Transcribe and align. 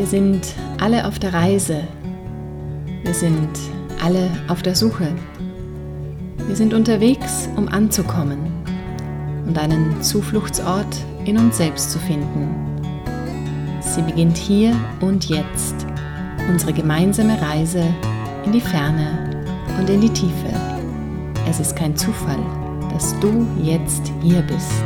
Wir 0.00 0.06
sind 0.06 0.54
alle 0.80 1.06
auf 1.06 1.18
der 1.18 1.34
Reise. 1.34 1.82
Wir 3.04 3.12
sind 3.12 3.50
alle 4.02 4.30
auf 4.48 4.62
der 4.62 4.74
Suche. 4.74 5.12
Wir 6.46 6.56
sind 6.56 6.72
unterwegs, 6.72 7.50
um 7.54 7.68
anzukommen 7.68 8.38
und 9.46 9.58
einen 9.58 10.00
Zufluchtsort 10.00 10.86
in 11.26 11.36
uns 11.36 11.58
selbst 11.58 11.90
zu 11.90 11.98
finden. 11.98 12.48
Sie 13.82 14.00
beginnt 14.00 14.38
hier 14.38 14.74
und 15.02 15.28
jetzt, 15.28 15.74
unsere 16.48 16.72
gemeinsame 16.72 17.38
Reise 17.38 17.84
in 18.46 18.52
die 18.52 18.62
Ferne 18.62 19.44
und 19.78 19.90
in 19.90 20.00
die 20.00 20.08
Tiefe. 20.08 20.48
Es 21.46 21.60
ist 21.60 21.76
kein 21.76 21.94
Zufall, 21.94 22.40
dass 22.90 23.14
du 23.20 23.46
jetzt 23.62 24.10
hier 24.22 24.40
bist. 24.40 24.82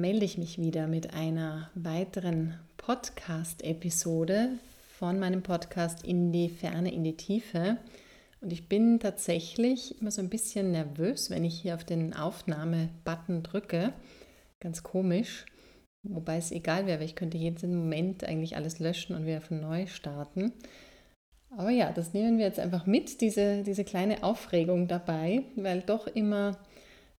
Melde 0.00 0.24
ich 0.24 0.38
mich 0.38 0.58
wieder 0.58 0.86
mit 0.86 1.12
einer 1.12 1.70
weiteren 1.74 2.54
Podcast-Episode 2.78 4.48
von 4.98 5.18
meinem 5.18 5.42
Podcast 5.42 6.06
In 6.06 6.32
die 6.32 6.48
Ferne, 6.48 6.90
in 6.92 7.04
die 7.04 7.18
Tiefe. 7.18 7.76
Und 8.40 8.50
ich 8.50 8.66
bin 8.66 8.98
tatsächlich 8.98 10.00
immer 10.00 10.10
so 10.10 10.22
ein 10.22 10.30
bisschen 10.30 10.72
nervös, 10.72 11.28
wenn 11.28 11.44
ich 11.44 11.60
hier 11.60 11.74
auf 11.74 11.84
den 11.84 12.14
Aufnahme-Button 12.14 13.42
drücke. 13.42 13.92
Ganz 14.58 14.82
komisch. 14.82 15.44
Wobei 16.02 16.38
es 16.38 16.50
egal 16.50 16.86
wäre, 16.86 17.00
weil 17.00 17.06
ich 17.06 17.14
könnte 17.14 17.36
jeden 17.36 17.76
Moment 17.76 18.24
eigentlich 18.24 18.56
alles 18.56 18.78
löschen 18.78 19.14
und 19.14 19.26
wieder 19.26 19.42
von 19.42 19.60
neu 19.60 19.86
starten. 19.86 20.54
Aber 21.50 21.70
ja, 21.70 21.92
das 21.92 22.14
nehmen 22.14 22.38
wir 22.38 22.46
jetzt 22.46 22.58
einfach 22.58 22.86
mit, 22.86 23.20
diese, 23.20 23.62
diese 23.64 23.84
kleine 23.84 24.22
Aufregung 24.22 24.88
dabei, 24.88 25.42
weil 25.56 25.82
doch 25.82 26.06
immer 26.06 26.56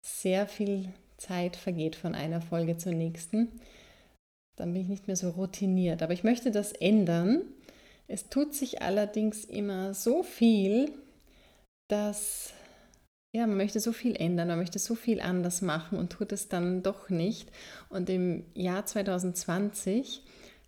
sehr 0.00 0.46
viel 0.46 0.94
Zeit 1.20 1.56
vergeht 1.56 1.94
von 1.94 2.14
einer 2.14 2.40
Folge 2.40 2.76
zur 2.76 2.92
nächsten. 2.92 3.48
Dann 4.56 4.72
bin 4.72 4.82
ich 4.82 4.88
nicht 4.88 5.06
mehr 5.06 5.16
so 5.16 5.30
routiniert. 5.30 6.02
Aber 6.02 6.12
ich 6.12 6.24
möchte 6.24 6.50
das 6.50 6.72
ändern. 6.72 7.42
Es 8.08 8.28
tut 8.28 8.54
sich 8.54 8.82
allerdings 8.82 9.44
immer 9.44 9.94
so 9.94 10.22
viel, 10.22 10.92
dass 11.88 12.52
ja, 13.32 13.46
man 13.46 13.58
möchte 13.58 13.78
so 13.78 13.92
viel 13.92 14.16
ändern, 14.16 14.48
man 14.48 14.58
möchte 14.58 14.80
so 14.80 14.96
viel 14.96 15.20
anders 15.20 15.62
machen 15.62 15.98
und 15.98 16.10
tut 16.10 16.32
es 16.32 16.48
dann 16.48 16.82
doch 16.82 17.10
nicht. 17.10 17.48
Und 17.88 18.10
im 18.10 18.44
Jahr 18.54 18.86
2020 18.86 20.22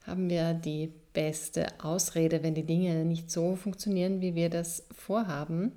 haben 0.06 0.31
wir 0.31 0.55
die 0.55 0.92
beste 1.12 1.66
Ausrede, 1.83 2.42
wenn 2.42 2.55
die 2.55 2.66
Dinge 2.66 3.05
nicht 3.05 3.31
so 3.31 3.56
funktionieren, 3.56 4.20
wie 4.20 4.34
wir 4.34 4.48
das 4.48 4.84
vorhaben. 4.97 5.72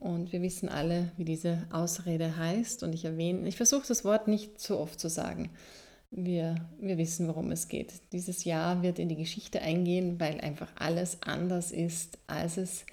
Und 0.00 0.32
wir 0.32 0.42
wissen 0.42 0.68
alle, 0.68 1.10
wie 1.16 1.24
diese 1.24 1.66
Ausrede 1.70 2.36
heißt. 2.36 2.82
Und 2.82 2.94
ich 2.94 3.04
erwähne, 3.04 3.48
ich 3.48 3.56
versuche 3.56 3.86
das 3.86 4.04
Wort 4.04 4.28
nicht 4.28 4.60
zu 4.60 4.78
oft 4.78 5.00
zu 5.00 5.08
sagen. 5.08 5.50
Wir, 6.10 6.54
wir 6.80 6.96
wissen, 6.98 7.26
worum 7.28 7.50
es 7.50 7.68
geht. 7.68 7.92
Dieses 8.12 8.44
Jahr 8.44 8.82
wird 8.82 8.98
in 8.98 9.08
die 9.08 9.16
Geschichte 9.16 9.60
eingehen, 9.60 10.18
weil 10.20 10.40
einfach 10.40 10.70
alles 10.76 11.18
anders 11.22 11.72
ist, 11.72 12.18
als 12.26 12.56
es 12.56 12.86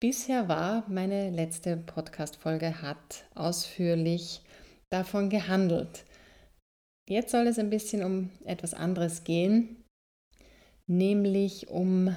bisher 0.00 0.48
war. 0.48 0.84
Meine 0.88 1.30
letzte 1.30 1.76
Podcast-Folge 1.76 2.82
hat 2.82 3.26
ausführlich 3.34 4.40
davon 4.90 5.28
gehandelt. 5.28 6.04
Jetzt 7.08 7.32
soll 7.32 7.46
es 7.46 7.58
ein 7.58 7.70
bisschen 7.70 8.02
um 8.02 8.30
etwas 8.44 8.72
anderes 8.72 9.24
gehen, 9.24 9.84
nämlich 10.86 11.68
um 11.68 12.16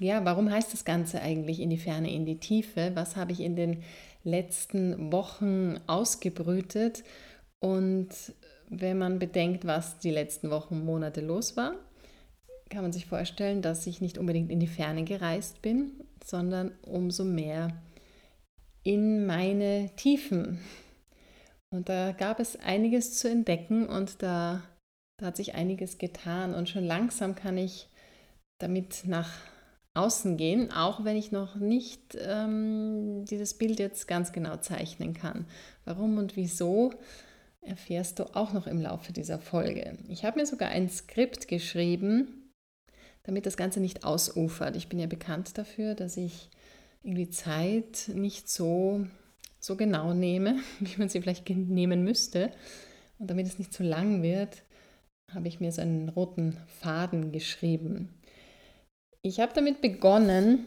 ja, 0.00 0.24
warum 0.24 0.50
heißt 0.50 0.72
das 0.72 0.84
Ganze 0.84 1.20
eigentlich 1.22 1.60
in 1.60 1.70
die 1.70 1.78
Ferne, 1.78 2.12
in 2.12 2.26
die 2.26 2.38
Tiefe? 2.38 2.92
Was 2.94 3.16
habe 3.16 3.32
ich 3.32 3.40
in 3.40 3.56
den 3.56 3.82
letzten 4.24 5.12
Wochen 5.12 5.78
ausgebrütet? 5.86 7.04
Und 7.60 8.08
wenn 8.68 8.98
man 8.98 9.18
bedenkt, 9.18 9.66
was 9.66 9.98
die 9.98 10.10
letzten 10.10 10.50
Wochen, 10.50 10.84
Monate 10.84 11.20
los 11.20 11.56
war, 11.56 11.74
kann 12.68 12.82
man 12.82 12.92
sich 12.92 13.06
vorstellen, 13.06 13.62
dass 13.62 13.86
ich 13.86 14.00
nicht 14.00 14.18
unbedingt 14.18 14.50
in 14.50 14.60
die 14.60 14.68
Ferne 14.68 15.04
gereist 15.04 15.60
bin, 15.60 15.92
sondern 16.24 16.72
umso 16.82 17.24
mehr 17.24 17.68
in 18.82 19.26
meine 19.26 19.90
Tiefen. 19.96 20.58
Und 21.70 21.88
da 21.88 22.12
gab 22.12 22.40
es 22.40 22.58
einiges 22.58 23.18
zu 23.18 23.28
entdecken 23.28 23.86
und 23.86 24.22
da, 24.22 24.62
da 25.18 25.26
hat 25.26 25.36
sich 25.36 25.54
einiges 25.54 25.98
getan. 25.98 26.54
Und 26.54 26.68
schon 26.68 26.84
langsam 26.84 27.34
kann 27.34 27.58
ich 27.58 27.88
damit 28.58 29.02
nach 29.06 29.30
außen 30.00 30.36
gehen, 30.36 30.72
auch 30.72 31.04
wenn 31.04 31.16
ich 31.16 31.32
noch 31.32 31.56
nicht 31.56 32.16
ähm, 32.20 33.24
dieses 33.24 33.54
Bild 33.54 33.78
jetzt 33.78 34.08
ganz 34.08 34.32
genau 34.32 34.56
zeichnen 34.56 35.14
kann. 35.14 35.46
Warum 35.84 36.18
und 36.18 36.36
wieso 36.36 36.92
erfährst 37.62 38.18
du 38.18 38.34
auch 38.34 38.52
noch 38.52 38.66
im 38.66 38.80
Laufe 38.80 39.12
dieser 39.12 39.38
Folge. 39.38 39.98
Ich 40.08 40.24
habe 40.24 40.40
mir 40.40 40.46
sogar 40.46 40.70
ein 40.70 40.88
Skript 40.88 41.48
geschrieben, 41.48 42.52
damit 43.24 43.46
das 43.46 43.56
Ganze 43.56 43.80
nicht 43.80 44.04
ausufert. 44.04 44.76
Ich 44.76 44.88
bin 44.88 44.98
ja 44.98 45.06
bekannt 45.06 45.58
dafür, 45.58 45.94
dass 45.94 46.16
ich 46.16 46.48
irgendwie 47.02 47.30
Zeit 47.30 48.10
nicht 48.14 48.48
so, 48.48 49.06
so 49.58 49.76
genau 49.76 50.14
nehme, 50.14 50.56
wie 50.80 50.96
man 50.98 51.08
sie 51.08 51.20
vielleicht 51.20 51.48
nehmen 51.50 52.02
müsste. 52.02 52.50
Und 53.18 53.30
damit 53.30 53.46
es 53.46 53.58
nicht 53.58 53.72
zu 53.72 53.82
lang 53.82 54.22
wird, 54.22 54.62
habe 55.32 55.48
ich 55.48 55.60
mir 55.60 55.70
so 55.70 55.82
einen 55.82 56.08
roten 56.08 56.56
Faden 56.80 57.30
geschrieben. 57.30 58.08
Ich 59.22 59.38
habe 59.38 59.52
damit 59.54 59.82
begonnen, 59.82 60.66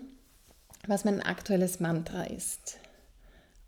was 0.85 1.05
mein 1.05 1.21
aktuelles 1.21 1.79
Mantra 1.79 2.25
ist. 2.25 2.77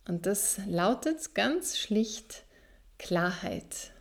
Und 0.07 0.27
das 0.27 0.59
lautet 0.67 1.33
ganz 1.33 1.79
schlicht 1.79 2.43
Klarheit. 2.99 3.91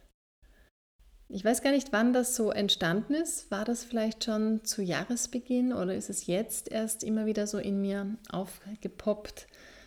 Ich 1.31 1.43
weiß 1.43 1.63
gar 1.63 1.73
nicht, 1.73 1.93
wann 1.93 2.13
das 2.13 2.37
so 2.37 2.51
entstanden 2.51 3.15
ist. 3.15 3.51
War 3.51 3.65
das 3.65 3.83
vielleicht 3.83 4.25
schon 4.25 4.63
zu 4.65 4.83
Jahresbeginn 4.83 5.73
oder 5.73 5.95
ist 5.95 6.11
es 6.11 6.27
jetzt 6.27 6.71
erst 6.71 7.03
immer 7.03 7.25
wieder 7.25 7.47
so 7.47 7.57
in 7.57 7.81
mir 7.81 8.19
aufgepoppt? 8.31 9.47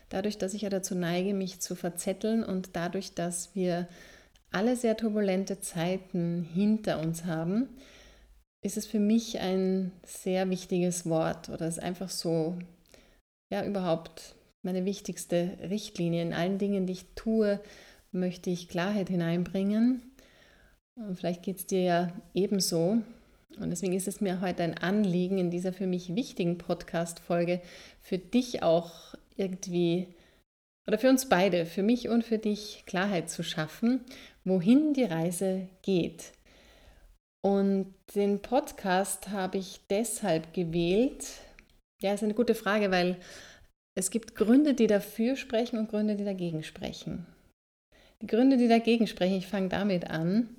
Dadurch, 0.10 0.40
dass 0.40 0.56
ich 0.56 0.64
ja 0.64 0.70
dazu 0.70 0.96
neige, 0.96 1.36
mich 1.36 1.60
zu 1.60 1.76
verzetteln 1.76 2.44
und 2.44 2.76
dadurch, 2.76 3.14
dass 3.14 3.54
wir 3.54 3.88
alle 4.52 4.76
sehr 4.76 4.98
turbulente 4.98 5.60
Zeiten 5.60 6.42
hinter 6.42 7.00
uns 7.00 7.26
haben, 7.26 7.70
ist 8.62 8.78
es 8.78 8.86
für 8.86 9.00
mich 9.00 9.40
ein 9.40 9.92
sehr 10.04 10.50
wichtiges 10.50 11.08
Wort 11.08 11.50
oder 11.50 11.68
ist 11.68 11.82
einfach 11.82 12.10
so, 12.10 12.58
ja, 13.52 13.64
überhaupt 13.66 14.36
meine 14.64 14.86
wichtigste 14.86 15.58
Richtlinie. 15.70 16.22
In 16.22 16.34
allen 16.34 16.58
Dingen, 16.58 16.86
die 16.86 16.94
ich 16.94 17.06
tue, 17.16 17.60
möchte 18.12 18.50
ich 18.50 18.68
Klarheit 18.68 19.10
hineinbringen. 19.10 20.02
Und 20.96 21.16
vielleicht 21.16 21.44
geht 21.44 21.58
es 21.58 21.66
dir 21.68 21.82
ja 21.82 22.14
ebenso. 22.34 22.98
Und 23.60 23.70
deswegen 23.70 23.94
ist 23.94 24.08
es 24.08 24.22
mir 24.22 24.42
heute 24.42 24.64
ein 24.64 24.78
Anliegen, 24.78 25.38
in 25.38 25.52
dieser 25.52 25.74
für 25.74 25.88
mich 25.88 26.16
wichtigen 26.16 26.58
Podcast-Folge 26.58 27.62
für 28.02 28.18
dich 28.18 28.64
auch 28.64 29.16
irgendwie, 29.36 30.08
oder 30.88 30.98
für 30.98 31.10
uns 31.10 31.30
beide, 31.30 31.66
für 31.66 31.84
mich 31.84 32.10
und 32.10 32.24
für 32.24 32.38
dich 32.38 32.84
Klarheit 32.86 33.30
zu 33.30 33.44
schaffen, 33.44 34.02
wohin 34.44 34.94
die 34.94 35.04
Reise 35.04 35.70
geht. 35.82 36.34
Und 37.48 37.94
den 38.14 38.42
Podcast 38.42 39.30
habe 39.30 39.58
ich 39.58 39.80
deshalb 39.90 40.54
gewählt. 40.54 41.26
Ja, 42.02 42.14
ist 42.14 42.22
eine 42.22 42.34
gute 42.34 42.56
Frage, 42.56 42.92
weil 42.92 43.16
es 43.96 44.12
gibt 44.12 44.36
Gründe, 44.36 44.74
die 44.74 44.88
dafür 44.88 45.38
sprechen 45.38 45.80
und 45.80 45.90
Gründe, 45.90 46.18
die 46.18 46.26
dagegen 46.26 46.62
sprechen. 46.62 47.26
Die 48.22 48.28
Gründe, 48.28 48.58
die 48.58 48.68
dagegen 48.68 49.08
sprechen, 49.08 49.38
ich 49.38 49.48
fange 49.48 49.70
damit 49.70 50.10
an, 50.10 50.58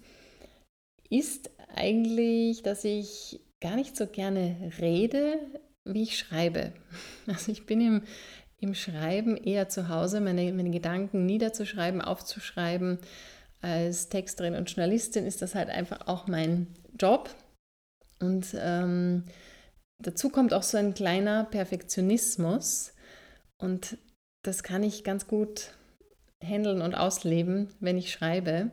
ist 1.10 1.50
eigentlich, 1.74 2.62
dass 2.62 2.84
ich 2.84 3.38
gar 3.60 3.76
nicht 3.76 3.94
so 3.94 4.06
gerne 4.06 4.72
rede, 4.80 5.40
wie 5.84 6.04
ich 6.04 6.16
schreibe. 6.16 6.72
Also 7.26 7.52
ich 7.52 7.66
bin 7.66 7.82
im, 7.82 8.02
im 8.60 8.74
Schreiben 8.74 9.36
eher 9.36 9.68
zu 9.68 9.90
Hause, 9.90 10.22
meine, 10.22 10.50
meine 10.54 10.70
Gedanken 10.70 11.26
niederzuschreiben, 11.26 12.00
aufzuschreiben 12.00 12.98
als 13.60 14.08
Texterin 14.08 14.54
und 14.54 14.70
Journalistin 14.70 15.26
ist 15.26 15.42
das 15.42 15.54
halt 15.54 15.68
einfach 15.68 16.06
auch 16.06 16.26
mein 16.26 16.68
Job. 16.98 17.30
Und 18.20 18.56
ähm, 18.58 19.24
dazu 19.98 20.28
kommt 20.30 20.52
auch 20.54 20.62
so 20.62 20.78
ein 20.78 20.94
kleiner 20.94 21.44
Perfektionismus. 21.44 22.92
Und 23.58 23.98
das 24.42 24.62
kann 24.62 24.82
ich 24.82 25.04
ganz 25.04 25.26
gut 25.26 25.72
handeln 26.42 26.82
und 26.82 26.94
ausleben, 26.94 27.68
wenn 27.80 27.98
ich 27.98 28.12
schreibe. 28.12 28.70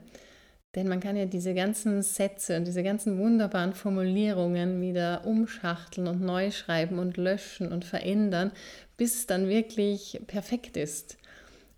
Denn 0.76 0.88
man 0.90 1.00
kann 1.00 1.16
ja 1.16 1.26
diese 1.26 1.54
ganzen 1.54 2.02
Sätze 2.02 2.58
und 2.58 2.66
diese 2.66 2.84
ganzen 2.84 3.18
wunderbaren 3.18 3.74
Formulierungen 3.74 4.82
wieder 4.82 5.26
umschachteln 5.26 6.08
und 6.08 6.22
neu 6.22 6.52
schreiben 6.52 7.00
und 7.00 7.16
löschen 7.16 7.72
und 7.72 7.86
verändern, 7.86 8.52
bis 8.98 9.16
es 9.16 9.26
dann 9.26 9.48
wirklich 9.48 10.22
perfekt 10.28 10.76
ist. 10.76 11.18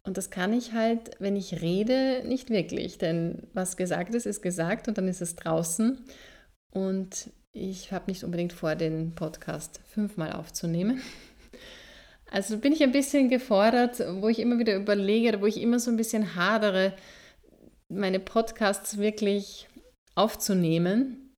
Und 0.07 0.15
das 0.15 0.30
kann 0.30 0.54
ich 0.54 0.71
halt, 0.71 1.12
wenn 1.19 1.36
ich 1.36 1.62
rede, 1.62 2.24
nicht 2.25 2.50
wirklich. 2.50 2.98
Denn 2.98 3.44
was 3.54 3.75
gesagt 3.75 4.15
ist, 4.15 4.25
ist 4.25 4.42
gesagt 4.42 4.88
und 4.88 4.98
dann 4.98 5.09
ist 5.09 5.21
es 5.21 5.36
draußen. 5.36 6.01
Und 6.71 7.30
ich 7.51 7.92
habe 7.92 8.09
nicht 8.09 8.24
unbedingt 8.24 8.54
vor, 8.54 8.75
den 8.75 9.15
Podcast 9.15 9.81
fünfmal 9.86 10.31
aufzunehmen. 10.31 11.01
Also 12.30 12.57
bin 12.57 12.74
ich 12.74 12.83
ein 12.83 12.92
bisschen 12.92 13.30
gefordert, 13.30 14.04
wo 14.19 14.27
ich 14.27 14.39
immer 14.39 14.59
wieder 14.59 14.75
überlege, 14.75 15.39
wo 15.39 15.45
ich 15.45 15.62
immer 15.62 15.80
so 15.80 15.89
ein 15.89 15.95
bisschen 15.95 16.36
hadere, 16.36 16.92
meine 17.88 18.19
Podcasts 18.19 18.98
wirklich 18.98 19.69
aufzunehmen 20.13 21.33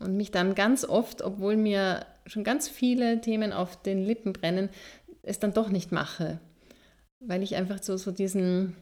und 0.00 0.16
mich 0.16 0.32
dann 0.32 0.56
ganz 0.56 0.84
oft, 0.84 1.22
obwohl 1.22 1.56
mir 1.56 2.06
schon 2.26 2.42
ganz 2.42 2.68
viele 2.68 3.20
Themen 3.20 3.52
auf 3.52 3.80
den 3.80 4.04
Lippen 4.04 4.32
brennen, 4.32 4.68
es 5.22 5.38
dann 5.38 5.52
doch 5.52 5.68
nicht 5.68 5.92
mache, 5.92 6.40
weil 7.26 7.42
ich 7.42 7.56
einfach 7.56 7.82
so, 7.82 7.96
so 7.96 8.10
diesen 8.10 8.76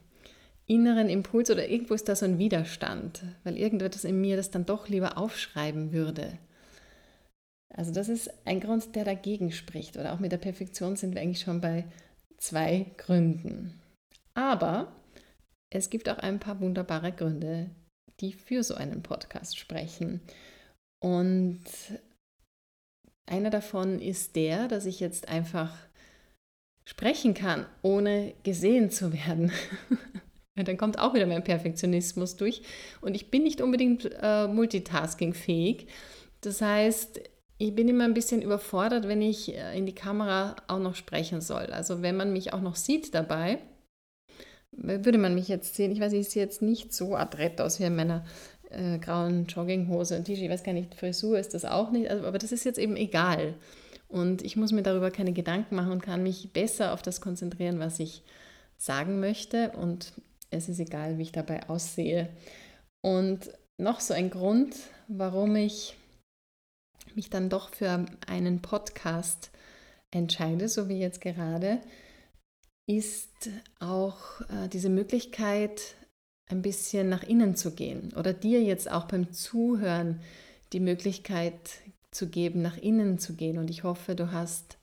inneren 0.67 1.09
Impuls 1.09 1.51
oder 1.51 1.69
irgendwo 1.69 1.95
ist 1.95 2.09
da 2.09 2.15
so 2.15 2.25
ein 2.27 2.39
Widerstand, 2.39 3.23
weil 3.45 3.57
irgendetwas 3.57 4.05
in 4.05 4.21
mir 4.21 4.37
das 4.37 4.51
dann 4.51 4.67
doch 4.67 4.89
lieber 4.89 5.19
aufschreiben 5.19 5.93
würde. 5.93 6.39
Also 7.75 7.93
das 7.93 8.09
ist 8.09 8.31
ein 8.47 8.61
Grund, 8.61 8.95
der 8.95 9.05
dagegen 9.05 9.53
spricht. 9.53 9.97
Oder 9.97 10.13
auch 10.13 10.19
mit 10.19 10.33
der 10.33 10.39
Perfektion 10.39 10.97
sind 10.97 11.15
wir 11.15 11.23
eigentlich 11.23 11.41
schon 11.41 11.61
bei 11.61 11.85
zwei 12.39 12.87
Gründen. 12.97 13.81
Aber 14.35 14.93
es 15.71 15.91
gibt 15.91 16.09
auch 16.09 16.19
ein 16.19 16.41
paar 16.41 16.61
wunderbare 16.61 17.13
Gründe, 17.13 17.71
die 18.21 18.33
für 18.33 18.63
so 18.63 18.75
einen 18.75 19.03
Podcast 19.03 19.59
sprechen. 19.59 20.21
Und 21.03 21.63
einer 23.27 23.51
davon 23.51 24.01
ist 24.01 24.37
der, 24.37 24.69
dass 24.69 24.87
ich 24.87 25.01
jetzt 25.01 25.29
einfach 25.29 25.77
sprechen 26.85 27.35
kann, 27.35 27.67
ohne 27.83 28.35
gesehen 28.43 28.91
zu 28.91 29.13
werden. 29.13 29.53
Dann 30.57 30.77
kommt 30.77 30.99
auch 30.99 31.15
wieder 31.15 31.27
mein 31.27 31.45
Perfektionismus 31.45 32.37
durch. 32.37 32.63
Und 33.01 33.15
ich 33.15 33.31
bin 33.31 33.45
nicht 33.45 33.61
unbedingt 33.61 34.11
äh, 34.21 34.47
multitaskingfähig. 34.47 35.87
Das 36.43 36.61
heißt, 36.61 37.21
ich 37.59 37.75
bin 37.75 37.89
immer 37.89 38.05
ein 38.05 38.15
bisschen 38.15 38.43
überfordert, 38.43 39.07
wenn 39.07 39.23
ich 39.23 39.55
äh, 39.55 39.77
in 39.77 39.87
die 39.87 39.95
Kamera 39.95 40.57
auch 40.67 40.79
noch 40.79 40.95
sprechen 40.95 41.41
soll. 41.41 41.67
Also 41.67 42.03
wenn 42.03 42.17
man 42.17 42.33
mich 42.33 42.53
auch 42.53 42.61
noch 42.61 42.77
sieht 42.77 43.15
dabei, 43.15 43.59
würde 44.73 45.19
man 45.19 45.35
mich 45.35 45.49
jetzt 45.49 45.75
sehen. 45.75 45.93
Ich 45.93 46.01
weiß, 46.01 46.13
ich 46.13 46.29
sehe 46.29 46.43
jetzt 46.43 46.63
nicht 46.63 46.93
so 46.95 47.17
adrett 47.17 47.61
aus 47.61 47.77
hier 47.77 47.89
in 47.89 47.97
meiner 47.97 48.25
äh, 48.71 48.99
grauen 48.99 49.47
Jogginghose 49.47 50.17
und 50.17 50.25
T-Shirt. 50.25 50.45
Ich 50.45 50.51
weiß 50.51 50.63
gar 50.63 50.73
nicht, 50.73 50.95
Frisur 50.95 51.39
ist 51.39 51.55
das 51.55 51.65
auch 51.65 51.91
nicht. 51.91 52.11
Also, 52.11 52.27
aber 52.27 52.39
das 52.39 52.53
ist 52.53 52.65
jetzt 52.65 52.79
eben 52.79 52.97
egal. 52.97 53.55
Und 54.11 54.43
ich 54.43 54.57
muss 54.57 54.73
mir 54.73 54.83
darüber 54.83 55.11
keine 55.11 55.33
Gedanken 55.33 55.77
machen 55.77 55.93
und 55.93 56.03
kann 56.03 56.23
mich 56.23 56.53
besser 56.53 56.93
auf 56.93 57.01
das 57.01 57.21
konzentrieren, 57.21 57.79
was 57.79 58.01
ich 58.01 58.23
sagen 58.77 59.21
möchte. 59.21 59.71
Und 59.71 60.13
es 60.51 60.69
ist 60.69 60.81
egal, 60.81 61.17
wie 61.17 61.23
ich 61.23 61.33
dabei 61.33 61.69
aussehe. 61.69 62.29
Und 63.03 63.51
noch 63.79 64.01
so 64.01 64.13
ein 64.13 64.31
Grund, 64.31 64.75
warum 65.09 65.55
ich 65.57 65.97
mich 67.15 67.31
dann 67.31 67.49
doch 67.49 67.73
für 67.73 68.05
einen 68.27 68.63
Podcast 68.63 69.51
entscheide, 70.11 70.69
so 70.69 70.89
wie 70.89 70.99
jetzt 70.99 71.21
gerade, 71.21 71.81
ist 72.89 73.49
auch 73.79 74.41
äh, 74.43 74.69
diese 74.69 74.89
Möglichkeit, 74.89 75.95
ein 76.51 76.63
bisschen 76.63 77.09
nach 77.09 77.23
innen 77.23 77.55
zu 77.55 77.71
gehen 77.71 78.13
oder 78.17 78.33
dir 78.33 78.61
jetzt 78.61 78.91
auch 78.91 79.05
beim 79.05 79.33
Zuhören 79.33 80.21
die 80.73 80.81
Möglichkeit 80.81 81.55
zu 82.11 82.29
geben, 82.29 82.63
nach 82.63 82.77
innen 82.77 83.19
zu 83.19 83.35
gehen. 83.35 83.59
Und 83.59 83.71
ich 83.71 83.85
hoffe, 83.85 84.15
du 84.15 84.33
hast 84.33 84.79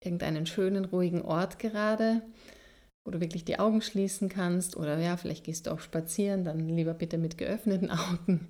irgendeinen 0.00 0.46
schönen, 0.46 0.84
ruhigen 0.84 1.22
Ort 1.22 1.58
gerade, 1.58 2.22
wo 3.04 3.10
du 3.10 3.20
wirklich 3.20 3.44
die 3.44 3.58
Augen 3.58 3.82
schließen 3.82 4.28
kannst 4.28 4.76
oder 4.76 4.98
ja, 4.98 5.16
vielleicht 5.16 5.44
gehst 5.44 5.66
du 5.66 5.70
auch 5.70 5.80
spazieren, 5.80 6.44
dann 6.44 6.68
lieber 6.68 6.94
bitte 6.94 7.18
mit 7.18 7.38
geöffneten 7.38 7.90
Augen 7.90 8.48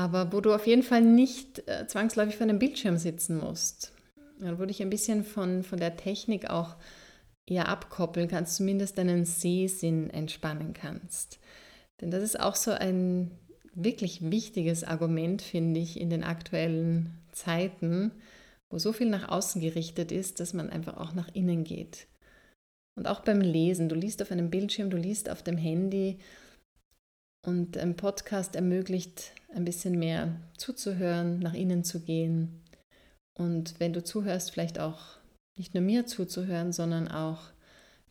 aber 0.00 0.32
wo 0.32 0.40
du 0.40 0.54
auf 0.54 0.66
jeden 0.66 0.82
Fall 0.82 1.02
nicht 1.02 1.68
äh, 1.68 1.86
zwangsläufig 1.86 2.36
vor 2.36 2.44
einem 2.44 2.58
Bildschirm 2.58 2.96
sitzen 2.96 3.36
musst. 3.36 3.92
Ja, 4.40 4.52
wo 4.56 4.62
du 4.62 4.68
dich 4.68 4.80
ein 4.80 4.88
bisschen 4.88 5.24
von, 5.24 5.62
von 5.62 5.78
der 5.78 5.96
Technik 5.96 6.48
auch 6.48 6.76
eher 7.46 7.68
abkoppeln 7.68 8.26
kannst, 8.26 8.56
zumindest 8.56 8.96
deinen 8.96 9.26
Sehsinn 9.26 10.08
entspannen 10.08 10.72
kannst. 10.72 11.38
Denn 12.00 12.10
das 12.10 12.22
ist 12.22 12.40
auch 12.40 12.54
so 12.54 12.70
ein 12.70 13.30
wirklich 13.74 14.30
wichtiges 14.30 14.84
Argument, 14.84 15.42
finde 15.42 15.80
ich, 15.80 16.00
in 16.00 16.08
den 16.08 16.24
aktuellen 16.24 17.18
Zeiten, 17.32 18.12
wo 18.70 18.78
so 18.78 18.92
viel 18.92 19.08
nach 19.08 19.28
außen 19.28 19.60
gerichtet 19.60 20.12
ist, 20.12 20.40
dass 20.40 20.52
man 20.52 20.70
einfach 20.70 20.96
auch 20.96 21.14
nach 21.14 21.28
innen 21.34 21.64
geht. 21.64 22.06
Und 22.96 23.06
auch 23.06 23.20
beim 23.20 23.40
Lesen, 23.40 23.88
du 23.88 23.94
liest 23.94 24.22
auf 24.22 24.30
einem 24.30 24.50
Bildschirm, 24.50 24.90
du 24.90 24.96
liest 24.96 25.30
auf 25.30 25.42
dem 25.42 25.56
Handy 25.56 26.18
und 27.46 27.78
ein 27.78 27.96
Podcast 27.96 28.56
ermöglicht 28.56 29.32
ein 29.54 29.64
bisschen 29.64 29.98
mehr 29.98 30.36
zuzuhören, 30.56 31.38
nach 31.38 31.54
innen 31.54 31.84
zu 31.84 32.00
gehen. 32.00 32.62
Und 33.38 33.80
wenn 33.80 33.92
du 33.92 34.04
zuhörst, 34.04 34.50
vielleicht 34.50 34.78
auch 34.78 35.18
nicht 35.56 35.74
nur 35.74 35.82
mir 35.82 36.06
zuzuhören, 36.06 36.72
sondern 36.72 37.08
auch 37.08 37.50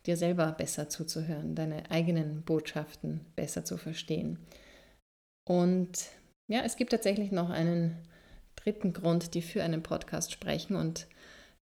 dir 0.06 0.16
selber 0.16 0.50
besser 0.52 0.88
zuzuhören, 0.88 1.54
deine 1.54 1.90
eigenen 1.90 2.42
Botschaften 2.42 3.20
besser 3.36 3.64
zu 3.64 3.76
verstehen. 3.76 4.38
Und 5.48 6.08
ja, 6.48 6.62
es 6.62 6.76
gibt 6.76 6.90
tatsächlich 6.90 7.32
noch 7.32 7.50
einen 7.50 7.96
dritten 8.62 8.92
Grund, 8.92 9.34
die 9.34 9.42
für 9.42 9.62
einen 9.62 9.82
Podcast 9.82 10.32
sprechen. 10.32 10.76
Und 10.76 11.06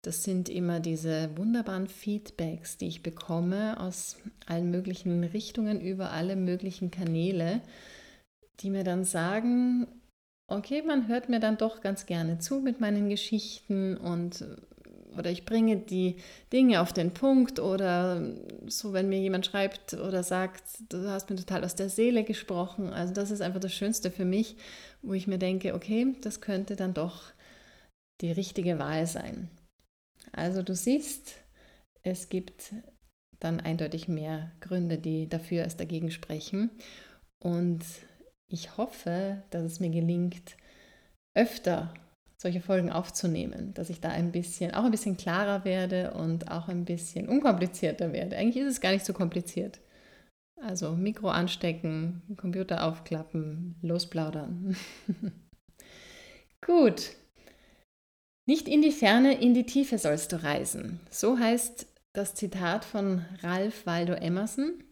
das 0.01 0.24
sind 0.24 0.50
immer 0.50 0.80
diese 0.80 1.36
wunderbaren 1.38 1.88
Feedbacks, 1.88 2.77
die 2.77 2.88
ich 2.88 3.03
bekomme 3.03 3.80
aus 3.80 4.18
allen 4.45 4.71
möglichen 4.71 5.24
Richtungen 5.24 5.81
über 5.81 6.12
alle 6.12 6.36
möglichen 6.36 6.92
Kanäle, 6.92 7.62
die 8.59 8.69
mir 8.69 8.83
dann 8.83 9.03
sagen, 9.03 9.88
okay, 10.47 10.83
man 10.83 11.07
hört 11.07 11.30
mir 11.30 11.39
dann 11.39 11.57
doch 11.57 11.81
ganz 11.81 12.06
gerne 12.06 12.39
zu 12.39 12.59
mit 12.59 12.80
meinen 12.80 13.09
Geschichten 13.09 13.98
und 13.98 14.45
oder 15.17 15.31
ich 15.31 15.45
bringe 15.45 15.77
die 15.77 16.17
Dinge 16.51 16.81
auf 16.81 16.94
den 16.94 17.13
Punkt 17.13 17.59
oder 17.59 18.21
so, 18.67 18.94
wenn 18.94 19.09
mir 19.09 19.19
jemand 19.19 19.45
schreibt 19.45 19.94
oder 19.94 20.23
sagt, 20.23 20.63
du 20.89 21.09
hast 21.09 21.29
mir 21.29 21.35
total 21.35 21.63
aus 21.63 21.75
der 21.75 21.89
Seele 21.89 22.23
gesprochen. 22.23 22.94
Also 22.94 23.13
das 23.13 23.31
ist 23.31 23.41
einfach 23.41 23.59
das 23.59 23.73
Schönste 23.73 24.12
für 24.12 24.25
mich, 24.25 24.57
wo 25.01 25.13
ich 25.13 25.27
mir 25.27 25.38
denke, 25.38 25.73
okay, 25.73 26.15
das 26.21 26.41
könnte 26.41 26.75
dann 26.75 26.94
doch 26.94 27.23
die 28.21 28.31
richtige 28.31 28.79
Wahl 28.79 29.07
sein. 29.07 29.50
Also 30.31 30.63
du 30.63 30.75
siehst, 30.75 31.35
es 32.03 32.29
gibt 32.29 32.73
dann 33.39 33.59
eindeutig 33.59 34.07
mehr 34.07 34.51
Gründe, 34.62 34.97
die 34.97 35.27
dafür 35.27 35.63
als 35.63 35.77
dagegen 35.77 36.12
sprechen. 36.12 36.71
Und 37.39 37.83
ich 38.47 38.77
hoffe, 38.77 39.44
dass 39.50 39.63
es 39.63 39.79
mir 39.79 39.89
gelingt, 39.89 40.56
öfter 41.35 41.94
solche 42.37 42.61
Folgen 42.61 42.91
aufzunehmen, 42.91 43.73
dass 43.73 43.89
ich 43.89 44.01
da 44.01 44.09
ein 44.09 44.31
bisschen, 44.31 44.73
auch 44.73 44.83
ein 44.83 44.91
bisschen 44.91 45.17
klarer 45.17 45.65
werde 45.65 46.13
und 46.13 46.51
auch 46.51 46.67
ein 46.67 46.85
bisschen 46.85 47.27
unkomplizierter 47.27 48.11
werde. 48.13 48.37
Eigentlich 48.37 48.63
ist 48.63 48.71
es 48.71 48.81
gar 48.81 48.91
nicht 48.91 49.05
so 49.05 49.13
kompliziert. 49.13 49.79
Also 50.62 50.93
Mikro 50.93 51.29
anstecken, 51.29 52.21
Computer 52.38 52.83
aufklappen, 52.86 53.75
losplaudern. 53.81 54.75
Gut, 56.65 57.12
nicht 58.48 58.67
in 58.67 58.81
die 58.81 58.91
Ferne, 58.91 59.39
in 59.39 59.53
die 59.53 59.65
Tiefe 59.65 59.98
sollst 59.98 60.31
du 60.31 60.43
reisen. 60.43 61.00
So 61.10 61.38
heißt 61.38 61.88
das 62.13 62.36
Zitat 62.36 62.86
von 62.86 63.25
Ralph 63.41 63.86
Waldo 63.86 64.13
Emerson, 64.13 64.83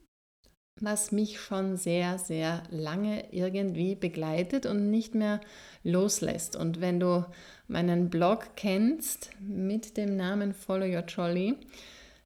was 0.80 1.12
mich 1.12 1.40
schon 1.40 1.78
sehr, 1.78 2.18
sehr 2.18 2.64
lange 2.70 3.32
irgendwie 3.32 3.96
begleitet 3.96 4.66
und 4.66 4.90
nicht 4.90 5.16
mehr 5.16 5.40
loslässt. 5.84 6.56
Und 6.56 6.82
wenn 6.82 7.00
du 7.00 7.26
meinen 7.68 8.10
Blog 8.10 8.56
kennst 8.56 9.30
mit 9.40 9.98
dem 9.98 10.16
Namen 10.16 10.54
Follow 10.54 10.86
Your 10.86 11.06
Trolley, 11.06 11.56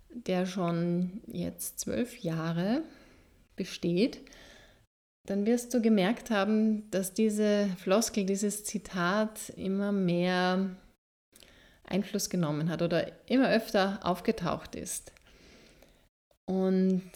der 0.10 0.46
schon 0.46 1.22
jetzt 1.27 1.80
zwölf 1.80 2.18
Jahre 2.20 2.84
besteht, 3.56 4.22
dann 5.25 5.46
wirst 5.46 5.74
du 5.74 5.82
gemerkt 5.82 6.30
haben, 6.30 6.89
dass 6.89 7.13
diese 7.13 7.68
Floskel, 7.77 8.25
dieses 8.25 8.63
Zitat 8.63 9.50
immer 9.58 9.92
mehr 9.92 10.70
Einfluss 11.84 12.30
genommen 12.30 12.70
hat 12.70 12.82
oder 12.82 13.12
immer 13.30 13.50
öfter 13.50 14.00
aufgetaucht 14.04 14.75
ist. 14.75 15.12
Und 16.46 17.12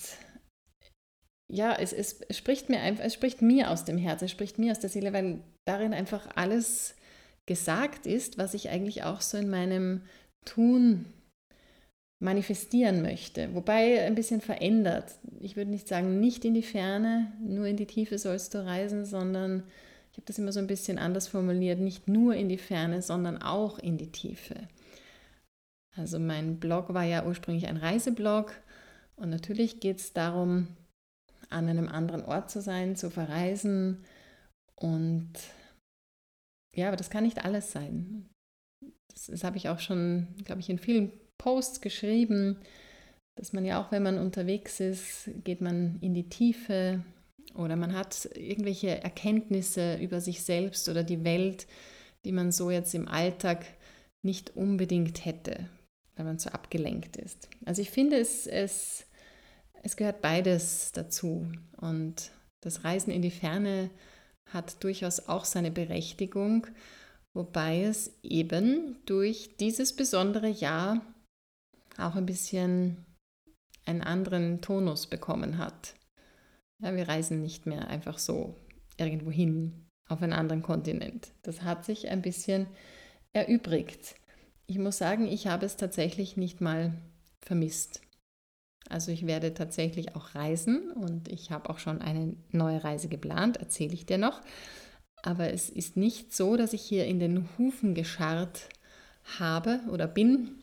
ja, 1.52 1.74
es, 1.74 1.92
es, 1.92 2.38
spricht 2.38 2.70
mir 2.70 2.80
einfach, 2.80 3.04
es 3.04 3.14
spricht 3.14 3.42
mir 3.42 3.70
aus 3.70 3.84
dem 3.84 3.98
Herzen, 3.98 4.26
es 4.26 4.32
spricht 4.32 4.58
mir 4.58 4.72
aus 4.72 4.80
der 4.80 4.90
Seele, 4.90 5.12
weil 5.12 5.40
darin 5.66 5.94
einfach 5.94 6.30
alles 6.36 6.96
gesagt 7.46 8.06
ist, 8.06 8.38
was 8.38 8.54
ich 8.54 8.70
eigentlich 8.70 9.04
auch 9.04 9.20
so 9.20 9.38
in 9.38 9.50
meinem 9.50 10.02
Tun 10.46 11.06
manifestieren 12.20 13.02
möchte. 13.02 13.54
Wobei 13.54 14.02
ein 14.04 14.16
bisschen 14.16 14.42
verändert. 14.42 15.16
Ich 15.40 15.58
würde 15.58 15.72
nicht 15.72 15.88
sagen, 15.88 16.20
nicht 16.20 16.46
in 16.46 16.54
die 16.54 16.62
Ferne, 16.62 17.34
nur 17.42 17.66
in 17.66 17.78
die 17.78 17.88
Tiefe 17.88 18.18
sollst 18.18 18.54
du 18.54 18.66
reisen, 18.66 19.06
sondern 19.06 19.64
ich 20.12 20.18
habe 20.18 20.28
das 20.28 20.38
immer 20.38 20.52
so 20.52 20.60
ein 20.60 20.68
bisschen 20.68 21.00
anders 21.00 21.28
formuliert, 21.28 21.80
nicht 21.80 22.08
nur 22.08 22.36
in 22.36 22.48
die 22.48 22.58
Ferne, 22.58 23.02
sondern 23.02 23.42
auch 23.42 23.80
in 23.80 23.98
die 23.98 24.12
Tiefe. 24.12 24.56
Also 25.98 26.20
mein 26.20 26.60
Blog 26.60 26.94
war 26.94 27.04
ja 27.04 27.26
ursprünglich 27.26 27.68
ein 27.68 27.78
Reiseblog 27.78 28.54
und 29.16 29.30
natürlich 29.30 29.80
geht 29.80 29.98
es 29.98 30.14
darum, 30.14 30.68
an 31.52 31.68
einem 31.68 31.88
anderen 31.88 32.24
Ort 32.24 32.50
zu 32.50 32.62
sein, 32.62 32.96
zu 32.96 33.10
verreisen 33.10 34.04
und 34.76 35.34
ja, 36.76 36.88
aber 36.88 36.98
das 36.98 37.10
kann 37.10 37.24
nicht 37.24 37.44
alles 37.44 37.72
sein. 37.72 38.30
Das, 39.14 39.28
das 39.28 39.44
habe 39.44 39.58
ich 39.58 39.70
auch 39.70 39.80
schon, 39.80 40.28
glaube 40.46 40.62
ich, 40.62 40.70
in 40.70 40.80
vielen 40.80 41.12
Posts 41.38 41.82
geschrieben, 41.82 42.58
dass 43.38 43.54
man 43.54 43.66
ja 43.66 43.82
auch, 43.82 43.92
wenn 43.92 44.04
man 44.04 44.18
unterwegs 44.18 44.80
ist, 44.80 45.30
geht 45.44 45.62
man 45.62 46.00
in 46.02 46.14
die 46.14 46.30
Tiefe 46.30 47.04
oder 47.56 47.76
man 47.76 47.94
hat 47.94 48.30
irgendwelche 48.36 49.04
Erkenntnisse 49.04 49.98
über 49.98 50.22
sich 50.22 50.44
selbst 50.44 50.88
oder 50.90 51.04
die 51.04 51.24
Welt, 51.24 51.68
die 52.26 52.32
man 52.32 52.52
so 52.52 52.72
jetzt 52.72 52.94
im 52.94 53.08
Alltag 53.08 53.66
nicht 54.24 54.56
unbedingt 54.56 55.26
hätte, 55.26 55.68
weil 56.16 56.26
man 56.26 56.40
so 56.40 56.50
abgelenkt 56.52 57.18
ist. 57.18 57.50
Also 57.66 57.82
ich 57.82 57.90
finde, 57.90 58.18
es, 58.18 58.48
es, 58.48 59.06
es 59.84 59.96
gehört 59.96 60.22
beides 60.22 60.92
dazu. 60.92 61.52
Und 61.78 62.32
das 62.62 62.84
Reisen 62.84 63.12
in 63.12 63.22
die 63.22 63.32
Ferne 63.32 63.90
hat 64.46 64.84
durchaus 64.84 65.28
auch 65.28 65.46
seine 65.46 65.72
Berechtigung, 65.72 66.68
wobei 67.34 67.84
es 67.84 68.12
eben 68.24 68.98
durch 69.06 69.58
dieses 69.60 69.96
besondere 69.96 70.50
Jahr 70.50 71.02
auch 71.98 72.16
ein 72.16 72.26
bisschen 72.26 73.06
einen 73.86 74.02
anderen 74.02 74.62
Tonus 74.62 75.08
bekommen 75.08 75.58
hat. 75.58 75.96
Ja, 76.80 76.96
wir 76.96 77.08
reisen 77.08 77.42
nicht 77.42 77.66
mehr 77.66 77.88
einfach 77.88 78.20
so 78.20 78.56
irgendwo 78.98 79.32
hin 79.32 79.88
auf 80.08 80.22
einen 80.22 80.34
anderen 80.34 80.62
Kontinent. 80.62 81.32
Das 81.42 81.62
hat 81.62 81.86
sich 81.86 82.10
ein 82.10 82.22
bisschen 82.22 82.68
erübrigt. 83.34 84.16
Ich 84.68 84.78
muss 84.78 84.98
sagen, 84.98 85.28
ich 85.28 85.48
habe 85.48 85.66
es 85.66 85.78
tatsächlich 85.78 86.38
nicht 86.38 86.62
mal 86.62 86.94
vermisst. 87.42 88.02
Also 88.92 89.12
ich 89.12 89.26
werde 89.26 89.54
tatsächlich 89.54 90.16
auch 90.16 90.36
reisen 90.36 90.92
und 90.92 91.30
ich 91.30 91.52
habe 91.52 91.70
auch 91.70 91.80
schon 91.80 92.02
eine 92.02 92.36
neue 92.52 92.84
Reise 92.84 93.08
geplant, 93.08 93.58
erzähle 93.58 93.94
ich 93.94 94.06
dir 94.06 94.18
noch. 94.18 94.42
Aber 95.24 95.54
es 95.54 95.70
ist 95.70 95.98
nicht 95.98 96.34
so, 96.34 96.58
dass 96.58 96.74
ich 96.74 96.82
hier 96.82 97.06
in 97.06 97.20
den 97.20 97.48
Hufen 97.58 97.96
gescharrt 97.96 98.68
habe 99.40 99.80
oder 99.90 100.08
bin. 100.08 100.62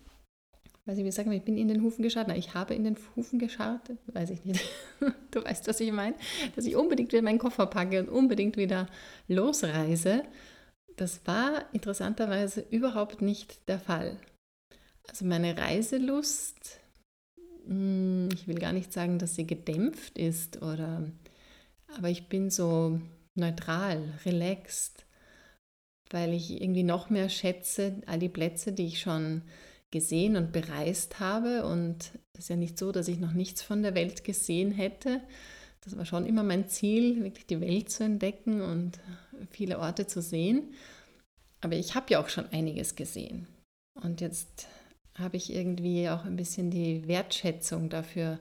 Weiß 0.85 0.99
ich, 0.99 1.04
wie 1.04 1.12
sagen 1.12 1.30
wir, 1.30 1.38
ich 1.38 1.44
bin 1.44 1.58
in 1.58 1.68
den 1.68 1.82
Hufen 1.82 2.02
gescharrt. 2.02 2.28
Nein, 2.28 2.38
ich 2.38 2.54
habe 2.54 2.75
in 2.75 2.85
den 2.85 2.97
Hufen 3.14 3.38
gescharrt. 3.38 3.90
Weiß 4.06 4.30
ich 4.30 4.44
nicht. 4.44 4.64
Du 5.30 5.44
weißt, 5.44 5.68
was 5.68 5.78
ich 5.80 5.92
meine. 5.92 6.16
Dass 6.56 6.64
ich 6.64 6.75
unbedingt 6.75 7.12
wieder 7.12 7.23
meinen 7.23 7.38
Koffer 7.38 7.66
packe 7.66 8.00
und 8.00 8.08
unbedingt 8.08 8.56
wieder 8.56 8.88
losreise. 9.28 10.23
Das 10.97 11.20
war 11.26 11.66
interessanterweise 11.73 12.64
überhaupt 12.70 13.20
nicht 13.20 13.68
der 13.68 13.78
Fall. 13.78 14.16
Also 15.06 15.26
meine 15.26 15.56
Reiselust, 15.56 16.80
ich 17.68 18.48
will 18.48 18.58
gar 18.58 18.72
nicht 18.72 18.94
sagen, 18.94 19.18
dass 19.18 19.34
sie 19.34 19.46
gedämpft 19.46 20.16
ist 20.16 20.62
oder, 20.62 21.10
aber 21.96 22.08
ich 22.08 22.28
bin 22.28 22.48
so 22.48 22.98
neutral, 23.34 24.02
relaxed, 24.25 25.04
weil 26.10 26.32
ich 26.32 26.62
irgendwie 26.62 26.82
noch 26.82 27.10
mehr 27.10 27.28
schätze 27.28 28.00
all 28.06 28.18
die 28.18 28.30
Plätze, 28.30 28.72
die 28.72 28.87
ich 28.87 29.00
schon 29.00 29.42
gesehen 29.90 30.37
und 30.37 30.50
bereist 30.50 31.20
habe. 31.20 31.66
Und 31.66 32.12
es 32.32 32.44
ist 32.44 32.48
ja 32.48 32.56
nicht 32.56 32.78
so, 32.78 32.90
dass 32.90 33.08
ich 33.08 33.18
noch 33.18 33.32
nichts 33.32 33.62
von 33.62 33.82
der 33.82 33.94
Welt 33.94 34.25
gesehen 34.25 34.70
hätte. 34.70 35.20
Das 35.82 35.96
war 35.96 36.06
schon 36.06 36.25
immer 36.25 36.42
mein 36.42 36.68
Ziel, 36.68 37.22
wirklich 37.22 37.46
die 37.46 37.60
Welt 37.60 37.90
zu 37.90 38.02
entdecken 38.02 38.62
und 38.62 38.98
viele 39.50 39.78
Orte 39.78 40.06
zu 40.06 40.22
sehen. 40.22 40.75
Aber 41.60 41.76
ich 41.76 41.94
habe 41.94 42.06
ja 42.10 42.20
auch 42.20 42.30
schon 42.30 42.46
einiges 42.46 42.96
gesehen. 42.96 43.46
Und 43.94 44.22
jetzt 44.22 44.68
habe 45.18 45.37
ich 45.37 45.52
irgendwie 45.52 46.08
auch 46.08 46.25
ein 46.25 46.37
bisschen 46.37 46.70
die 46.70 47.06
Wertschätzung 47.06 47.88
dafür 47.88 48.40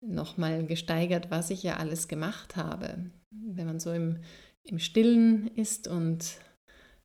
nochmal 0.00 0.64
gesteigert, 0.64 1.30
was 1.30 1.50
ich 1.50 1.62
ja 1.62 1.76
alles 1.76 2.08
gemacht 2.08 2.56
habe. 2.56 3.10
Wenn 3.30 3.66
man 3.66 3.80
so 3.80 3.92
im, 3.92 4.18
im 4.64 4.78
Stillen 4.78 5.48
ist 5.56 5.88
und 5.88 6.38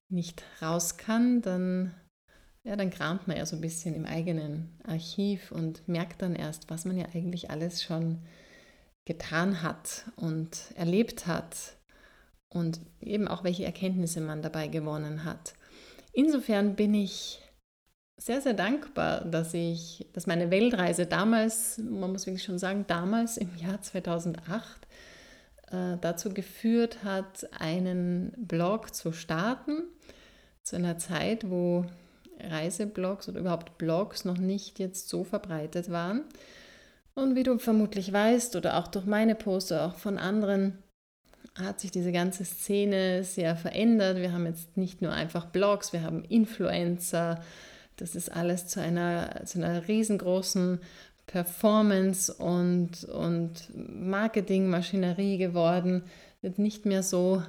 nicht 0.10 0.44
raus 0.62 0.98
kann, 0.98 1.42
dann, 1.42 1.94
ja, 2.64 2.76
dann 2.76 2.90
kramt 2.90 3.28
man 3.28 3.38
ja 3.38 3.46
so 3.46 3.56
ein 3.56 3.62
bisschen 3.62 3.96
im 3.96 4.06
eigenen 4.06 4.80
Archiv 4.84 5.52
und 5.52 5.88
merkt 5.88 6.22
dann 6.22 6.36
erst, 6.36 6.70
was 6.70 6.86
man 6.86 6.98
ja 6.98 7.08
eigentlich 7.14 7.50
alles 7.50 7.84
schon 7.84 8.20
getan 9.06 9.62
hat 9.62 10.06
und 10.16 10.72
erlebt 10.76 11.28
hat 11.28 11.78
und 12.50 12.80
eben 13.02 13.28
auch 13.28 13.44
welche 13.44 13.66
Erkenntnisse 13.66 14.22
man 14.22 14.42
dabei 14.42 14.68
gewonnen 14.68 15.26
hat. 15.26 15.54
Insofern 16.14 16.76
bin 16.76 16.94
ich 16.94 17.42
sehr, 18.18 18.42
sehr 18.42 18.54
dankbar, 18.54 19.26
dass 19.26 19.54
ich, 19.54 20.08
dass 20.14 20.28
meine 20.28 20.50
Weltreise 20.52 21.06
damals, 21.06 21.78
man 21.78 22.12
muss 22.12 22.26
wirklich 22.26 22.44
schon 22.44 22.60
sagen, 22.60 22.86
damals 22.88 23.38
im 23.38 23.56
Jahr 23.58 23.82
2008 23.82 24.88
äh, 25.72 25.98
dazu 26.00 26.34
geführt 26.34 27.04
hat, 27.04 27.48
einen 27.60 28.34
Blog 28.38 28.94
zu 28.96 29.12
starten, 29.12 29.84
zu 30.64 30.76
einer 30.78 30.98
Zeit, 30.98 31.50
wo 31.50 31.86
Reiseblogs 32.40 33.30
oder 33.30 33.40
überhaupt 33.40 33.78
Blogs 33.78 34.26
noch 34.26 34.38
nicht 34.38 34.80
jetzt 34.80 35.10
so 35.10 35.24
verbreitet 35.24 35.90
waren. 35.90 36.24
Und 37.14 37.36
wie 37.36 37.44
du 37.44 37.58
vermutlich 37.60 38.12
weißt 38.12 38.56
oder 38.56 38.78
auch 38.78 38.88
durch 38.88 39.06
meine 39.06 39.36
Poster, 39.36 39.86
auch 39.86 39.96
von 39.96 40.18
anderen, 40.18 40.84
hat 41.56 41.80
sich 41.80 41.92
diese 41.92 42.12
ganze 42.12 42.44
Szene 42.44 43.24
sehr 43.24 43.56
verändert. 43.56 44.18
Wir 44.18 44.34
haben 44.34 44.46
jetzt 44.46 44.76
nicht 44.76 45.02
nur 45.02 45.14
einfach 45.14 45.46
Blogs, 45.46 45.94
wir 45.94 46.02
haben 46.02 46.26
Influencer. 46.26 47.42
Das 47.98 48.16
ist 48.16 48.30
alles 48.32 48.68
zu 48.68 48.82
einer, 48.82 49.46
zu 49.46 49.60
einer 49.60 49.88
riesengroßen 49.88 50.80
Performance 51.28 52.34
und, 52.34 53.06
und 53.06 53.70
Marketingmaschinerie 53.74 55.38
geworden. 55.38 56.04
Wird 56.42 56.60
nicht 56.60 56.86
mehr 56.86 57.04
so 57.04 57.44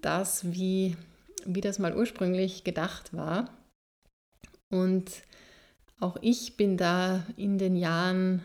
das, 0.00 0.52
wie, 0.52 0.96
wie 1.44 1.60
das 1.60 1.78
mal 1.78 1.96
ursprünglich 1.96 2.64
gedacht 2.64 3.14
war. 3.14 3.50
Und 4.70 5.10
auch 5.98 6.16
ich 6.22 6.56
bin 6.56 6.76
da 6.76 7.26
in 7.36 7.58
den 7.58 7.76
Jahren 7.76 8.42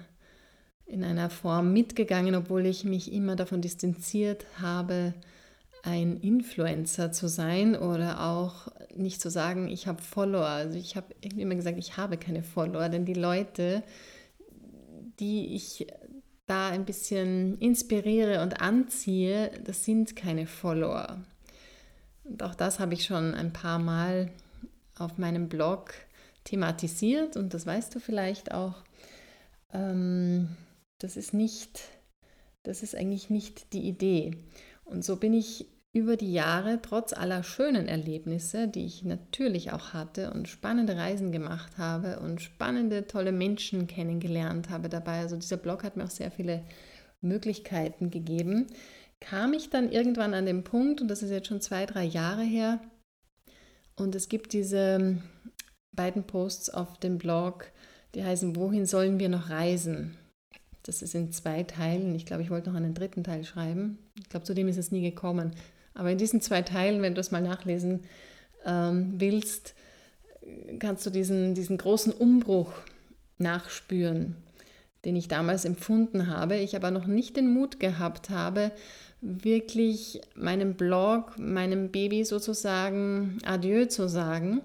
in 0.86 1.04
einer 1.04 1.30
Form 1.30 1.74
mitgegangen, 1.74 2.36
obwohl 2.36 2.66
ich 2.66 2.84
mich 2.84 3.12
immer 3.12 3.36
davon 3.36 3.62
distanziert 3.62 4.46
habe, 4.60 5.14
ein 5.86 6.18
Influencer 6.18 7.12
zu 7.12 7.27
sein 7.27 7.75
oder 7.75 8.22
auch 8.22 8.68
nicht 8.96 9.22
zu 9.22 9.30
sagen, 9.30 9.70
ich 9.70 9.88
habe 9.88 10.01
Follower. 10.01 10.48
Also 10.48 10.80
ich 10.80 10.96
habe 10.96 11.13
irgendwie 11.22 11.44
immer 11.44 11.56
gesagt, 11.56 11.77
ich 11.77 11.96
habe 11.96 12.18
keine 12.18 12.42
Follower, 12.42 12.89
denn 12.89 13.06
die 13.06 13.13
Leute, 13.13 13.84
die 15.20 15.54
ich 15.56 15.88
da 16.48 16.70
ein 16.70 16.86
bisschen 16.86 17.60
inspiriere 17.60 18.42
und 18.42 18.62
anziehe, 18.62 19.51
das 19.63 19.86
sind 19.86 20.15
keine 20.15 20.48
Follower. 20.48 21.24
Und 22.24 22.42
auch 22.42 22.56
das 22.56 22.80
habe 22.80 22.96
ich 22.96 23.06
schon 23.06 23.36
ein 23.36 23.54
paar 23.54 23.77
Mal 23.77 24.32
auf 24.98 25.20
meinem 25.20 25.50
Blog 25.50 25.94
thematisiert 26.46 27.38
und 27.38 27.54
das 27.54 27.68
weißt 27.68 27.94
du 27.94 28.00
vielleicht 28.00 28.51
auch. 28.51 28.84
Ähm, 29.72 30.50
das 30.98 31.15
ist 31.15 31.34
nicht, 31.34 31.82
das 32.63 32.82
ist 32.82 32.96
eigentlich 32.96 33.30
nicht 33.30 33.74
die 33.74 33.88
Idee. 33.88 34.32
Und 34.86 35.04
so 35.04 35.18
bin 35.18 35.34
ich 35.34 35.68
über 35.96 36.18
die 36.18 36.34
Jahre, 36.34 36.82
trotz 36.82 37.14
aller 37.14 37.42
schönen 37.42 37.88
Erlebnisse, 37.88 38.68
die 38.68 38.86
ich 38.86 39.06
natürlich 39.06 39.72
auch 39.72 39.94
hatte 39.94 40.32
und 40.32 40.50
spannende 40.50 40.98
Reisen 40.98 41.32
gemacht 41.32 41.78
habe 41.78 42.20
und 42.20 42.42
spannende, 42.42 43.08
tolle 43.08 43.32
Menschen 43.32 43.88
kennengelernt 43.88 44.70
habe 44.70 44.90
dabei, 44.90 45.20
also 45.20 45.38
dieser 45.38 45.56
Blog 45.56 45.86
hat 45.86 45.96
mir 45.96 46.04
auch 46.04 46.10
sehr 46.10 46.32
viele 46.32 46.66
Möglichkeiten 47.22 48.12
gegeben, 48.12 48.68
kam 49.22 49.54
ich 49.54 49.70
dann 49.70 49.90
irgendwann 49.90 50.34
an 50.34 50.46
den 50.46 50.66
Punkt, 50.66 51.00
und 51.00 51.08
das 51.08 51.24
ist 51.24 51.32
jetzt 51.32 51.48
schon 51.48 51.62
zwei, 51.62 51.86
drei 51.86 52.04
Jahre 52.04 52.44
her, 52.44 52.82
und 53.96 54.16
es 54.16 54.28
gibt 54.28 54.52
diese 54.52 55.18
beiden 55.96 56.25
Posts 56.25 56.72
auf 56.72 57.00
dem 57.00 57.18
Blog, 57.18 57.72
die 58.16 58.24
heißen, 58.25 58.58
wohin 58.58 58.86
sollen 58.86 59.18
wir 59.18 59.30
noch 59.30 59.50
reisen? 59.50 60.18
Das 60.84 61.02
ist 61.02 61.16
in 61.16 61.32
zwei 61.32 61.64
Teilen. 61.64 62.14
Ich 62.16 62.25
glaube, 62.25 62.44
ich 62.44 62.50
wollte 62.50 62.70
noch 62.70 62.78
einen 62.78 62.94
dritten 62.94 63.24
Teil 63.24 63.44
schreiben. 63.44 63.98
Ich 64.20 64.30
glaube, 64.30 64.46
zu 64.46 64.54
dem 64.54 64.68
ist 64.68 64.78
es 64.78 64.92
nie 64.92 65.02
gekommen. 65.02 65.56
Aber 65.96 66.12
in 66.12 66.18
diesen 66.18 66.42
zwei 66.42 66.62
Teilen, 66.62 67.02
wenn 67.02 67.16
du 67.16 67.22
es 67.22 67.32
mal 67.32 67.42
nachlesen 67.42 68.02
ähm, 68.66 69.16
willst, 69.18 69.74
kannst 70.80 71.06
du 71.06 71.10
diesen, 71.10 71.56
diesen 71.56 71.78
großen 71.78 72.14
Umbruch 72.14 72.72
nachspüren, 73.40 74.36
den 75.06 75.16
ich 75.16 75.28
damals 75.28 75.66
empfunden 75.66 76.28
habe. 76.28 76.58
Ich 76.58 76.75
aber 76.75 76.92
noch 76.92 77.08
nicht 77.08 77.38
den 77.38 77.52
Mut 77.52 77.80
gehabt 77.80 78.30
habe, 78.30 78.72
wirklich 79.22 80.22
meinem 80.36 80.75
Blog, 80.75 81.40
meinem 81.40 81.90
Baby 81.90 82.24
sozusagen 82.25 83.40
Adieu 83.44 83.86
zu 83.86 84.08
sagen 84.08 84.62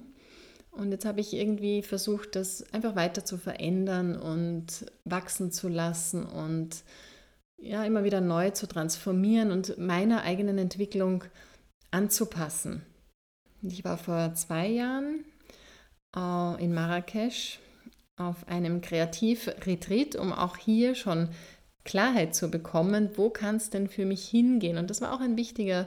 und 0.72 0.92
jetzt 0.92 1.04
habe 1.04 1.20
ich 1.20 1.34
irgendwie 1.34 1.82
versucht, 1.82 2.36
das 2.36 2.64
einfach 2.72 2.94
weiter 2.94 3.24
zu 3.24 3.36
verändern 3.38 4.16
und 4.16 4.86
wachsen 5.04 5.50
zu 5.50 5.68
lassen 5.68 6.24
und 6.24 6.84
ja, 7.60 7.84
immer 7.84 8.04
wieder 8.04 8.20
neu 8.20 8.50
zu 8.50 8.66
transformieren 8.66 9.50
und 9.50 9.78
meiner 9.78 10.22
eigenen 10.22 10.58
Entwicklung 10.58 11.24
anzupassen. 11.90 12.84
Ich 13.62 13.84
war 13.84 13.98
vor 13.98 14.34
zwei 14.34 14.68
Jahren 14.68 15.24
äh, 16.16 16.64
in 16.64 16.72
Marrakesch 16.72 17.58
auf 18.16 18.48
einem 18.48 18.80
Kreativretreat, 18.80 20.16
um 20.16 20.32
auch 20.32 20.56
hier 20.56 20.94
schon 20.94 21.28
Klarheit 21.84 22.34
zu 22.34 22.50
bekommen, 22.50 23.10
wo 23.16 23.30
kann 23.30 23.56
es 23.56 23.70
denn 23.70 23.88
für 23.88 24.04
mich 24.04 24.28
hingehen. 24.28 24.78
Und 24.78 24.90
das 24.90 25.00
war 25.00 25.14
auch 25.14 25.20
ein 25.20 25.36
wichtiger 25.36 25.86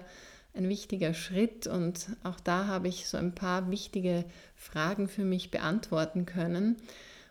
ein 0.54 0.70
wichtiger 0.70 1.14
Schritt 1.14 1.68
und 1.68 2.08
auch 2.24 2.40
da 2.40 2.68
habe 2.68 2.88
ich 2.88 3.08
so 3.08 3.18
ein 3.18 3.34
paar 3.34 3.72
wichtige 3.72 4.26
Fragen 4.56 5.08
für 5.08 5.26
mich 5.26 5.52
beantworten 5.52 6.26
können. 6.26 6.78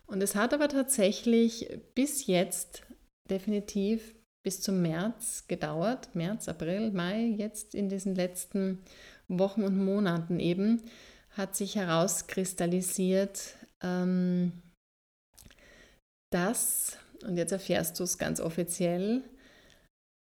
Und 0.06 0.22
es 0.22 0.34
hat 0.34 0.52
aber 0.52 0.68
tatsächlich 0.68 1.68
bis 1.94 2.26
jetzt 2.26 2.82
definitiv 3.30 4.14
bis 4.42 4.60
zum 4.60 4.82
März 4.82 5.44
gedauert, 5.48 6.14
März, 6.14 6.48
April, 6.48 6.90
Mai, 6.90 7.34
jetzt 7.36 7.74
in 7.74 7.88
diesen 7.88 8.14
letzten 8.14 8.78
Wochen 9.28 9.62
und 9.62 9.82
Monaten 9.82 10.40
eben, 10.40 10.82
hat 11.30 11.56
sich 11.56 11.76
herauskristallisiert, 11.76 13.56
ähm, 13.82 14.52
dass, 16.30 16.98
und 17.24 17.36
jetzt 17.36 17.52
erfährst 17.52 17.98
du 18.00 18.04
es 18.04 18.18
ganz 18.18 18.40
offiziell, 18.40 19.22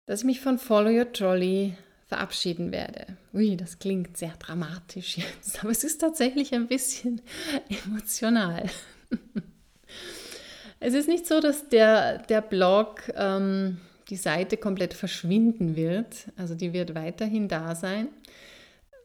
dass 0.06 0.20
ich 0.20 0.26
mich 0.26 0.40
von 0.40 0.58
Follow 0.58 0.90
Your 0.90 1.12
Trolley 1.12 1.76
verabschieden 2.06 2.72
werde. 2.72 3.16
Ui, 3.32 3.56
das 3.56 3.78
klingt 3.78 4.16
sehr 4.16 4.34
dramatisch 4.38 5.18
jetzt, 5.18 5.60
aber 5.60 5.70
es 5.70 5.84
ist 5.84 5.98
tatsächlich 5.98 6.52
ein 6.54 6.68
bisschen 6.68 7.22
emotional. 7.86 8.68
es 10.80 10.94
ist 10.94 11.08
nicht 11.08 11.26
so, 11.26 11.40
dass 11.40 11.68
der, 11.68 12.18
der 12.18 12.42
Blog, 12.42 13.10
ähm, 13.14 13.80
die 14.12 14.16
Seite 14.16 14.58
komplett 14.58 14.92
verschwinden 14.92 15.74
wird. 15.74 16.26
Also 16.36 16.54
die 16.54 16.74
wird 16.74 16.94
weiterhin 16.94 17.48
da 17.48 17.74
sein. 17.74 18.08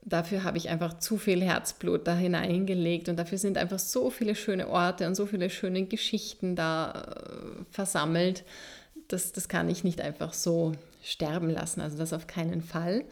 Dafür 0.01 0.43
habe 0.43 0.57
ich 0.57 0.67
einfach 0.67 0.99
zu 0.99 1.17
viel 1.17 1.41
Herzblut 1.41 2.05
da 2.05 2.13
hineingelegt 2.13 3.07
und 3.07 3.15
dafür 3.15 3.37
sind 3.37 3.57
einfach 3.57 3.79
so 3.79 4.09
viele 4.09 4.35
schöne 4.35 4.67
Orte 4.67 5.07
und 5.07 5.15
so 5.15 5.25
viele 5.25 5.49
schöne 5.49 5.85
Geschichten 5.85 6.57
da 6.57 6.91
äh, 6.91 7.63
versammelt. 7.71 8.43
Das, 9.07 9.31
das 9.31 9.47
kann 9.47 9.69
ich 9.69 9.85
nicht 9.85 10.01
einfach 10.01 10.33
so 10.33 10.73
sterben 11.01 11.49
lassen, 11.49 11.79
also 11.79 11.97
das 11.97 12.11
auf 12.11 12.27
keinen 12.27 12.61
Fall. 12.61 13.05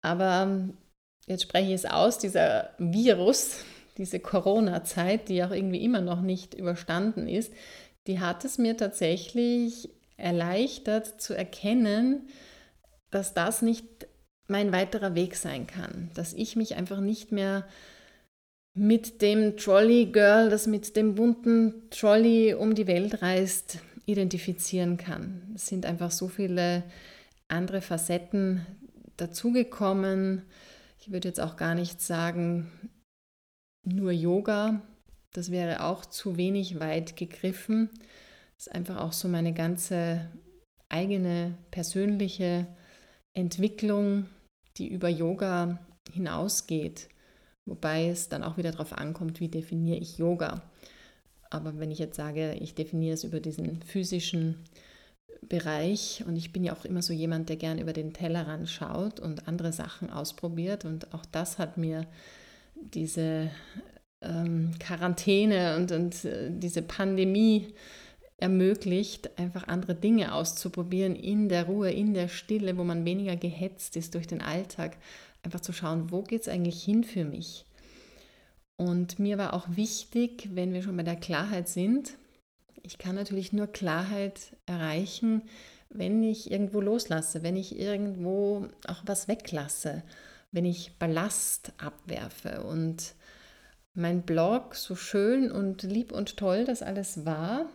Aber 0.00 0.44
ähm, 0.44 0.78
jetzt 1.26 1.42
spreche 1.42 1.68
ich 1.68 1.74
es 1.74 1.84
aus, 1.84 2.16
dieser 2.16 2.70
Virus, 2.78 3.64
diese 3.98 4.18
Corona-Zeit, 4.18 5.28
die 5.28 5.44
auch 5.44 5.50
irgendwie 5.50 5.84
immer 5.84 6.00
noch 6.00 6.22
nicht 6.22 6.54
überstanden 6.54 7.28
ist, 7.28 7.52
die 8.06 8.18
hat 8.18 8.46
es 8.46 8.56
mir 8.56 8.78
tatsächlich 8.78 9.90
erleichtert 10.20 11.20
zu 11.20 11.34
erkennen, 11.34 12.28
dass 13.10 13.34
das 13.34 13.62
nicht 13.62 13.84
mein 14.48 14.72
weiterer 14.72 15.14
Weg 15.14 15.36
sein 15.36 15.66
kann, 15.66 16.10
dass 16.14 16.32
ich 16.32 16.56
mich 16.56 16.74
einfach 16.74 17.00
nicht 17.00 17.32
mehr 17.32 17.66
mit 18.74 19.22
dem 19.22 19.56
Trolley 19.56 20.06
Girl, 20.06 20.50
das 20.50 20.66
mit 20.66 20.96
dem 20.96 21.14
bunten 21.14 21.88
Trolley 21.90 22.54
um 22.54 22.74
die 22.74 22.86
Welt 22.86 23.22
reist, 23.22 23.78
identifizieren 24.06 24.96
kann. 24.96 25.52
Es 25.54 25.66
sind 25.66 25.86
einfach 25.86 26.10
so 26.10 26.28
viele 26.28 26.84
andere 27.48 27.80
Facetten 27.80 28.66
dazugekommen. 29.16 30.42
Ich 31.00 31.12
würde 31.12 31.28
jetzt 31.28 31.40
auch 31.40 31.56
gar 31.56 31.74
nicht 31.74 32.00
sagen, 32.00 32.70
nur 33.84 34.12
Yoga, 34.12 34.82
das 35.32 35.50
wäre 35.50 35.84
auch 35.84 36.04
zu 36.04 36.36
wenig 36.36 36.80
weit 36.80 37.16
gegriffen. 37.16 37.90
Ist 38.60 38.74
einfach 38.74 38.98
auch 38.98 39.14
so 39.14 39.26
meine 39.26 39.54
ganze 39.54 40.28
eigene 40.90 41.56
persönliche 41.70 42.66
Entwicklung, 43.32 44.26
die 44.76 44.88
über 44.88 45.08
Yoga 45.08 45.78
hinausgeht. 46.12 47.08
Wobei 47.64 48.08
es 48.08 48.28
dann 48.28 48.42
auch 48.42 48.58
wieder 48.58 48.72
darauf 48.72 48.92
ankommt, 48.92 49.40
wie 49.40 49.48
definiere 49.48 49.96
ich 49.96 50.18
Yoga. 50.18 50.60
Aber 51.48 51.78
wenn 51.78 51.90
ich 51.90 51.98
jetzt 51.98 52.16
sage, 52.16 52.52
ich 52.60 52.74
definiere 52.74 53.14
es 53.14 53.24
über 53.24 53.40
diesen 53.40 53.80
physischen 53.80 54.56
Bereich 55.48 56.22
und 56.26 56.36
ich 56.36 56.52
bin 56.52 56.62
ja 56.62 56.74
auch 56.74 56.84
immer 56.84 57.00
so 57.00 57.14
jemand, 57.14 57.48
der 57.48 57.56
gern 57.56 57.78
über 57.78 57.94
den 57.94 58.12
Tellerrand 58.12 58.68
schaut 58.68 59.20
und 59.20 59.48
andere 59.48 59.72
Sachen 59.72 60.10
ausprobiert 60.10 60.84
und 60.84 61.14
auch 61.14 61.24
das 61.24 61.58
hat 61.58 61.78
mir 61.78 62.06
diese 62.74 63.50
ähm, 64.20 64.72
Quarantäne 64.78 65.78
und, 65.78 65.92
und 65.92 66.26
äh, 66.26 66.50
diese 66.50 66.82
Pandemie 66.82 67.72
ermöglicht, 68.40 69.38
einfach 69.38 69.68
andere 69.68 69.94
Dinge 69.94 70.34
auszuprobieren 70.34 71.14
in 71.14 71.48
der 71.48 71.64
Ruhe, 71.64 71.90
in 71.90 72.14
der 72.14 72.28
Stille, 72.28 72.76
wo 72.76 72.84
man 72.84 73.04
weniger 73.04 73.36
gehetzt 73.36 73.96
ist 73.96 74.14
durch 74.14 74.26
den 74.26 74.40
Alltag, 74.40 74.96
einfach 75.42 75.60
zu 75.60 75.72
schauen, 75.72 76.10
wo 76.10 76.22
geht 76.22 76.42
es 76.42 76.48
eigentlich 76.48 76.82
hin 76.82 77.04
für 77.04 77.24
mich. 77.24 77.64
Und 78.76 79.18
mir 79.18 79.36
war 79.36 79.52
auch 79.52 79.66
wichtig, 79.76 80.48
wenn 80.54 80.72
wir 80.72 80.82
schon 80.82 80.96
bei 80.96 81.02
der 81.02 81.16
Klarheit 81.16 81.68
sind, 81.68 82.16
ich 82.82 82.96
kann 82.96 83.14
natürlich 83.14 83.52
nur 83.52 83.66
Klarheit 83.66 84.56
erreichen, 84.64 85.42
wenn 85.90 86.22
ich 86.22 86.50
irgendwo 86.50 86.80
loslasse, 86.80 87.42
wenn 87.42 87.56
ich 87.56 87.78
irgendwo 87.78 88.68
auch 88.86 89.02
was 89.04 89.28
weglasse, 89.28 90.02
wenn 90.50 90.64
ich 90.64 90.96
Ballast 90.98 91.72
abwerfe. 91.76 92.62
Und 92.62 93.14
mein 93.92 94.22
Blog, 94.22 94.76
so 94.76 94.96
schön 94.96 95.50
und 95.52 95.82
lieb 95.82 96.10
und 96.10 96.38
toll 96.38 96.64
das 96.64 96.82
alles 96.82 97.26
war 97.26 97.66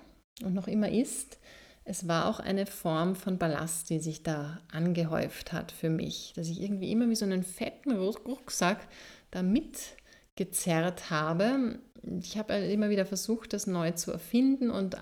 und 0.44 0.54
noch 0.54 0.68
immer 0.68 0.90
ist, 0.90 1.40
es 1.86 2.08
war 2.08 2.28
auch 2.28 2.40
eine 2.40 2.66
Form 2.66 3.16
von 3.16 3.38
Ballast, 3.38 3.90
die 3.92 4.00
sich 4.00 4.24
da 4.24 4.60
angehäuft 4.72 5.54
hat 5.54 5.72
für 5.72 5.90
mich, 5.90 6.34
dass 6.36 6.50
ich 6.50 6.62
irgendwie 6.62 6.92
immer 6.92 7.10
wie 7.10 7.16
so 7.16 7.26
einen 7.26 7.44
fetten 7.44 7.96
Rucksack 7.96 8.88
da 9.30 9.44
mit 9.44 9.96
gezerrt 10.36 11.12
habe. 11.12 11.80
Ich 12.22 12.38
habe 12.38 12.54
halt 12.54 12.72
immer 12.72 12.90
wieder 12.90 13.06
versucht, 13.06 13.54
das 13.54 13.68
neu 13.68 13.92
zu 13.92 14.12
erfinden 14.12 14.72
und 14.72 14.98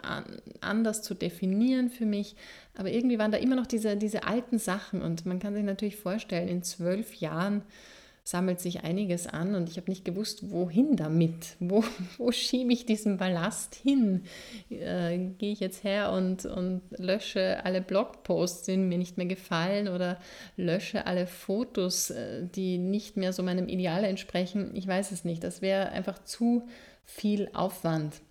anders 0.61 1.01
zu 1.01 1.13
definieren 1.13 1.89
für 1.89 2.05
mich. 2.05 2.35
Aber 2.75 2.91
irgendwie 2.91 3.17
waren 3.17 3.31
da 3.31 3.37
immer 3.37 3.55
noch 3.55 3.67
diese, 3.67 3.97
diese 3.97 4.25
alten 4.25 4.59
Sachen. 4.59 5.01
Und 5.01 5.25
man 5.25 5.39
kann 5.39 5.53
sich 5.53 5.63
natürlich 5.63 5.97
vorstellen, 5.97 6.47
in 6.47 6.63
zwölf 6.63 7.15
Jahren 7.15 7.63
sammelt 8.25 8.61
sich 8.61 8.83
einiges 8.83 9.27
an 9.27 9.53
und 9.53 9.69
ich 9.69 9.75
habe 9.75 9.91
nicht 9.91 10.05
gewusst, 10.05 10.49
wohin 10.49 10.95
damit. 10.95 11.57
Wo, 11.59 11.83
wo 12.17 12.31
schiebe 12.31 12.71
ich 12.71 12.85
diesen 12.85 13.17
Ballast 13.17 13.75
hin? 13.75 14.23
Äh, 14.69 15.17
Gehe 15.37 15.51
ich 15.51 15.59
jetzt 15.59 15.83
her 15.83 16.11
und, 16.13 16.45
und 16.45 16.81
lösche 16.97 17.65
alle 17.65 17.81
Blogposts, 17.81 18.63
die 18.63 18.77
mir 18.77 18.97
nicht 18.97 19.17
mehr 19.17 19.25
gefallen 19.25 19.89
oder 19.89 20.19
lösche 20.55 21.05
alle 21.05 21.27
Fotos, 21.27 22.11
äh, 22.11 22.47
die 22.47 22.77
nicht 22.77 23.17
mehr 23.17 23.33
so 23.33 23.43
meinem 23.43 23.67
Ideal 23.67 24.05
entsprechen? 24.05 24.73
Ich 24.73 24.87
weiß 24.87 25.11
es 25.11 25.25
nicht. 25.25 25.43
Das 25.43 25.61
wäre 25.61 25.89
einfach 25.89 26.23
zu 26.23 26.65
viel 27.03 27.49
Aufwand. 27.53 28.21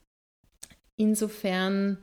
Insofern 0.96 1.98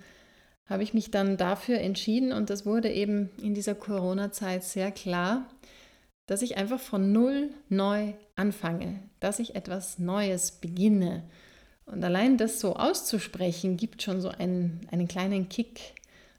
habe 0.68 0.84
ich 0.84 0.94
mich 0.94 1.10
dann 1.10 1.38
dafür 1.38 1.80
entschieden 1.80 2.32
und 2.32 2.52
das 2.52 2.68
wurde 2.68 2.92
eben 2.92 3.32
in 3.42 3.56
dieser 3.56 3.74
Corona-Zeit 3.74 4.64
sehr 4.64 4.92
klar 4.92 5.48
dass 6.30 6.44
ich 6.44 6.58
einfach 6.58 6.80
von 6.80 7.12
Null 7.12 7.50
neu 7.70 8.14
anfange, 8.36 9.00
dass 9.20 9.40
ich 9.40 9.56
etwas 9.56 9.98
Neues 9.98 10.52
beginne. 10.52 11.24
Und 11.88 12.04
allein 12.04 12.38
das 12.38 12.60
so 12.60 12.76
auszusprechen, 12.76 13.78
gibt 13.78 14.04
schon 14.04 14.22
so 14.22 14.30
einen, 14.30 14.88
einen 14.92 15.08
kleinen 15.08 15.50
Kick, 15.50 15.96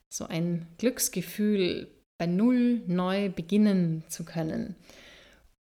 so 0.09 0.27
ein 0.27 0.69
Glücksgefühl, 0.79 1.89
bei 2.19 2.27
Null 2.27 2.83
neu 2.87 3.31
beginnen 3.31 4.05
zu 4.07 4.25
können. 4.25 4.77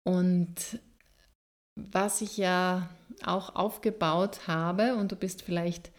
Und 0.05 0.81
was 1.77 2.21
ich 2.21 2.37
ja 2.37 2.91
auch 3.23 3.55
aufgebaut 3.55 4.49
habe, 4.49 4.97
und 4.97 5.13
du 5.13 5.17
bist 5.17 5.43
vielleicht 5.43 5.93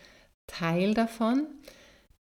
Teil 0.47 0.93
davon, 0.93 1.47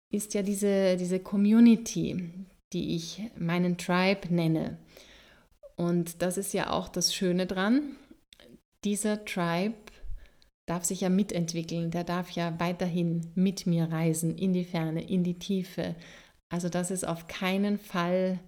ist 0.09 0.33
ja 0.35 0.41
diese, 0.41 0.95
diese 0.95 1.19
Community, 1.19 2.29
die 2.71 2.95
ich 2.95 3.23
meinen 3.37 3.77
Tribe 3.77 4.33
nenne. 4.33 4.77
Und 5.77 6.21
das 6.21 6.37
ist 6.37 6.53
ja 6.53 6.71
auch 6.71 6.89
das 6.89 7.13
Schöne 7.13 7.45
dran. 7.45 7.95
Dieser 8.83 9.23
Tribe 9.25 9.75
darf 10.65 10.83
sich 10.83 11.01
ja 11.01 11.09
mitentwickeln, 11.09 11.91
der 11.91 12.03
darf 12.03 12.31
ja 12.31 12.59
weiterhin 12.59 13.31
mit 13.35 13.65
mir 13.67 13.85
reisen, 13.85 14.35
in 14.37 14.53
die 14.53 14.65
Ferne, 14.65 15.07
in 15.07 15.23
die 15.23 15.39
Tiefe. 15.39 15.95
Also 16.49 16.67
das 16.67 16.91
ist 16.91 17.07
auf 17.07 17.27
keinen 17.27 17.77
Fall 17.77 18.39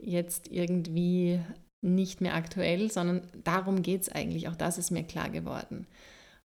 jetzt 0.00 0.50
irgendwie 0.50 1.40
nicht 1.82 2.20
mehr 2.20 2.34
aktuell, 2.34 2.90
sondern 2.90 3.22
darum 3.44 3.82
geht 3.82 4.02
es 4.02 4.08
eigentlich. 4.08 4.48
Auch 4.48 4.56
das 4.56 4.78
ist 4.78 4.90
mir 4.90 5.04
klar 5.04 5.30
geworden, 5.30 5.86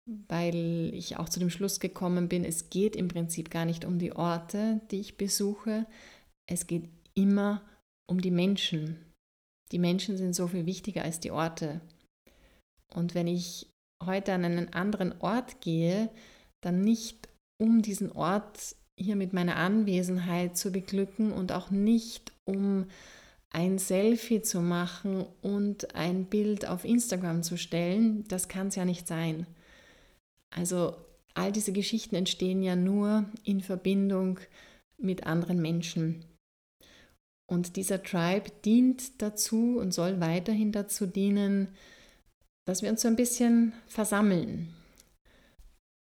weil 0.06 0.90
ich 0.94 1.16
auch 1.16 1.28
zu 1.28 1.38
dem 1.38 1.50
Schluss 1.50 1.80
gekommen 1.80 2.28
bin, 2.28 2.44
es 2.44 2.70
geht 2.70 2.96
im 2.96 3.08
Prinzip 3.08 3.50
gar 3.50 3.66
nicht 3.66 3.84
um 3.84 3.98
die 3.98 4.12
Orte, 4.12 4.80
die 4.90 5.00
ich 5.00 5.16
besuche, 5.16 5.86
es 6.46 6.66
geht 6.66 6.88
immer 7.14 7.62
um 8.06 8.20
die 8.20 8.30
Menschen, 8.30 8.96
die 9.72 9.78
Menschen 9.78 10.16
sind 10.16 10.34
so 10.34 10.46
viel 10.46 10.66
wichtiger 10.66 11.02
als 11.02 11.20
die 11.20 11.30
Orte. 11.30 11.80
Und 12.94 13.14
wenn 13.14 13.26
ich 13.26 13.68
heute 14.04 14.32
an 14.32 14.44
einen 14.44 14.72
anderen 14.72 15.20
Ort 15.20 15.60
gehe, 15.60 16.10
dann 16.62 16.80
nicht 16.80 17.28
um 17.60 17.82
diesen 17.82 18.12
Ort 18.12 18.76
hier 18.98 19.16
mit 19.16 19.32
meiner 19.32 19.56
Anwesenheit 19.56 20.56
zu 20.56 20.72
beglücken 20.72 21.32
und 21.32 21.52
auch 21.52 21.70
nicht 21.70 22.32
um 22.44 22.86
ein 23.50 23.78
Selfie 23.78 24.42
zu 24.42 24.60
machen 24.60 25.24
und 25.40 25.94
ein 25.94 26.26
Bild 26.26 26.66
auf 26.66 26.84
Instagram 26.84 27.42
zu 27.42 27.56
stellen, 27.56 28.24
das 28.28 28.48
kann 28.48 28.68
es 28.68 28.74
ja 28.74 28.84
nicht 28.84 29.06
sein. 29.06 29.46
Also 30.50 30.96
all 31.34 31.52
diese 31.52 31.72
Geschichten 31.72 32.14
entstehen 32.14 32.62
ja 32.62 32.76
nur 32.76 33.26
in 33.44 33.60
Verbindung 33.60 34.40
mit 34.98 35.26
anderen 35.26 35.62
Menschen. 35.62 36.24
Und 37.50 37.76
dieser 37.76 38.02
Tribe 38.02 38.50
dient 38.64 39.22
dazu 39.22 39.78
und 39.78 39.92
soll 39.92 40.20
weiterhin 40.20 40.70
dazu 40.70 41.06
dienen, 41.06 41.68
dass 42.66 42.82
wir 42.82 42.90
uns 42.90 43.00
so 43.02 43.08
ein 43.08 43.16
bisschen 43.16 43.72
versammeln, 43.86 44.74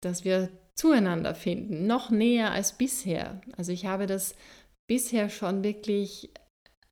dass 0.04 0.26
wir 0.26 0.50
zueinander 0.76 1.34
finden, 1.34 1.88
noch 1.88 2.10
näher 2.10 2.52
als 2.52 2.78
bisher. 2.78 3.42
Also 3.56 3.72
ich 3.72 3.86
habe 3.86 4.08
das 4.08 4.36
bisher 4.90 5.30
schon 5.30 5.64
wirklich 5.64 6.32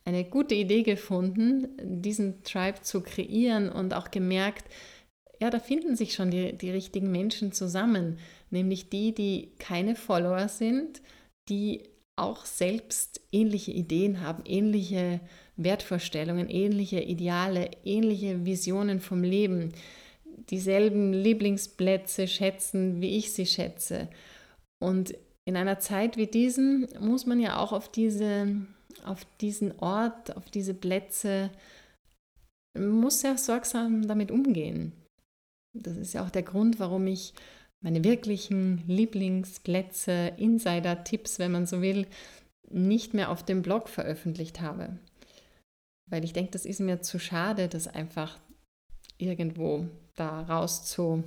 eine 0.06 0.24
gute 0.24 0.56
Idee 0.56 0.84
gefunden, 0.84 1.68
diesen 2.02 2.44
Tribe 2.44 2.82
zu 2.82 3.02
kreieren 3.02 3.70
und 3.70 3.94
auch 3.94 4.10
gemerkt, 4.10 4.66
ja, 5.42 5.50
da 5.50 5.60
finden 5.60 5.96
sich 5.96 6.14
schon 6.14 6.32
die, 6.32 6.58
die 6.58 6.72
richtigen 6.72 7.12
Menschen 7.12 7.52
zusammen, 7.52 8.20
nämlich 8.50 8.90
die, 8.90 9.14
die 9.14 9.52
keine 9.60 9.96
Follower 9.96 10.48
sind, 10.48 11.02
die 11.50 11.84
auch 12.20 12.46
selbst 12.46 13.22
ähnliche 13.32 13.72
Ideen 13.72 14.22
haben, 14.22 14.44
ähnliche 14.46 15.20
Wertvorstellungen, 15.56 16.50
ähnliche 16.50 17.02
Ideale, 17.02 17.72
ähnliche 17.84 18.46
Visionen 18.46 19.00
vom 19.00 19.24
Leben, 19.24 19.74
dieselben 20.50 21.14
Lieblingsplätze 21.14 22.28
schätzen, 22.28 23.02
wie 23.02 23.18
ich 23.18 23.34
sie 23.34 23.46
schätze. 23.46 24.10
Und 24.82 25.14
in 25.46 25.58
einer 25.58 25.80
Zeit 25.80 26.18
wie 26.18 26.28
diesen 26.28 26.88
muss 27.00 27.26
man 27.26 27.40
ja 27.40 27.58
auch 27.58 27.74
auf, 27.74 27.92
diese, 27.92 28.56
auf 29.04 29.26
diesen 29.42 29.78
Ort, 29.80 30.36
auf 30.38 30.50
diese 30.50 30.74
Plätze, 30.74 31.50
muss 32.78 33.22
sehr 33.22 33.38
sorgsam 33.38 34.08
damit 34.08 34.32
umgehen. 34.32 34.94
Das 35.74 35.98
ist 35.98 36.14
ja 36.14 36.24
auch 36.24 36.30
der 36.30 36.44
Grund, 36.44 36.80
warum 36.80 37.08
ich 37.08 37.34
meine 37.82 38.04
wirklichen 38.04 38.84
Lieblingsplätze, 38.88 40.34
Insider-Tipps, 40.38 41.40
wenn 41.40 41.52
man 41.52 41.66
so 41.66 41.82
will, 41.82 42.08
nicht 42.70 43.14
mehr 43.14 43.32
auf 43.32 43.44
dem 43.44 43.62
Blog 43.62 43.90
veröffentlicht 43.90 44.62
habe. 44.62 44.98
Weil 46.10 46.24
ich 46.24 46.34
denke, 46.34 46.52
das 46.52 46.66
ist 46.66 46.80
mir 46.80 47.02
zu 47.02 47.20
schade, 47.20 47.68
das 47.68 47.88
einfach 47.88 48.40
irgendwo 49.18 49.88
da 50.16 50.42
raus 50.42 50.86
zu, 50.86 51.24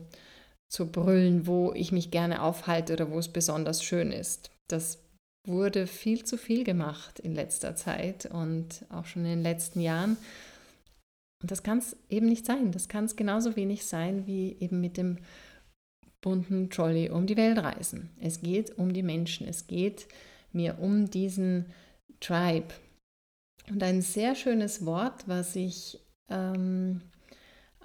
zu 0.69 0.91
brüllen, 0.91 1.47
wo 1.47 1.73
ich 1.73 1.93
mich 1.93 2.11
gerne 2.11 2.43
aufhalte 2.43 2.93
oder 2.93 3.11
wo 3.11 3.19
es 3.19 3.29
besonders 3.29 3.83
schön 3.83 4.13
ist. 4.13 4.51
Das 4.69 4.99
wurde 5.47 5.87
viel 5.87 6.25
zu 6.25 6.37
viel 6.37 6.65
gemacht 6.65 7.19
in 7.19 7.35
letzter 7.35 7.75
Zeit 7.75 8.27
und 8.27 8.85
auch 8.91 9.07
schon 9.07 9.25
in 9.25 9.31
den 9.31 9.43
letzten 9.43 9.81
Jahren. 9.81 10.17
Und 11.43 11.51
das 11.51 11.63
kann 11.63 11.79
es 11.79 11.97
eben 12.09 12.27
nicht 12.27 12.47
sein. 12.47 12.71
Das 12.71 12.89
kann 12.89 13.05
es 13.05 13.17
genauso 13.17 13.57
wenig 13.57 13.85
sein 13.85 14.27
wie 14.27 14.57
eben 14.61 14.81
mit 14.81 14.97
dem 14.97 15.19
bunten 16.23 16.71
Trolley 16.71 17.11
um 17.11 17.27
die 17.27 17.37
Welt 17.37 17.59
reisen. 17.59 18.09
Es 18.19 18.41
geht 18.41 18.79
um 18.79 18.95
die 18.95 19.03
Menschen. 19.03 19.47
Es 19.47 19.67
geht 19.67 20.07
mir 20.53 20.79
um 20.79 21.11
diesen 21.11 21.67
Tribe. 22.21 22.73
Und 23.69 23.83
ein 23.83 24.01
sehr 24.01 24.35
schönes 24.35 24.87
Wort, 24.87 25.29
was 25.29 25.55
ich 25.57 26.01
ähm, 26.29 27.03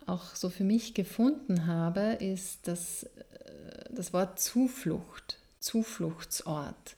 auch 0.06 0.36
so 0.36 0.50
für 0.50 0.64
mich 0.64 0.94
gefunden 0.94 1.68
habe, 1.68 2.18
ist 2.20 2.68
das, 2.68 3.04
äh, 3.04 3.90
das 3.92 4.14
Wort 4.14 4.40
Zuflucht, 4.40 5.40
Zufluchtsort. 5.60 6.96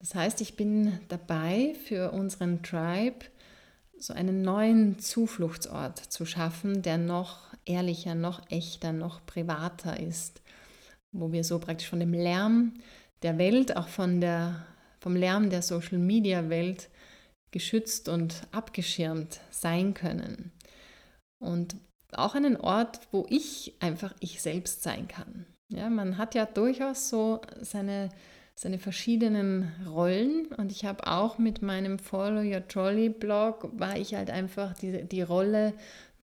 Das 0.00 0.14
heißt, 0.14 0.40
ich 0.40 0.56
bin 0.56 0.98
dabei, 1.08 1.74
für 1.86 2.12
unseren 2.12 2.62
Tribe 2.62 3.26
so 3.98 4.14
einen 4.14 4.42
neuen 4.42 4.98
Zufluchtsort 4.98 5.98
zu 5.98 6.24
schaffen, 6.24 6.82
der 6.82 6.96
noch 6.96 7.49
ehrlicher, 7.64 8.14
noch 8.14 8.50
echter, 8.50 8.92
noch 8.92 9.24
privater 9.26 9.98
ist, 10.00 10.42
wo 11.12 11.32
wir 11.32 11.44
so 11.44 11.58
praktisch 11.58 11.88
von 11.88 12.00
dem 12.00 12.12
Lärm 12.12 12.74
der 13.22 13.38
Welt, 13.38 13.76
auch 13.76 13.88
von 13.88 14.20
der, 14.20 14.66
vom 15.00 15.16
Lärm 15.16 15.50
der 15.50 15.62
Social-Media-Welt 15.62 16.88
geschützt 17.50 18.08
und 18.08 18.46
abgeschirmt 18.52 19.40
sein 19.50 19.94
können. 19.94 20.52
Und 21.40 21.76
auch 22.12 22.34
einen 22.34 22.56
Ort, 22.56 23.00
wo 23.12 23.26
ich 23.28 23.74
einfach 23.80 24.14
ich 24.20 24.40
selbst 24.42 24.82
sein 24.82 25.08
kann. 25.08 25.46
Ja, 25.68 25.88
man 25.88 26.18
hat 26.18 26.34
ja 26.34 26.46
durchaus 26.46 27.08
so 27.08 27.40
seine, 27.60 28.08
seine 28.56 28.78
verschiedenen 28.78 29.72
Rollen 29.88 30.46
und 30.56 30.72
ich 30.72 30.84
habe 30.84 31.06
auch 31.06 31.38
mit 31.38 31.62
meinem 31.62 31.98
Follow 31.98 32.42
Your 32.42 32.66
Trolley 32.66 33.08
Blog, 33.08 33.70
war 33.78 33.96
ich 33.96 34.14
halt 34.14 34.30
einfach 34.30 34.74
die, 34.74 35.04
die 35.04 35.22
Rolle 35.22 35.74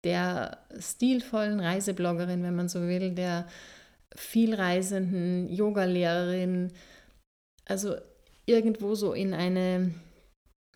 der 0.06 0.60
stilvollen 0.80 1.60
Reisebloggerin, 1.60 2.44
wenn 2.44 2.56
man 2.56 2.70
so 2.70 2.82
will, 2.82 3.12
der 3.12 3.48
vielreisenden 4.16 5.50
Yogalehrerin, 5.52 6.72
also 7.66 7.96
irgendwo 8.46 8.96
so 8.96 9.14
in 9.14 9.34
eine 9.34 9.94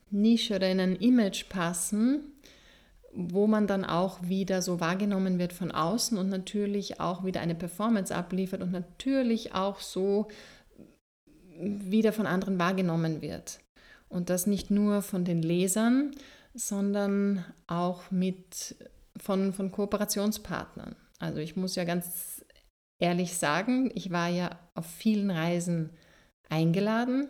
Nische 0.09 0.55
oder 0.55 0.69
in 0.69 0.79
ein 0.79 0.95
Image 0.95 1.47
passen, 1.47 2.33
wo 3.13 3.47
man 3.47 3.67
dann 3.67 3.85
auch 3.85 4.21
wieder 4.23 4.61
so 4.61 4.79
wahrgenommen 4.79 5.39
wird 5.39 5.53
von 5.53 5.71
außen 5.71 6.17
und 6.17 6.29
natürlich 6.29 6.99
auch 6.99 7.23
wieder 7.23 7.41
eine 7.41 7.55
Performance 7.55 8.13
abliefert 8.13 8.61
und 8.61 8.71
natürlich 8.71 9.53
auch 9.53 9.79
so 9.79 10.27
wieder 11.59 12.13
von 12.13 12.25
anderen 12.25 12.59
wahrgenommen 12.59 13.21
wird. 13.21 13.59
Und 14.07 14.29
das 14.29 14.47
nicht 14.47 14.71
nur 14.71 15.01
von 15.01 15.25
den 15.25 15.41
Lesern, 15.41 16.11
sondern 16.53 17.45
auch 17.67 18.09
mit, 18.11 18.75
von, 19.17 19.53
von 19.53 19.71
Kooperationspartnern. 19.71 20.95
Also 21.19 21.39
ich 21.39 21.55
muss 21.55 21.75
ja 21.75 21.83
ganz 21.83 22.45
ehrlich 23.01 23.37
sagen, 23.37 23.91
ich 23.93 24.11
war 24.11 24.29
ja 24.29 24.57
auf 24.75 24.85
vielen 24.85 25.31
Reisen 25.31 25.91
eingeladen 26.49 27.29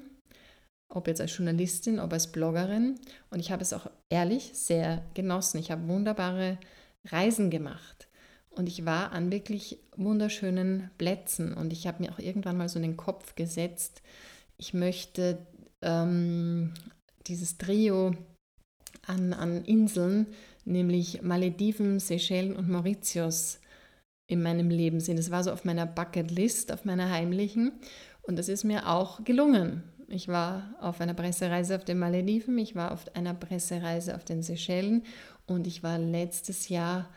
ob 0.89 1.07
jetzt 1.07 1.21
als 1.21 1.37
Journalistin, 1.37 1.99
ob 1.99 2.11
als 2.11 2.31
Bloggerin. 2.31 2.99
Und 3.29 3.39
ich 3.39 3.51
habe 3.51 3.61
es 3.61 3.73
auch 3.73 3.89
ehrlich 4.09 4.51
sehr 4.53 5.03
genossen. 5.13 5.59
Ich 5.59 5.71
habe 5.71 5.87
wunderbare 5.87 6.57
Reisen 7.05 7.49
gemacht. 7.49 8.07
Und 8.49 8.67
ich 8.67 8.85
war 8.85 9.11
an 9.11 9.31
wirklich 9.31 9.79
wunderschönen 9.95 10.89
Plätzen. 10.97 11.53
Und 11.53 11.71
ich 11.71 11.85
habe 11.85 12.03
mir 12.03 12.11
auch 12.11 12.19
irgendwann 12.19 12.57
mal 12.57 12.67
so 12.67 12.79
in 12.79 12.83
den 12.83 12.97
Kopf 12.97 13.35
gesetzt, 13.35 14.01
ich 14.57 14.73
möchte 14.73 15.37
ähm, 15.81 16.73
dieses 17.27 17.57
Trio 17.57 18.13
an, 19.05 19.33
an 19.33 19.63
Inseln, 19.65 20.27
nämlich 20.65 21.21
Malediven, 21.21 21.99
Seychellen 21.99 22.55
und 22.55 22.69
Mauritius, 22.69 23.59
in 24.27 24.43
meinem 24.43 24.69
Leben 24.69 24.99
sehen. 24.99 25.17
Das 25.17 25.31
war 25.31 25.43
so 25.43 25.51
auf 25.51 25.65
meiner 25.65 25.87
Bucketlist, 25.87 26.71
auf 26.71 26.85
meiner 26.85 27.09
heimlichen. 27.09 27.71
Und 28.21 28.37
das 28.37 28.47
ist 28.47 28.63
mir 28.63 28.87
auch 28.87 29.23
gelungen. 29.23 29.83
Ich 30.07 30.27
war 30.27 30.75
auf 30.79 31.01
einer 31.01 31.13
Pressereise 31.13 31.75
auf 31.75 31.83
den 31.83 31.99
Malediven, 31.99 32.57
ich 32.57 32.75
war 32.75 32.91
auf 32.91 33.15
einer 33.15 33.33
Pressereise 33.33 34.15
auf 34.15 34.25
den 34.25 34.41
Seychellen 34.41 35.03
und 35.45 35.67
ich 35.67 35.83
war 35.83 35.99
letztes 35.99 36.69
Jahr 36.69 37.09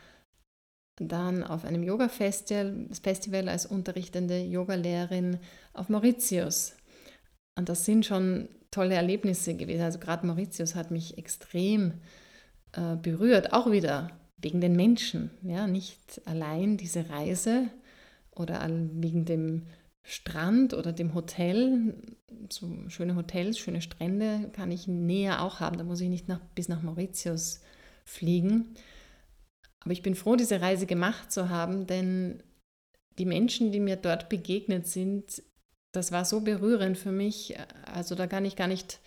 dann 0.97 1.43
auf 1.43 1.65
einem 1.65 1.81
Yoga-Festival 1.81 2.87
Festival 3.01 3.49
als 3.49 3.65
unterrichtende 3.65 4.39
Yogalehrerin 4.43 5.39
auf 5.73 5.89
Mauritius. 5.89 6.73
Und 7.55 7.69
das 7.69 7.85
sind 7.85 8.05
schon 8.05 8.47
tolle 8.73 8.95
Erlebnisse 8.95 9.55
gewesen. 9.55 9.83
Also 9.83 9.99
gerade 9.99 10.25
Mauritius 10.25 10.75
hat 10.75 10.91
mich 10.91 11.17
extrem 11.17 11.93
äh, 12.73 12.95
berührt, 12.95 13.53
auch 13.53 13.71
wieder 13.71 14.09
wegen 14.37 14.61
den 14.61 14.75
Menschen. 14.75 15.31
Ja, 15.43 15.67
nicht 15.67 16.21
allein 16.25 16.77
diese 16.77 17.09
Reise 17.09 17.69
oder 18.31 18.67
wegen 18.69 19.25
dem 19.25 19.67
Strand 20.03 20.73
oder 20.73 20.91
dem 20.91 21.13
Hotel, 21.13 21.95
so 22.49 22.89
schöne 22.89 23.15
Hotels, 23.15 23.57
schöne 23.57 23.81
Strände 23.81 24.49
kann 24.51 24.71
ich 24.71 24.87
näher 24.87 25.41
auch 25.41 25.59
haben. 25.59 25.77
Da 25.77 25.83
muss 25.83 26.01
ich 26.01 26.09
nicht 26.09 26.27
nach, 26.27 26.41
bis 26.55 26.67
nach 26.67 26.81
Mauritius 26.81 27.61
fliegen. 28.03 28.75
Aber 29.79 29.91
ich 29.91 30.01
bin 30.01 30.15
froh, 30.15 30.35
diese 30.35 30.61
Reise 30.61 30.85
gemacht 30.85 31.31
zu 31.31 31.49
haben, 31.49 31.87
denn 31.87 32.43
die 33.17 33.25
Menschen, 33.25 33.71
die 33.71 33.79
mir 33.79 33.95
dort 33.95 34.29
begegnet 34.29 34.87
sind, 34.87 35.43
das 35.93 36.11
war 36.11 36.25
so 36.25 36.41
berührend 36.41 36.97
für 36.97 37.11
mich. 37.11 37.55
Also 37.85 38.15
da 38.15 38.27
kann 38.27 38.43
ich 38.43 38.57
gar 38.57 38.67
nicht 38.67 38.99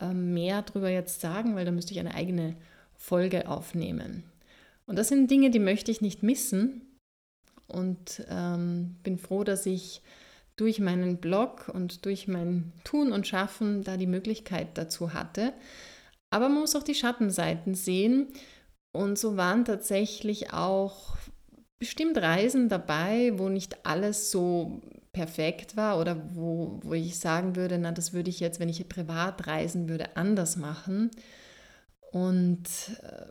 ähm, 0.00 0.34
mehr 0.34 0.62
drüber 0.62 0.90
jetzt 0.90 1.20
sagen, 1.20 1.56
weil 1.56 1.64
da 1.64 1.70
müsste 1.70 1.92
ich 1.92 2.00
eine 2.00 2.14
eigene 2.14 2.56
Folge 2.96 3.48
aufnehmen. 3.48 4.24
Und 4.86 4.96
das 4.96 5.08
sind 5.08 5.30
Dinge, 5.30 5.50
die 5.50 5.60
möchte 5.60 5.90
ich 5.90 6.02
nicht 6.02 6.22
missen. 6.22 6.82
Und 7.66 8.24
ähm, 8.28 8.96
bin 9.02 9.16
froh, 9.16 9.44
dass 9.44 9.64
ich 9.64 10.02
durch 10.56 10.80
meinen 10.80 11.16
Blog 11.16 11.70
und 11.72 12.04
durch 12.04 12.28
mein 12.28 12.72
Tun 12.84 13.12
und 13.12 13.26
Schaffen 13.26 13.82
da 13.82 13.96
die 13.96 14.06
Möglichkeit 14.06 14.68
dazu 14.74 15.14
hatte. 15.14 15.52
Aber 16.30 16.48
man 16.48 16.60
muss 16.60 16.76
auch 16.76 16.82
die 16.82 16.94
Schattenseiten 16.94 17.74
sehen. 17.74 18.28
Und 18.92 19.18
so 19.18 19.36
waren 19.36 19.64
tatsächlich 19.64 20.52
auch 20.52 21.16
bestimmt 21.78 22.18
Reisen 22.18 22.68
dabei, 22.68 23.32
wo 23.36 23.48
nicht 23.48 23.86
alles 23.86 24.30
so 24.30 24.80
perfekt 25.14 25.78
war 25.78 25.98
oder 25.98 26.20
wo, 26.34 26.80
wo 26.82 26.92
ich 26.92 27.18
sagen 27.18 27.56
würde, 27.56 27.78
na, 27.78 27.92
das 27.92 28.12
würde 28.12 28.28
ich 28.28 28.40
jetzt, 28.40 28.60
wenn 28.60 28.68
ich 28.68 28.86
privat 28.88 29.46
reisen 29.46 29.88
würde, 29.88 30.16
anders 30.16 30.56
machen. 30.56 31.10
Und 32.12 32.68
äh, 33.02 33.26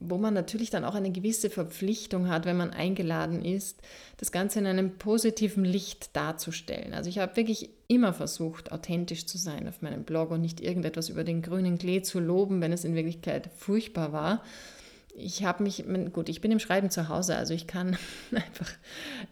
wo 0.00 0.16
man 0.16 0.32
natürlich 0.32 0.70
dann 0.70 0.84
auch 0.84 0.94
eine 0.94 1.10
gewisse 1.10 1.50
Verpflichtung 1.50 2.28
hat, 2.28 2.44
wenn 2.44 2.56
man 2.56 2.70
eingeladen 2.70 3.44
ist, 3.44 3.80
das 4.18 4.30
Ganze 4.30 4.60
in 4.60 4.66
einem 4.66 4.96
positiven 4.96 5.64
Licht 5.64 6.14
darzustellen. 6.14 6.94
Also 6.94 7.10
ich 7.10 7.18
habe 7.18 7.36
wirklich 7.36 7.70
immer 7.88 8.12
versucht, 8.12 8.70
authentisch 8.70 9.26
zu 9.26 9.38
sein 9.38 9.66
auf 9.66 9.82
meinem 9.82 10.04
Blog 10.04 10.30
und 10.30 10.40
nicht 10.40 10.60
irgendetwas 10.60 11.08
über 11.08 11.24
den 11.24 11.42
grünen 11.42 11.78
Klee 11.78 12.02
zu 12.02 12.20
loben, 12.20 12.60
wenn 12.60 12.72
es 12.72 12.84
in 12.84 12.94
Wirklichkeit 12.94 13.50
furchtbar 13.56 14.12
war. 14.12 14.44
Ich 15.18 15.44
habe 15.44 15.62
mich, 15.62 15.84
gut, 16.12 16.28
ich 16.28 16.40
bin 16.40 16.52
im 16.52 16.58
Schreiben 16.58 16.90
zu 16.90 17.08
Hause, 17.08 17.36
also 17.36 17.54
ich 17.54 17.66
kann 17.66 17.96
einfach 18.32 18.70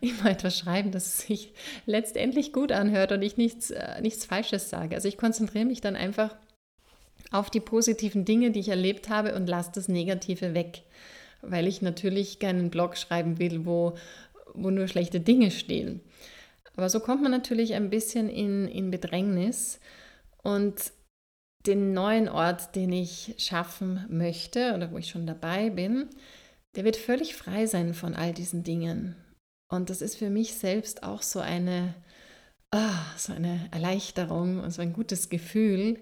immer 0.01 0.31
etwas 0.31 0.59
schreiben, 0.59 0.91
das 0.91 1.19
sich 1.19 1.53
letztendlich 1.87 2.53
gut 2.53 2.73
anhört 2.73 3.13
und 3.13 3.23
ich 3.23 3.37
nichts, 3.37 3.71
äh, 3.71 4.01
nichts 4.01 4.25
Falsches 4.25 4.71
sage. 4.71 4.95
Also 4.95 5.09
ich 5.09 5.17
konzentriere 5.17 5.65
mich 5.65 5.81
dann 5.81 5.97
einfach 5.97 6.35
auf 7.31 7.51
die 7.51 7.61
positiven 7.61 8.25
Dinge, 8.25 8.51
die 8.51 8.61
ich 8.61 8.69
erlebt 8.69 9.09
habe 9.09 9.35
und 9.35 9.49
lasse 9.49 9.73
das 9.75 9.89
Negative 9.89 10.55
weg, 10.55 10.83
weil 11.43 11.67
ich 11.67 11.83
natürlich 11.83 12.39
keinen 12.39 12.71
Blog 12.71 12.97
schreiben 12.97 13.39
will, 13.39 13.67
wo, 13.67 13.95
wo 14.55 14.71
nur 14.71 14.89
schlechte 14.89 15.21
Dinge 15.21 15.51
stehen. 15.51 16.01
Aber 16.77 16.89
so 16.89 17.01
kommt 17.01 17.23
man 17.23 17.33
natürlich 17.33 17.75
ein 17.75 17.91
bisschen 17.91 18.29
in, 18.29 18.69
in 18.69 18.91
Bedrängnis 18.91 19.81
und 20.43 20.75
den 21.67 21.93
neuen 21.93 22.29
Ort, 22.29 22.75
den 22.75 22.93
ich 22.93 23.35
schaffen 23.39 24.05
möchte 24.09 24.75
oder 24.75 24.91
wo 24.93 24.99
ich 24.99 25.09
schon 25.09 25.27
dabei 25.27 25.71
bin, 25.71 26.09
der 26.77 26.85
wird 26.85 26.97
völlig 26.97 27.35
frei 27.35 27.67
sein 27.67 27.95
von 27.95 28.15
all 28.15 28.33
diesen 28.33 28.63
Dingen. 28.63 29.17
Und 29.69 29.91
das 29.91 30.03
ist 30.03 30.17
für 30.17 30.31
mich 30.31 30.55
selbst 30.55 31.03
auch 31.03 31.23
so 31.23 31.41
eine, 31.41 31.95
oh, 32.73 32.79
so 33.17 33.33
eine 33.33 33.69
Erleichterung 33.73 34.61
und 34.61 34.71
so 34.71 34.83
ein 34.83 34.93
gutes 34.93 35.29
Gefühl, 35.29 35.99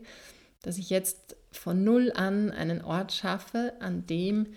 dass 0.63 0.79
ich 0.79 0.91
jetzt 0.91 1.37
von 1.53 1.85
null 1.85 2.13
an 2.15 2.51
einen 2.51 2.83
Ort 2.83 3.13
schaffe, 3.13 3.75
an 3.81 4.07
dem 4.07 4.49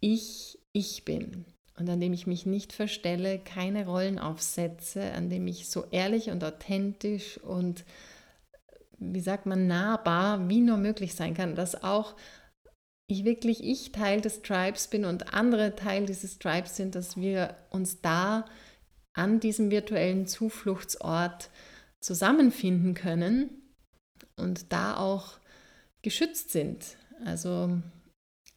ich 0.00 0.58
ich 0.72 1.04
bin 1.04 1.44
und 1.78 1.88
an 1.88 2.00
dem 2.00 2.12
ich 2.12 2.26
mich 2.26 2.46
nicht 2.46 2.72
verstelle, 2.72 3.38
keine 3.38 3.86
Rollen 3.86 4.18
aufsetze, 4.18 5.12
an 5.12 5.28
dem 5.30 5.46
ich 5.46 5.68
so 5.68 5.84
ehrlich 5.90 6.30
und 6.30 6.42
authentisch 6.42 7.38
und 7.38 7.84
wie 8.98 9.20
sagt 9.20 9.46
man, 9.46 9.66
nahbar 9.66 10.48
wie 10.48 10.60
nur 10.60 10.76
möglich 10.76 11.14
sein 11.14 11.34
kann, 11.34 11.54
dass 11.54 11.82
auch 11.82 12.14
ich 13.06 13.24
wirklich 13.24 13.64
ich 13.64 13.92
Teil 13.92 14.20
des 14.20 14.42
Tribes 14.42 14.88
bin 14.88 15.04
und 15.04 15.32
andere 15.34 15.74
Teil 15.74 16.06
dieses 16.06 16.38
Tribes 16.38 16.76
sind, 16.76 16.94
dass 16.94 17.16
wir 17.16 17.56
uns 17.70 18.00
da 18.00 18.44
an 19.14 19.40
diesem 19.40 19.70
virtuellen 19.70 20.26
Zufluchtsort 20.26 21.50
zusammenfinden 22.00 22.94
können 22.94 23.50
und 24.36 24.72
da 24.72 24.96
auch 24.96 25.38
geschützt 26.02 26.50
sind. 26.50 26.96
Also 27.24 27.80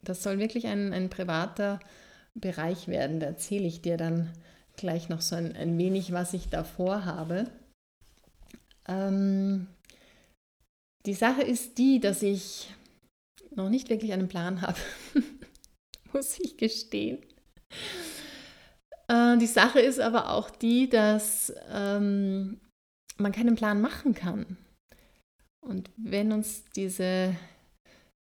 das 0.02 0.22
soll 0.22 0.38
wirklich 0.38 0.66
ein, 0.66 0.92
ein 0.92 1.10
privater 1.10 1.80
Bereich 2.34 2.88
werden. 2.88 3.20
Da 3.20 3.26
erzähle 3.26 3.66
ich 3.66 3.82
dir 3.82 3.96
dann 3.96 4.30
gleich 4.76 5.08
noch 5.08 5.20
so 5.20 5.34
ein, 5.34 5.56
ein 5.56 5.78
wenig, 5.78 6.12
was 6.12 6.34
ich 6.34 6.48
da 6.48 6.62
vorhabe. 6.62 7.50
Ähm, 8.86 9.66
die 11.06 11.14
Sache 11.14 11.42
ist 11.42 11.78
die, 11.78 12.00
dass 12.00 12.22
ich 12.22 12.70
noch 13.54 13.68
nicht 13.68 13.90
wirklich 13.90 14.12
einen 14.12 14.28
Plan 14.28 14.62
habe, 14.62 14.78
muss 16.12 16.38
ich 16.38 16.56
gestehen. 16.56 17.18
Äh, 19.08 19.36
die 19.38 19.46
Sache 19.46 19.80
ist 19.80 20.00
aber 20.00 20.30
auch 20.30 20.50
die, 20.50 20.88
dass 20.88 21.52
ähm, 21.70 22.60
man 23.18 23.32
keinen 23.32 23.56
Plan 23.56 23.80
machen 23.80 24.14
kann. 24.14 24.56
Und 25.60 25.90
wenn 25.96 26.32
uns 26.32 26.64
diese 26.74 27.36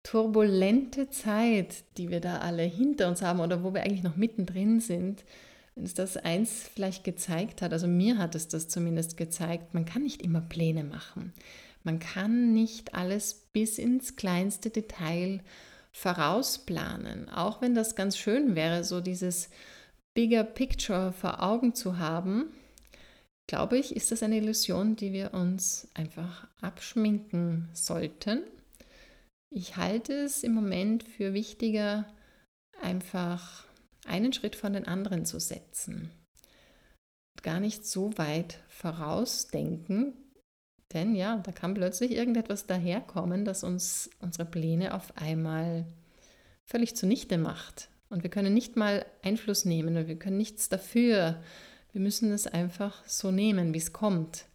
turbulente 0.04 1.10
Zeit, 1.10 1.84
die 1.96 2.10
wir 2.10 2.20
da 2.20 2.38
alle 2.38 2.62
hinter 2.62 3.08
uns 3.08 3.22
haben 3.22 3.40
oder 3.40 3.64
wo 3.64 3.72
wir 3.74 3.82
eigentlich 3.82 4.02
noch 4.02 4.16
mittendrin 4.16 4.80
sind, 4.80 5.24
wenn 5.74 5.84
es 5.84 5.94
das 5.94 6.16
eins 6.16 6.70
vielleicht 6.72 7.02
gezeigt 7.02 7.62
hat, 7.62 7.72
also 7.72 7.88
mir 7.88 8.18
hat 8.18 8.34
es 8.34 8.46
das 8.46 8.68
zumindest 8.68 9.16
gezeigt, 9.16 9.74
man 9.74 9.87
kann 9.87 10.02
nicht 10.02 10.22
immer 10.22 10.40
Pläne 10.40 10.84
machen. 10.84 11.32
Man 11.84 11.98
kann 11.98 12.52
nicht 12.52 12.94
alles 12.94 13.34
bis 13.52 13.78
ins 13.78 14.16
kleinste 14.16 14.70
Detail 14.70 15.42
vorausplanen, 15.92 17.28
auch 17.28 17.60
wenn 17.60 17.74
das 17.74 17.94
ganz 17.94 18.16
schön 18.16 18.56
wäre, 18.56 18.82
so 18.82 19.00
dieses 19.00 19.50
Bigger 20.14 20.44
Picture 20.44 21.12
vor 21.12 21.42
Augen 21.42 21.74
zu 21.74 21.98
haben. 21.98 22.52
Glaube 23.46 23.78
ich, 23.78 23.94
ist 23.94 24.10
das 24.10 24.22
eine 24.22 24.38
Illusion, 24.38 24.96
die 24.96 25.12
wir 25.12 25.34
uns 25.34 25.88
einfach 25.94 26.48
abschminken 26.60 27.68
sollten. 27.74 28.42
Ich 29.50 29.76
halte 29.76 30.14
es 30.14 30.42
im 30.42 30.52
Moment 30.52 31.04
für 31.04 31.34
wichtiger, 31.34 32.06
einfach 32.80 33.66
einen 34.06 34.32
Schritt 34.32 34.56
von 34.56 34.72
den 34.72 34.86
anderen 34.86 35.26
zu 35.26 35.38
setzen. 35.38 36.10
Gar 37.42 37.60
nicht 37.60 37.86
so 37.86 38.16
weit 38.16 38.58
vorausdenken, 38.68 40.23
denn 40.92 41.14
ja, 41.14 41.38
da 41.38 41.52
kann 41.52 41.74
plötzlich 41.74 42.12
irgendetwas 42.12 42.66
daherkommen, 42.66 43.44
das 43.44 43.64
uns 43.64 44.10
unsere 44.20 44.44
Pläne 44.44 44.94
auf 44.94 45.16
einmal 45.16 45.86
völlig 46.64 46.96
zunichte 46.96 47.38
macht. 47.38 47.88
Und 48.08 48.22
wir 48.22 48.30
können 48.30 48.54
nicht 48.54 48.76
mal 48.76 49.04
Einfluss 49.22 49.64
nehmen 49.64 49.96
und 49.96 50.06
wir 50.06 50.18
können 50.18 50.36
nichts 50.36 50.68
dafür. 50.68 51.42
Wir 51.92 52.00
müssen 52.00 52.30
es 52.32 52.46
einfach 52.46 53.04
so 53.06 53.30
nehmen, 53.30 53.74
wie 53.74 53.78
es 53.78 53.92
kommt. 53.92 54.46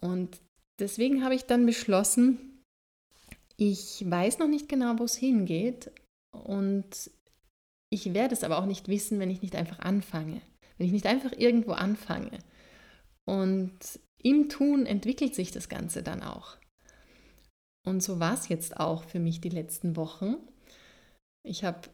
Und 0.00 0.40
deswegen 0.78 1.24
habe 1.24 1.34
ich 1.34 1.44
dann 1.44 1.66
beschlossen, 1.66 2.62
ich 3.56 4.04
weiß 4.08 4.38
noch 4.38 4.48
nicht 4.48 4.68
genau, 4.68 4.98
wo 4.98 5.04
es 5.04 5.16
hingeht 5.16 5.90
und 6.32 7.10
ich 7.90 8.14
werde 8.14 8.34
es 8.34 8.42
aber 8.42 8.58
auch 8.58 8.66
nicht 8.66 8.88
wissen, 8.88 9.18
wenn 9.18 9.30
ich 9.30 9.42
nicht 9.42 9.54
einfach 9.54 9.80
anfange. 9.80 10.40
Wenn 10.78 10.86
ich 10.86 10.92
nicht 10.92 11.06
einfach 11.06 11.32
irgendwo 11.32 11.72
anfange. 11.72 12.38
Und 13.24 13.78
im 14.22 14.48
Tun 14.48 14.86
entwickelt 14.86 15.34
sich 15.34 15.50
das 15.50 15.68
Ganze 15.68 16.02
dann 16.02 16.22
auch. 16.22 16.56
Und 17.84 18.02
so 18.02 18.20
war 18.20 18.34
es 18.34 18.48
jetzt 18.48 18.78
auch 18.78 19.04
für 19.04 19.18
mich 19.18 19.40
die 19.40 19.48
letzten 19.48 19.96
Wochen. 19.96 20.36
Ich 21.44 21.64
habe 21.64 21.88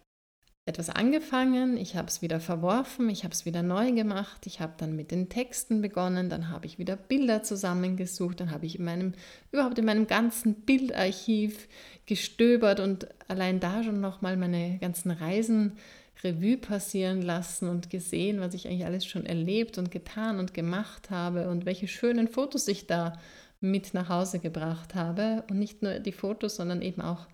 etwas 0.69 0.91
angefangen, 0.91 1.79
ich 1.79 1.97
habe 1.97 2.09
es 2.09 2.21
wieder 2.21 2.41
verworfen, 2.41 3.09
ich 3.09 3.25
habe 3.25 3.33
es 3.33 3.47
wieder 3.47 3.62
neu 3.62 3.93
gemacht, 3.93 4.47
ich 4.47 4.61
habe 4.61 4.75
dann 4.77 4.95
mit 4.95 5.11
den 5.11 5.31
Texten 5.31 5.81
begonnen, 5.81 6.29
dann 6.29 6.51
habe 6.51 6.67
ich 6.67 6.79
wieder 6.79 6.95
Bilder 6.95 7.43
zusammengesucht, 7.43 8.41
dann 8.41 8.51
habe 8.51 8.67
ich 8.67 8.79
in 8.79 8.85
meinem, 8.85 9.14
überhaupt 9.51 9.79
in 9.79 9.87
meinem 9.87 10.07
ganzen 10.07 10.55
Bildarchiv 10.55 11.69
gestöbert 12.05 12.81
und 12.81 13.09
allein 13.29 13.61
da 13.61 13.83
schon 13.83 14.01
nochmal 14.01 14.37
meine 14.37 14.79
ganzen 14.79 15.11
Reisen 15.11 15.79
Revue 16.24 16.57
passieren 16.57 17.22
lassen 17.22 17.68
und 17.68 17.90
gesehen, 17.90 18.40
was 18.40 18.54
ich 18.54 18.66
eigentlich 18.66 18.85
alles 18.85 19.07
schon 19.07 19.26
erlebt 19.26 19.78
und 19.78 19.90
getan 19.90 20.38
und 20.38 20.54
gemacht 20.54 21.11
habe 21.11 21.48
und 21.48 21.64
welche 21.64 21.88
schönen 21.88 22.28
Fotos 22.28 22.68
ich 22.68 22.87
da 22.87 23.18
mit 23.61 23.94
nach 23.94 24.09
Hause 24.09 24.38
gebracht 24.38 24.94
habe. 24.94 25.44
Und 25.50 25.59
nicht 25.59 25.83
nur 25.83 25.98
die 26.00 26.12
Fotos, 26.12 26.57
sondern 26.57 26.83
eben 26.83 27.00
auch 27.00 27.26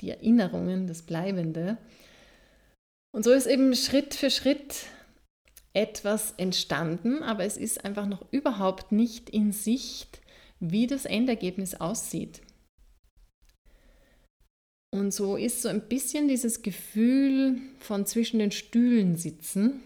die 0.00 0.10
Erinnerungen, 0.10 0.86
das 0.86 1.02
Bleibende. 1.02 1.78
Und 3.12 3.24
so 3.24 3.30
ist 3.30 3.46
eben 3.46 3.74
Schritt 3.74 4.14
für 4.14 4.30
Schritt 4.30 4.86
etwas 5.74 6.34
entstanden, 6.36 7.22
aber 7.22 7.44
es 7.44 7.56
ist 7.56 7.84
einfach 7.84 8.06
noch 8.06 8.26
überhaupt 8.30 8.92
nicht 8.92 9.30
in 9.30 9.52
Sicht, 9.52 10.20
wie 10.60 10.86
das 10.86 11.04
Endergebnis 11.04 11.74
aussieht. 11.74 12.40
Und 14.94 15.12
so 15.12 15.36
ist 15.36 15.62
so 15.62 15.68
ein 15.68 15.88
bisschen 15.88 16.28
dieses 16.28 16.62
Gefühl 16.62 17.58
von 17.78 18.04
zwischen 18.04 18.38
den 18.38 18.50
Stühlen 18.52 19.16
sitzen. 19.16 19.80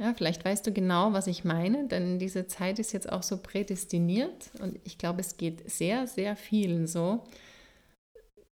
Ja, 0.00 0.14
vielleicht 0.14 0.44
weißt 0.44 0.66
du 0.66 0.72
genau, 0.72 1.12
was 1.12 1.26
ich 1.26 1.44
meine, 1.44 1.88
denn 1.88 2.18
diese 2.18 2.46
Zeit 2.46 2.78
ist 2.78 2.92
jetzt 2.92 3.10
auch 3.10 3.22
so 3.22 3.36
prädestiniert 3.36 4.50
und 4.60 4.78
ich 4.84 4.96
glaube, 4.96 5.20
es 5.20 5.36
geht 5.36 5.68
sehr, 5.68 6.06
sehr 6.06 6.36
vielen 6.36 6.86
so, 6.86 7.24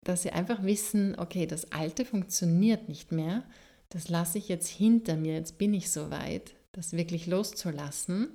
dass 0.03 0.23
sie 0.23 0.31
einfach 0.31 0.63
wissen, 0.63 1.15
okay, 1.19 1.45
das 1.45 1.71
Alte 1.71 2.03
funktioniert 2.03 2.89
nicht 2.89 3.11
mehr, 3.11 3.43
das 3.89 4.09
lasse 4.09 4.39
ich 4.39 4.49
jetzt 4.49 4.67
hinter 4.67 5.15
mir, 5.15 5.35
jetzt 5.35 5.59
bin 5.59 5.73
ich 5.75 5.91
so 5.91 6.09
weit, 6.09 6.55
das 6.71 6.93
wirklich 6.93 7.27
loszulassen. 7.27 8.29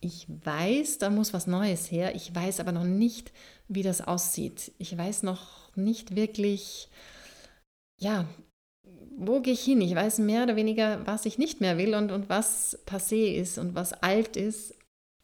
Ich 0.00 0.26
weiß, 0.28 0.98
da 0.98 1.10
muss 1.10 1.34
was 1.34 1.46
Neues 1.46 1.90
her, 1.90 2.14
ich 2.14 2.34
weiß 2.34 2.60
aber 2.60 2.72
noch 2.72 2.84
nicht, 2.84 3.32
wie 3.68 3.82
das 3.82 4.00
aussieht. 4.00 4.72
Ich 4.78 4.96
weiß 4.96 5.24
noch 5.24 5.67
nicht 5.78 6.16
wirklich, 6.16 6.88
ja, 8.00 8.28
wo 9.16 9.40
gehe 9.40 9.54
ich 9.54 9.64
hin? 9.64 9.80
Ich 9.80 9.94
weiß 9.94 10.18
mehr 10.18 10.44
oder 10.44 10.56
weniger, 10.56 11.06
was 11.06 11.26
ich 11.26 11.38
nicht 11.38 11.60
mehr 11.60 11.76
will 11.78 11.94
und, 11.94 12.12
und 12.12 12.28
was 12.28 12.78
passé 12.86 13.34
ist 13.34 13.58
und 13.58 13.74
was 13.74 13.92
alt 13.92 14.36
ist. 14.36 14.74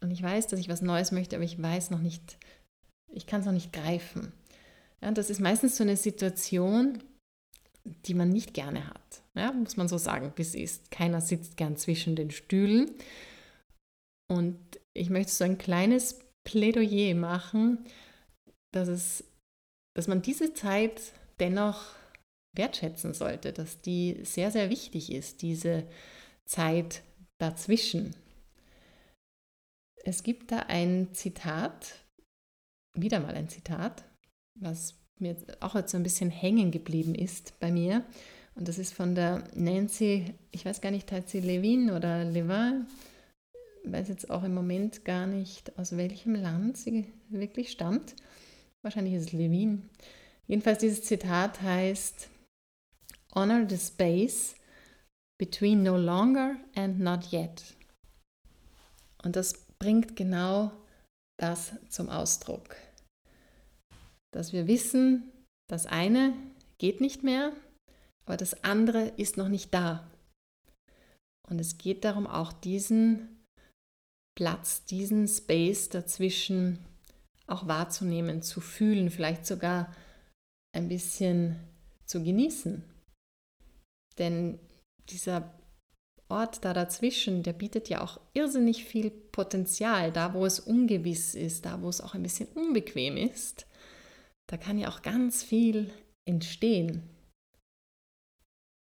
Und 0.00 0.10
ich 0.10 0.22
weiß, 0.22 0.48
dass 0.48 0.60
ich 0.60 0.68
was 0.68 0.82
Neues 0.82 1.12
möchte, 1.12 1.36
aber 1.36 1.44
ich 1.44 1.60
weiß 1.60 1.90
noch 1.90 2.00
nicht, 2.00 2.36
ich 3.12 3.26
kann 3.26 3.40
es 3.40 3.46
noch 3.46 3.52
nicht 3.52 3.72
greifen. 3.72 4.32
Ja, 5.00 5.12
das 5.12 5.30
ist 5.30 5.40
meistens 5.40 5.76
so 5.76 5.84
eine 5.84 5.96
Situation, 5.96 7.02
die 7.84 8.14
man 8.14 8.30
nicht 8.30 8.54
gerne 8.54 8.88
hat. 8.88 9.22
Ja, 9.34 9.52
muss 9.52 9.76
man 9.76 9.88
so 9.88 9.98
sagen, 9.98 10.32
es 10.36 10.54
ist. 10.54 10.90
Keiner 10.90 11.20
sitzt 11.20 11.56
gern 11.56 11.76
zwischen 11.76 12.16
den 12.16 12.30
Stühlen. 12.30 12.90
Und 14.28 14.58
ich 14.94 15.10
möchte 15.10 15.32
so 15.32 15.44
ein 15.44 15.58
kleines 15.58 16.20
Plädoyer 16.44 17.14
machen, 17.14 17.84
dass 18.72 18.88
es 18.88 19.24
dass 19.94 20.08
man 20.08 20.22
diese 20.22 20.54
Zeit 20.54 21.00
dennoch 21.40 21.94
wertschätzen 22.56 23.14
sollte, 23.14 23.52
dass 23.52 23.80
die 23.80 24.20
sehr, 24.22 24.50
sehr 24.50 24.70
wichtig 24.70 25.12
ist, 25.12 25.42
diese 25.42 25.84
Zeit 26.44 27.02
dazwischen. 27.38 28.14
Es 30.04 30.22
gibt 30.22 30.52
da 30.52 30.58
ein 30.68 31.08
Zitat, 31.14 31.94
wieder 32.96 33.20
mal 33.20 33.34
ein 33.34 33.48
Zitat, 33.48 34.04
was 34.54 34.94
mir 35.18 35.36
auch 35.60 35.74
jetzt 35.74 35.92
so 35.92 35.96
ein 35.96 36.02
bisschen 36.02 36.30
hängen 36.30 36.70
geblieben 36.70 37.14
ist 37.14 37.58
bei 37.60 37.72
mir. 37.72 38.04
Und 38.54 38.68
das 38.68 38.78
ist 38.78 38.92
von 38.92 39.14
der 39.14 39.44
Nancy, 39.54 40.34
ich 40.52 40.64
weiß 40.64 40.80
gar 40.80 40.90
nicht, 40.90 41.10
heißt 41.10 41.30
sie 41.30 41.40
Levin 41.40 41.90
oder 41.90 42.24
Levin, 42.24 42.86
weiß 43.84 44.08
jetzt 44.08 44.30
auch 44.30 44.44
im 44.44 44.54
Moment 44.54 45.04
gar 45.04 45.26
nicht, 45.26 45.76
aus 45.78 45.96
welchem 45.96 46.34
Land 46.34 46.76
sie 46.76 47.12
wirklich 47.30 47.70
stammt. 47.70 48.14
Wahrscheinlich 48.84 49.14
ist 49.14 49.28
es 49.28 49.32
Levin. 49.32 49.88
Jedenfalls 50.46 50.78
dieses 50.78 51.02
Zitat 51.02 51.62
heißt, 51.62 52.28
Honor 53.34 53.66
the 53.66 53.78
space 53.78 54.54
between 55.40 55.82
no 55.82 55.96
longer 55.96 56.56
and 56.74 57.00
not 57.00 57.32
yet. 57.32 57.62
Und 59.22 59.36
das 59.36 59.66
bringt 59.78 60.16
genau 60.16 60.70
das 61.40 61.72
zum 61.88 62.10
Ausdruck. 62.10 62.76
Dass 64.34 64.52
wir 64.52 64.66
wissen, 64.66 65.32
das 65.70 65.86
eine 65.86 66.34
geht 66.78 67.00
nicht 67.00 67.22
mehr, 67.22 67.52
aber 68.26 68.36
das 68.36 68.64
andere 68.64 69.08
ist 69.16 69.38
noch 69.38 69.48
nicht 69.48 69.72
da. 69.72 70.10
Und 71.48 71.58
es 71.58 71.78
geht 71.78 72.04
darum, 72.04 72.26
auch 72.26 72.52
diesen 72.52 73.44
Platz, 74.36 74.84
diesen 74.84 75.26
Space 75.26 75.88
dazwischen 75.88 76.84
auch 77.46 77.66
wahrzunehmen, 77.66 78.42
zu 78.42 78.60
fühlen, 78.60 79.10
vielleicht 79.10 79.46
sogar 79.46 79.94
ein 80.72 80.88
bisschen 80.88 81.56
zu 82.06 82.22
genießen. 82.22 82.84
Denn 84.18 84.58
dieser 85.10 85.54
Ort 86.28 86.64
da 86.64 86.72
dazwischen, 86.72 87.42
der 87.42 87.52
bietet 87.52 87.88
ja 87.88 88.00
auch 88.00 88.18
irrsinnig 88.32 88.84
viel 88.84 89.10
Potenzial, 89.10 90.10
da 90.10 90.32
wo 90.32 90.46
es 90.46 90.58
ungewiss 90.58 91.34
ist, 91.34 91.66
da 91.66 91.82
wo 91.82 91.88
es 91.88 92.00
auch 92.00 92.14
ein 92.14 92.22
bisschen 92.22 92.48
unbequem 92.48 93.16
ist. 93.16 93.66
Da 94.46 94.56
kann 94.56 94.78
ja 94.78 94.88
auch 94.88 95.02
ganz 95.02 95.42
viel 95.42 95.92
entstehen. 96.26 97.02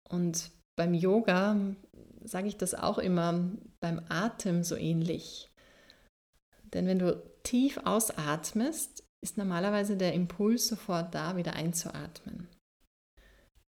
Und 0.09 0.51
beim 0.77 0.93
Yoga 0.93 1.75
sage 2.23 2.47
ich 2.47 2.57
das 2.57 2.75
auch 2.75 2.97
immer, 2.97 3.51
beim 3.79 4.01
Atem 4.09 4.63
so 4.63 4.75
ähnlich. 4.75 5.51
Denn 6.73 6.85
wenn 6.85 6.99
du 6.99 7.21
tief 7.43 7.79
ausatmest, 7.85 9.03
ist 9.23 9.37
normalerweise 9.37 9.97
der 9.97 10.13
Impuls 10.13 10.67
sofort 10.67 11.13
da, 11.13 11.37
wieder 11.37 11.53
einzuatmen. 11.53 12.47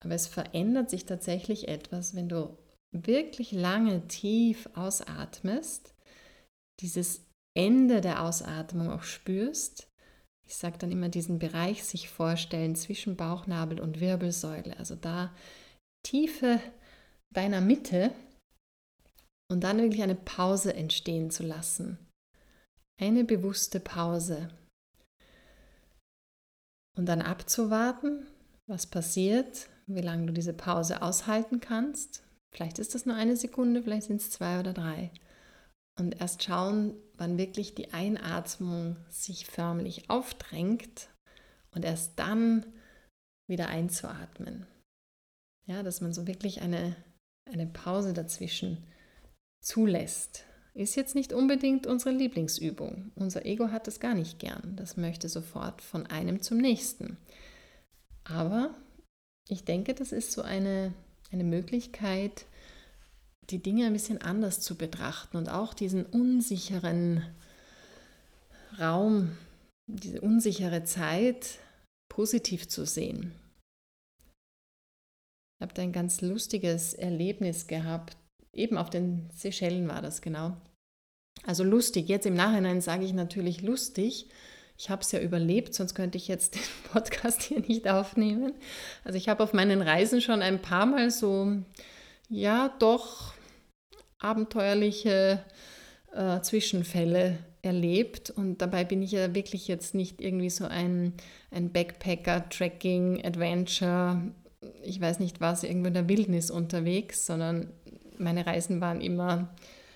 Aber 0.03 0.15
es 0.15 0.27
verändert 0.27 0.89
sich 0.89 1.05
tatsächlich 1.05 1.67
etwas, 1.67 2.15
wenn 2.15 2.29
du 2.29 2.57
wirklich 2.91 3.51
lange 3.51 4.07
tief 4.07 4.69
ausatmest, 4.73 5.93
dieses 6.79 7.25
Ende 7.55 8.01
der 8.01 8.23
Ausatmung 8.23 8.89
auch 8.89 9.03
spürst. 9.03 9.87
Ich 10.47 10.55
sage 10.55 10.77
dann 10.77 10.91
immer 10.91 11.09
diesen 11.09 11.39
Bereich 11.39 11.83
sich 11.83 12.09
vorstellen 12.09 12.75
zwischen 12.75 13.15
Bauchnabel 13.15 13.79
und 13.79 13.99
Wirbelsäule, 13.99 14.77
also 14.77 14.95
da 14.95 15.33
Tiefe 16.03 16.59
deiner 17.33 17.61
Mitte 17.61 18.11
und 19.49 19.63
dann 19.63 19.77
wirklich 19.77 20.01
eine 20.01 20.15
Pause 20.15 20.73
entstehen 20.73 21.29
zu 21.29 21.43
lassen. 21.43 21.99
Eine 23.01 23.23
bewusste 23.23 23.79
Pause. 23.79 24.49
Und 26.95 27.07
dann 27.07 27.23
abzuwarten, 27.23 28.27
was 28.67 28.85
passiert, 28.85 29.69
wie 29.87 30.01
lange 30.01 30.27
du 30.27 30.33
diese 30.33 30.53
Pause 30.53 31.01
aushalten 31.01 31.59
kannst. 31.59 32.23
Vielleicht 32.53 32.77
ist 32.77 32.93
das 32.93 33.07
nur 33.07 33.15
eine 33.15 33.35
Sekunde, 33.35 33.81
vielleicht 33.81 34.07
sind 34.07 34.21
es 34.21 34.29
zwei 34.29 34.59
oder 34.59 34.73
drei. 34.73 35.09
Und 35.99 36.21
erst 36.21 36.43
schauen, 36.43 36.93
wann 37.15 37.39
wirklich 37.39 37.73
die 37.73 37.91
Einatmung 37.91 38.97
sich 39.09 39.47
förmlich 39.47 40.11
aufdrängt 40.11 41.09
und 41.73 41.83
erst 41.83 42.19
dann 42.19 42.67
wieder 43.49 43.67
einzuatmen. 43.67 44.67
Ja, 45.65 45.81
dass 45.81 46.01
man 46.01 46.13
so 46.13 46.27
wirklich 46.27 46.61
eine, 46.61 46.95
eine 47.51 47.65
Pause 47.65 48.13
dazwischen 48.13 48.85
zulässt. 49.59 50.45
Ist 50.73 50.95
jetzt 50.95 51.15
nicht 51.15 51.33
unbedingt 51.33 51.85
unsere 51.85 52.15
Lieblingsübung. 52.15 53.11
Unser 53.15 53.45
Ego 53.45 53.71
hat 53.71 53.87
es 53.87 53.99
gar 53.99 54.13
nicht 54.13 54.39
gern. 54.39 54.75
Das 54.77 54.95
möchte 54.95 55.27
sofort 55.27 55.81
von 55.81 56.07
einem 56.07 56.41
zum 56.41 56.57
nächsten. 56.57 57.17
Aber 58.23 58.73
ich 59.49 59.65
denke, 59.65 59.93
das 59.93 60.11
ist 60.13 60.31
so 60.31 60.41
eine, 60.43 60.93
eine 61.31 61.43
Möglichkeit, 61.43 62.45
die 63.49 63.61
Dinge 63.61 63.85
ein 63.85 63.93
bisschen 63.93 64.21
anders 64.21 64.61
zu 64.61 64.75
betrachten 64.75 65.35
und 65.35 65.49
auch 65.49 65.73
diesen 65.73 66.05
unsicheren 66.05 67.23
Raum, 68.79 69.37
diese 69.87 70.21
unsichere 70.21 70.85
Zeit 70.85 71.59
positiv 72.07 72.69
zu 72.69 72.85
sehen. 72.85 73.33
Ich 75.59 75.63
habe 75.63 75.73
da 75.73 75.81
ein 75.81 75.91
ganz 75.91 76.21
lustiges 76.21 76.93
Erlebnis 76.93 77.67
gehabt. 77.67 78.17
Eben 78.53 78.77
auf 78.77 78.89
den 78.89 79.29
Seychellen 79.33 79.87
war 79.87 80.01
das 80.01 80.21
genau. 80.21 80.57
Also 81.45 81.63
lustig. 81.63 82.07
Jetzt 82.07 82.25
im 82.25 82.35
Nachhinein 82.35 82.81
sage 82.81 83.05
ich 83.05 83.13
natürlich 83.13 83.61
lustig, 83.61 84.29
ich 84.77 84.89
habe 84.89 85.03
es 85.03 85.11
ja 85.11 85.19
überlebt, 85.19 85.75
sonst 85.75 85.93
könnte 85.93 86.17
ich 86.17 86.27
jetzt 86.27 86.55
den 86.55 86.91
Podcast 86.91 87.43
hier 87.43 87.59
nicht 87.59 87.87
aufnehmen. 87.87 88.53
Also 89.03 89.17
ich 89.17 89.29
habe 89.29 89.43
auf 89.43 89.53
meinen 89.53 89.81
Reisen 89.81 90.21
schon 90.21 90.41
ein 90.41 90.61
paar 90.61 90.85
Mal 90.85 91.11
so, 91.11 91.55
ja, 92.29 92.73
doch 92.79 93.33
abenteuerliche 94.19 95.43
äh, 96.13 96.41
Zwischenfälle 96.41 97.39
erlebt 97.61 98.31
und 98.31 98.59
dabei 98.59 98.83
bin 98.83 99.03
ich 99.03 99.11
ja 99.11 99.35
wirklich 99.35 99.67
jetzt 99.67 99.93
nicht 99.93 100.19
irgendwie 100.19 100.49
so 100.49 100.65
ein, 100.65 101.13
ein 101.51 101.71
Backpacker, 101.71 102.49
Trekking, 102.49 103.23
Adventure, 103.23 104.21
ich 104.83 104.99
weiß 104.99 105.19
nicht 105.19 105.41
was, 105.41 105.63
irgendwo 105.63 105.87
in 105.87 105.93
der 105.93 106.09
Wildnis 106.09 106.49
unterwegs, 106.49 107.25
sondern 107.25 107.71
meine 108.21 108.45
Reisen 108.45 108.81
waren 108.81 109.01
immer 109.01 109.49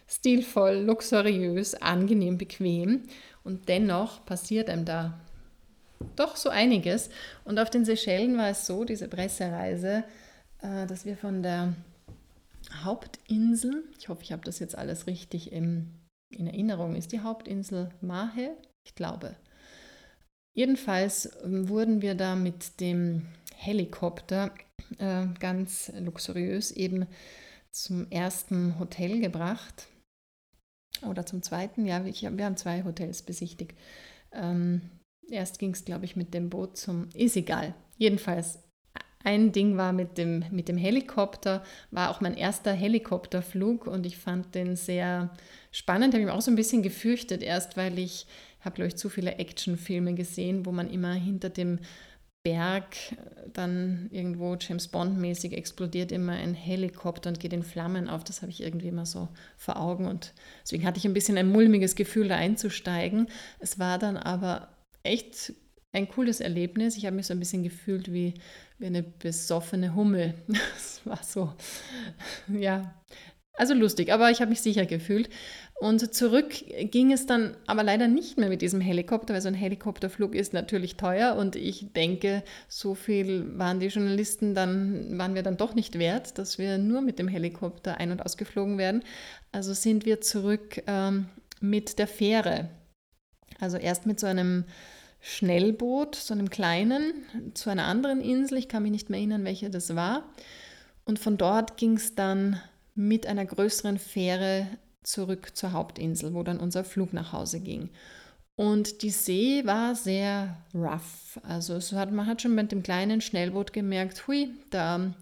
stilvoll, 0.07 0.77
luxuriös, 0.77 1.75
angenehm, 1.75 2.37
bequem 2.37 3.03
und 3.43 3.69
dennoch 3.69 4.25
passiert 4.25 4.69
einem 4.69 4.85
da 4.85 5.19
doch 6.15 6.35
so 6.35 6.49
einiges. 6.49 7.09
Und 7.43 7.59
auf 7.59 7.69
den 7.69 7.85
Seychellen 7.85 8.37
war 8.37 8.49
es 8.49 8.65
so, 8.65 8.83
diese 8.83 9.07
Pressereise, 9.07 10.03
äh, 10.61 10.85
dass 10.85 11.05
wir 11.05 11.17
von 11.17 11.41
der 11.41 11.73
Hauptinsel, 12.83 13.83
ich 13.97 14.09
hoffe, 14.09 14.23
ich 14.23 14.31
habe 14.31 14.43
das 14.43 14.59
jetzt 14.59 14.77
alles 14.77 15.07
richtig 15.07 15.51
in, 15.51 15.91
in 16.29 16.47
Erinnerung, 16.47 16.95
ist 16.95 17.11
die 17.11 17.21
Hauptinsel 17.21 17.89
Mahe? 18.01 18.55
Ich 18.83 18.95
glaube. 18.95 19.35
Jedenfalls 20.53 21.29
ähm, 21.43 21.69
wurden 21.69 22.01
wir 22.01 22.15
da 22.15 22.35
mit 22.35 22.79
dem 22.79 23.27
Helikopter 23.55 24.51
äh, 24.99 25.25
ganz 25.39 25.91
luxuriös 25.99 26.71
eben 26.71 27.07
zum 27.75 28.09
ersten 28.09 28.79
Hotel 28.79 29.19
gebracht 29.19 29.87
oder 31.05 31.25
zum 31.25 31.43
zweiten, 31.43 31.85
ja, 31.85 32.03
ich, 32.05 32.21
wir 32.21 32.45
haben 32.45 32.55
zwei 32.55 32.83
Hotels 32.85 33.21
besichtigt. 33.21 33.75
Ähm, 34.31 34.81
erst 35.29 35.59
ging 35.59 35.71
es, 35.71 35.83
glaube 35.83 36.05
ich, 36.05 36.15
mit 36.15 36.33
dem 36.33 36.49
Boot 36.49 36.77
zum, 36.77 37.09
ist 37.13 37.35
egal. 37.35 37.75
Jedenfalls, 37.97 38.59
ein 39.25 39.51
Ding 39.51 39.75
war 39.75 39.91
mit 39.91 40.17
dem, 40.17 40.45
mit 40.51 40.69
dem 40.69 40.77
Helikopter, 40.77 41.63
war 41.91 42.11
auch 42.11 42.21
mein 42.21 42.37
erster 42.37 42.71
Helikopterflug 42.71 43.87
und 43.87 44.05
ich 44.05 44.17
fand 44.17 44.55
den 44.55 44.77
sehr 44.77 45.33
spannend. 45.71 46.13
Habe 46.13 46.21
ich 46.21 46.25
mich 46.27 46.35
auch 46.35 46.41
so 46.41 46.51
ein 46.51 46.55
bisschen 46.55 46.81
gefürchtet, 46.81 47.43
erst 47.43 47.75
weil 47.75 47.99
ich 47.99 48.25
habe, 48.61 48.75
glaube 48.75 48.87
ich, 48.87 48.95
zu 48.95 49.09
viele 49.09 49.35
Actionfilme 49.35 50.13
gesehen, 50.13 50.65
wo 50.65 50.71
man 50.71 50.89
immer 50.89 51.13
hinter 51.13 51.49
dem 51.49 51.79
Berg 52.45 52.95
dann 53.53 54.07
irgendwo 54.11 54.55
James 54.55 54.87
Bond-mäßig 54.87 55.53
explodiert 55.53 56.11
immer 56.11 56.33
ein 56.33 56.53
Helikopter 56.53 57.29
und 57.29 57.39
geht 57.39 57.53
in 57.53 57.63
Flammen 57.63 58.07
auf. 58.07 58.23
Das 58.23 58.43
habe 58.43 58.51
ich 58.51 58.61
irgendwie 58.61 58.89
immer 58.89 59.07
so 59.07 59.29
vor 59.57 59.77
Augen 59.81 60.05
und 60.05 60.31
deswegen 60.61 60.85
hatte 60.85 60.99
ich 60.99 61.05
ein 61.05 61.15
bisschen 61.15 61.39
ein 61.39 61.49
mulmiges 61.49 61.95
Gefühl, 61.95 62.27
da 62.27 62.35
einzusteigen. 62.35 63.29
Es 63.59 63.79
war 63.79 63.97
dann 63.97 64.15
aber 64.15 64.69
echt 65.01 65.53
ein 65.91 66.07
cooles 66.07 66.39
Erlebnis. 66.39 66.97
Ich 66.97 67.07
habe 67.07 67.15
mich 67.15 67.25
so 67.25 67.33
ein 67.33 67.39
bisschen 67.39 67.63
gefühlt 67.63 68.13
wie, 68.13 68.35
wie 68.77 68.85
eine 68.85 69.01
besoffene 69.01 69.95
Hummel. 69.95 70.35
Es 70.77 71.01
war 71.03 71.23
so, 71.23 71.51
ja, 72.47 72.93
also 73.53 73.73
lustig, 73.73 74.11
aber 74.11 74.29
ich 74.29 74.41
habe 74.41 74.49
mich 74.49 74.61
sicher 74.61 74.85
gefühlt. 74.85 75.29
Und 75.77 76.15
zurück 76.15 76.53
ging 76.89 77.11
es 77.11 77.25
dann 77.25 77.57
aber 77.67 77.83
leider 77.83 78.07
nicht 78.07 78.37
mehr 78.37 78.47
mit 78.47 78.61
diesem 78.61 78.79
Helikopter, 78.79 79.33
weil 79.33 79.41
so 79.41 79.49
ein 79.49 79.53
Helikopterflug 79.53 80.33
ist 80.33 80.53
natürlich 80.53 80.95
teuer 80.95 81.35
und 81.35 81.57
ich 81.57 81.91
denke, 81.91 82.43
so 82.69 82.95
viel 82.95 83.57
waren 83.59 83.81
die 83.81 83.87
Journalisten 83.87 84.55
dann, 84.55 85.17
waren 85.17 85.35
wir 85.35 85.43
dann 85.43 85.57
doch 85.57 85.75
nicht 85.75 85.99
wert, 85.99 86.37
dass 86.37 86.57
wir 86.57 86.77
nur 86.77 87.01
mit 87.01 87.19
dem 87.19 87.27
Helikopter 87.27 87.97
ein- 87.97 88.11
und 88.11 88.25
ausgeflogen 88.25 88.77
werden. 88.77 89.03
Also 89.51 89.73
sind 89.73 90.05
wir 90.05 90.21
zurück 90.21 90.81
ähm, 90.87 91.27
mit 91.59 91.99
der 91.99 92.07
Fähre. 92.07 92.69
Also 93.59 93.75
erst 93.75 94.05
mit 94.05 94.19
so 94.19 94.27
einem 94.27 94.63
Schnellboot, 95.19 96.15
so 96.15 96.33
einem 96.33 96.49
kleinen, 96.49 97.25
zu 97.53 97.69
einer 97.69 97.85
anderen 97.85 98.21
Insel. 98.21 98.59
Ich 98.59 98.69
kann 98.69 98.83
mich 98.83 98.91
nicht 98.93 99.09
mehr 99.09 99.19
erinnern, 99.19 99.43
welche 99.43 99.69
das 99.69 99.93
war. 99.93 100.23
Und 101.03 101.19
von 101.19 101.37
dort 101.37 101.75
ging 101.75 101.97
es 101.97 102.15
dann 102.15 102.61
mit 102.95 103.27
einer 103.27 103.45
größeren 103.45 103.97
Fähre 103.97 104.67
zurück 105.07 105.55
zur 105.55 105.71
Hauptinsel, 105.71 106.33
wo 106.33 106.43
dann 106.43 106.59
unser 106.59 106.83
Flug 106.83 107.13
nach 107.13 107.33
Hause 107.33 107.59
ging. 107.59 107.89
Und 108.55 109.01
die 109.01 109.09
See 109.09 109.65
war 109.65 109.95
sehr 109.95 110.57
rough. 110.73 111.39
Also 111.43 111.79
hat, 111.97 112.11
man 112.11 112.25
hat 112.25 112.41
schon 112.41 112.55
mit 112.55 112.71
dem 112.71 112.83
kleinen 112.83 113.21
Schnellboot 113.21 113.73
gemerkt, 113.73 114.27
hui, 114.27 114.49
da 114.69 115.13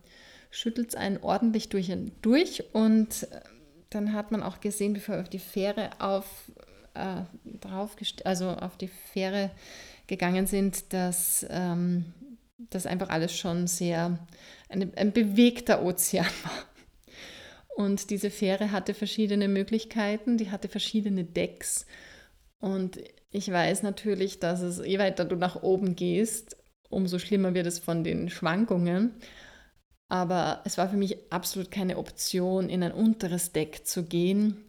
schüttelt 0.52 0.90
es 0.90 0.96
einen 0.96 1.18
ordentlich 1.18 1.70
durch 1.70 1.92
und 1.92 2.12
durch. 2.22 2.64
Und 2.74 3.24
äh, 3.24 3.42
dann 3.90 4.14
hat 4.14 4.32
man 4.32 4.44
auch 4.44 4.60
gesehen, 4.60 4.94
bevor 4.94 5.16
wir 5.16 5.22
auf 5.22 5.30
die 5.30 5.40
Fähre 5.40 5.90
auf, 6.00 6.52
äh, 6.94 7.22
drauf, 7.60 7.96
also 8.24 8.50
auf 8.50 8.78
die 8.78 8.88
Fähre 8.88 9.50
gegangen 10.06 10.46
sind, 10.46 10.94
dass 10.94 11.46
ähm, 11.50 12.14
das 12.70 12.86
einfach 12.86 13.10
alles 13.10 13.36
schon 13.36 13.66
sehr 13.66 14.20
eine, 14.70 14.92
ein 14.96 15.12
bewegter 15.12 15.84
Ozean 15.84 16.26
war. 16.44 16.73
Und 17.76 18.10
diese 18.10 18.30
Fähre 18.30 18.72
hatte 18.72 18.94
verschiedene 18.94 19.48
Möglichkeiten, 19.48 20.38
die 20.38 20.52
hatte 20.52 20.68
verschiedene 20.68 21.24
Decks. 21.24 21.86
Und 22.60 23.00
ich 23.32 23.52
weiß 23.52 23.84
natürlich, 23.84 24.40
dass 24.40 24.62
es, 24.62 24.86
je 24.86 25.00
weiter 25.00 25.26
du 25.26 25.36
nach 25.36 25.64
oben 25.64 25.96
gehst, 25.96 26.56
umso 26.90 27.18
schlimmer 27.18 27.54
wird 27.54 27.66
es 27.66 27.80
von 27.80 28.04
den 28.04 28.30
Schwankungen. 28.30 29.16
Aber 30.08 30.62
es 30.66 30.78
war 30.78 30.90
für 30.90 30.98
mich 30.98 31.18
absolut 31.32 31.72
keine 31.72 31.98
Option, 31.98 32.70
in 32.70 32.84
ein 32.84 32.92
unteres 32.92 33.52
Deck 33.52 33.88
zu 33.88 34.04
gehen, 34.04 34.64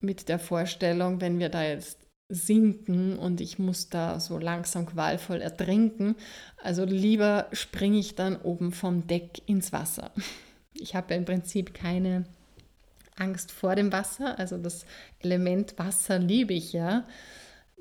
mit 0.00 0.28
der 0.28 0.40
Vorstellung, 0.40 1.20
wenn 1.20 1.38
wir 1.38 1.48
da 1.48 1.62
jetzt 1.64 1.98
sinken 2.28 3.18
und 3.18 3.40
ich 3.40 3.58
muss 3.58 3.90
da 3.90 4.18
so 4.18 4.38
langsam 4.38 4.86
qualvoll 4.86 5.40
ertrinken. 5.40 6.16
Also 6.62 6.84
lieber 6.84 7.46
springe 7.52 7.98
ich 7.98 8.16
dann 8.16 8.36
oben 8.40 8.72
vom 8.72 9.06
Deck 9.06 9.42
ins 9.46 9.72
Wasser. 9.72 10.10
Ich 10.74 10.94
habe 10.94 11.14
im 11.14 11.24
Prinzip 11.24 11.74
keine 11.74 12.24
Angst 13.16 13.52
vor 13.52 13.76
dem 13.76 13.92
Wasser. 13.92 14.38
Also 14.38 14.58
das 14.58 14.84
Element 15.20 15.78
Wasser 15.78 16.18
liebe 16.18 16.54
ich 16.54 16.72
ja. 16.72 17.06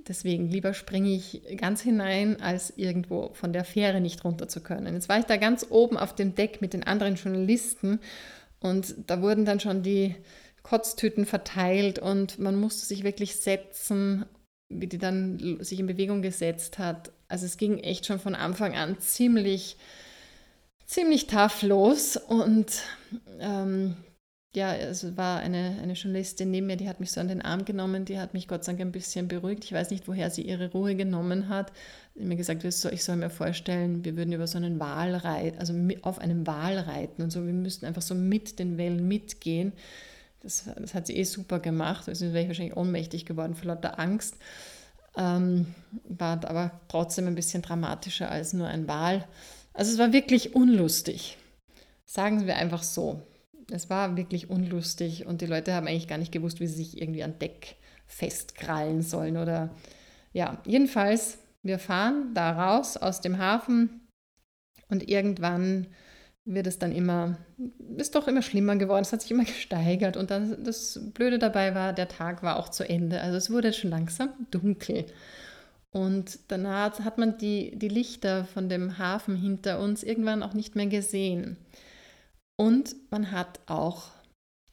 Deswegen 0.07 0.49
lieber 0.49 0.73
springe 0.73 1.09
ich 1.09 1.41
ganz 1.57 1.81
hinein, 1.81 2.41
als 2.41 2.73
irgendwo 2.75 3.29
von 3.33 3.53
der 3.53 3.63
Fähre 3.63 4.01
nicht 4.01 4.23
runter 4.25 4.47
zu 4.47 4.61
können. 4.61 4.93
Jetzt 4.93 5.07
war 5.07 5.19
ich 5.19 5.25
da 5.25 5.37
ganz 5.37 5.67
oben 5.69 5.97
auf 5.97 6.13
dem 6.13 6.35
Deck 6.35 6.61
mit 6.61 6.73
den 6.73 6.83
anderen 6.83 7.15
Journalisten 7.15 7.99
und 8.59 8.95
da 9.07 9.21
wurden 9.21 9.45
dann 9.45 9.59
schon 9.59 9.81
die 9.81 10.15
Kotztüten 10.61 11.25
verteilt 11.25 11.99
und 11.99 12.39
man 12.39 12.55
musste 12.55 12.85
sich 12.85 13.03
wirklich 13.03 13.37
setzen, 13.37 14.25
wie 14.69 14.87
die 14.87 14.97
dann 14.97 15.57
sich 15.61 15.79
in 15.79 15.87
Bewegung 15.87 16.21
gesetzt 16.21 16.79
hat. 16.79 17.11
Also 17.27 17.45
es 17.45 17.57
ging 17.57 17.79
echt 17.79 18.05
schon 18.05 18.19
von 18.19 18.35
Anfang 18.35 18.73
an 18.75 18.99
ziemlich, 18.99 19.77
ziemlich 20.85 21.27
tough 21.27 21.61
los 21.61 22.17
und 22.17 22.81
ähm, 23.39 23.95
ja, 24.55 24.75
es 24.75 25.17
war 25.17 25.39
eine, 25.39 25.79
eine 25.81 25.93
Journalistin 25.93 26.51
neben 26.51 26.67
mir, 26.67 26.77
die 26.77 26.87
hat 26.87 26.99
mich 26.99 27.11
so 27.11 27.19
an 27.19 27.27
den 27.27 27.41
Arm 27.41 27.65
genommen, 27.65 28.05
die 28.05 28.19
hat 28.19 28.35
mich 28.35 28.47
Gott 28.47 28.63
sei 28.63 28.73
Dank 28.73 28.81
ein 28.81 28.91
bisschen 28.91 29.27
beruhigt. 29.27 29.63
Ich 29.63 29.73
weiß 29.73 29.89
nicht, 29.89 30.07
woher 30.07 30.29
sie 30.29 30.43
ihre 30.43 30.71
Ruhe 30.71 30.95
genommen 30.95 31.49
hat. 31.49 31.71
Sie 32.13 32.21
hat 32.21 32.27
mir 32.27 32.35
gesagt, 32.35 32.63
ich 32.63 33.03
soll 33.03 33.15
mir 33.15 33.31
vorstellen, 33.31 34.05
wir 34.05 34.15
würden 34.15 34.31
über 34.31 34.45
so 34.45 34.57
einen 34.57 34.79
Wal 34.79 35.15
reiten, 35.15 35.57
also 35.57 35.73
auf 36.03 36.19
einem 36.19 36.45
Wal 36.45 36.77
reiten 36.77 37.23
und 37.23 37.31
so. 37.31 37.43
Wir 37.47 37.53
müssten 37.53 37.87
einfach 37.87 38.03
so 38.03 38.13
mit 38.13 38.59
den 38.59 38.77
Wellen 38.77 39.07
mitgehen. 39.07 39.73
Das, 40.43 40.65
das 40.77 40.93
hat 40.93 41.07
sie 41.07 41.17
eh 41.17 41.23
super 41.23 41.59
gemacht. 41.59 42.07
Also 42.07 42.27
wäre 42.27 42.41
ich 42.41 42.47
wahrscheinlich 42.49 42.77
ohnmächtig 42.77 43.25
geworden 43.25 43.55
vor 43.55 43.69
lauter 43.69 43.97
Angst. 43.97 44.35
Ähm, 45.17 45.73
war 46.07 46.45
aber 46.45 46.79
trotzdem 46.89 47.25
ein 47.25 47.35
bisschen 47.35 47.63
dramatischer 47.63 48.29
als 48.29 48.53
nur 48.53 48.67
ein 48.67 48.87
Wal. 48.87 49.25
Also 49.73 49.91
es 49.91 49.97
war 49.97 50.13
wirklich 50.13 50.55
unlustig. 50.55 51.37
Sagen 52.05 52.45
wir 52.45 52.57
einfach 52.57 52.83
so. 52.83 53.21
Es 53.71 53.89
war 53.89 54.17
wirklich 54.17 54.49
unlustig 54.49 55.25
und 55.25 55.41
die 55.41 55.45
Leute 55.45 55.73
haben 55.73 55.87
eigentlich 55.87 56.07
gar 56.07 56.17
nicht 56.17 56.31
gewusst, 56.31 56.59
wie 56.59 56.67
sie 56.67 56.83
sich 56.83 57.01
irgendwie 57.01 57.23
an 57.23 57.39
Deck 57.39 57.77
festkrallen 58.05 59.01
sollen 59.01 59.37
oder 59.37 59.73
ja, 60.33 60.61
jedenfalls, 60.65 61.37
wir 61.61 61.79
fahren 61.79 62.33
da 62.33 62.51
raus 62.51 62.97
aus 62.97 63.21
dem 63.21 63.37
Hafen 63.37 64.01
und 64.89 65.07
irgendwann 65.09 65.87
wird 66.45 66.67
es 66.67 66.77
dann 66.77 66.91
immer, 66.91 67.37
ist 67.97 68.15
doch 68.15 68.27
immer 68.27 68.41
schlimmer 68.41 68.75
geworden, 68.75 69.03
es 69.03 69.13
hat 69.13 69.21
sich 69.21 69.31
immer 69.31 69.45
gesteigert 69.45 70.17
und 70.17 70.29
dann 70.29 70.63
das 70.63 70.99
Blöde 71.13 71.39
dabei 71.39 71.73
war, 71.73 71.93
der 71.93 72.09
Tag 72.09 72.43
war 72.43 72.57
auch 72.57 72.69
zu 72.69 72.87
Ende, 72.87 73.21
also 73.21 73.37
es 73.37 73.49
wurde 73.49 73.71
schon 73.73 73.91
langsam 73.91 74.29
dunkel. 74.51 75.05
Und 75.93 76.39
danach 76.47 76.99
hat 77.01 77.19
man 77.19 77.37
die, 77.37 77.77
die 77.77 77.87
Lichter 77.87 78.45
von 78.45 78.67
dem 78.67 78.97
Hafen 78.97 79.35
hinter 79.35 79.79
uns 79.79 80.01
irgendwann 80.03 80.41
auch 80.41 80.55
nicht 80.55 80.75
mehr 80.75 80.87
gesehen. 80.87 81.55
Und 82.57 82.95
man 83.11 83.31
hat 83.31 83.59
auch 83.67 84.09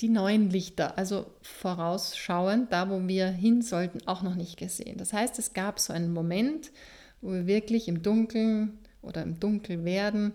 die 0.00 0.08
neuen 0.08 0.48
Lichter, 0.48 0.96
also 0.96 1.26
vorausschauend, 1.42 2.72
da 2.72 2.88
wo 2.88 3.06
wir 3.06 3.28
hin 3.28 3.60
sollten, 3.60 4.06
auch 4.06 4.22
noch 4.22 4.34
nicht 4.34 4.56
gesehen. 4.56 4.96
Das 4.96 5.12
heißt, 5.12 5.38
es 5.38 5.52
gab 5.52 5.78
so 5.78 5.92
einen 5.92 6.14
Moment, 6.14 6.72
wo 7.20 7.32
wir 7.32 7.46
wirklich 7.46 7.86
im 7.86 8.02
Dunkeln 8.02 8.78
oder 9.02 9.22
im 9.22 9.38
Dunkelwerden 9.38 10.32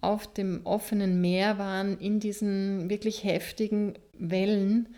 auf 0.00 0.32
dem 0.32 0.62
offenen 0.64 1.20
Meer 1.20 1.58
waren, 1.58 1.96
in 1.98 2.18
diesen 2.18 2.90
wirklich 2.90 3.22
heftigen 3.22 3.94
Wellen. 4.18 4.88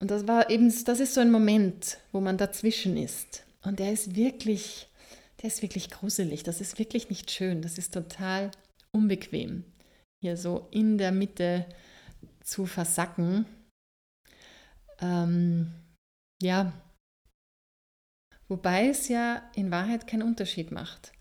Und 0.00 0.10
das 0.10 0.26
war 0.26 0.48
eben, 0.48 0.72
das 0.86 1.00
ist 1.00 1.12
so 1.12 1.20
ein 1.20 1.30
Moment, 1.30 1.98
wo 2.12 2.20
man 2.20 2.38
dazwischen 2.38 2.96
ist. 2.96 3.44
Und 3.64 3.78
der 3.78 3.92
ist 3.92 4.16
wirklich, 4.16 4.88
der 5.42 5.48
ist 5.48 5.62
wirklich 5.62 5.90
gruselig. 5.90 6.42
Das 6.42 6.60
ist 6.60 6.78
wirklich 6.78 7.10
nicht 7.10 7.30
schön. 7.30 7.62
Das 7.62 7.78
ist 7.78 7.94
total 7.94 8.50
unbequem 8.92 9.64
hier 10.20 10.36
so 10.36 10.68
in 10.70 10.98
der 10.98 11.12
Mitte 11.12 11.66
zu 12.42 12.66
versacken. 12.66 13.46
Ähm, 15.00 15.72
ja, 16.42 16.72
wobei 18.48 18.88
es 18.88 19.08
ja 19.08 19.42
in 19.54 19.70
Wahrheit 19.70 20.06
keinen 20.06 20.22
Unterschied 20.22 20.70
macht. 20.70 21.12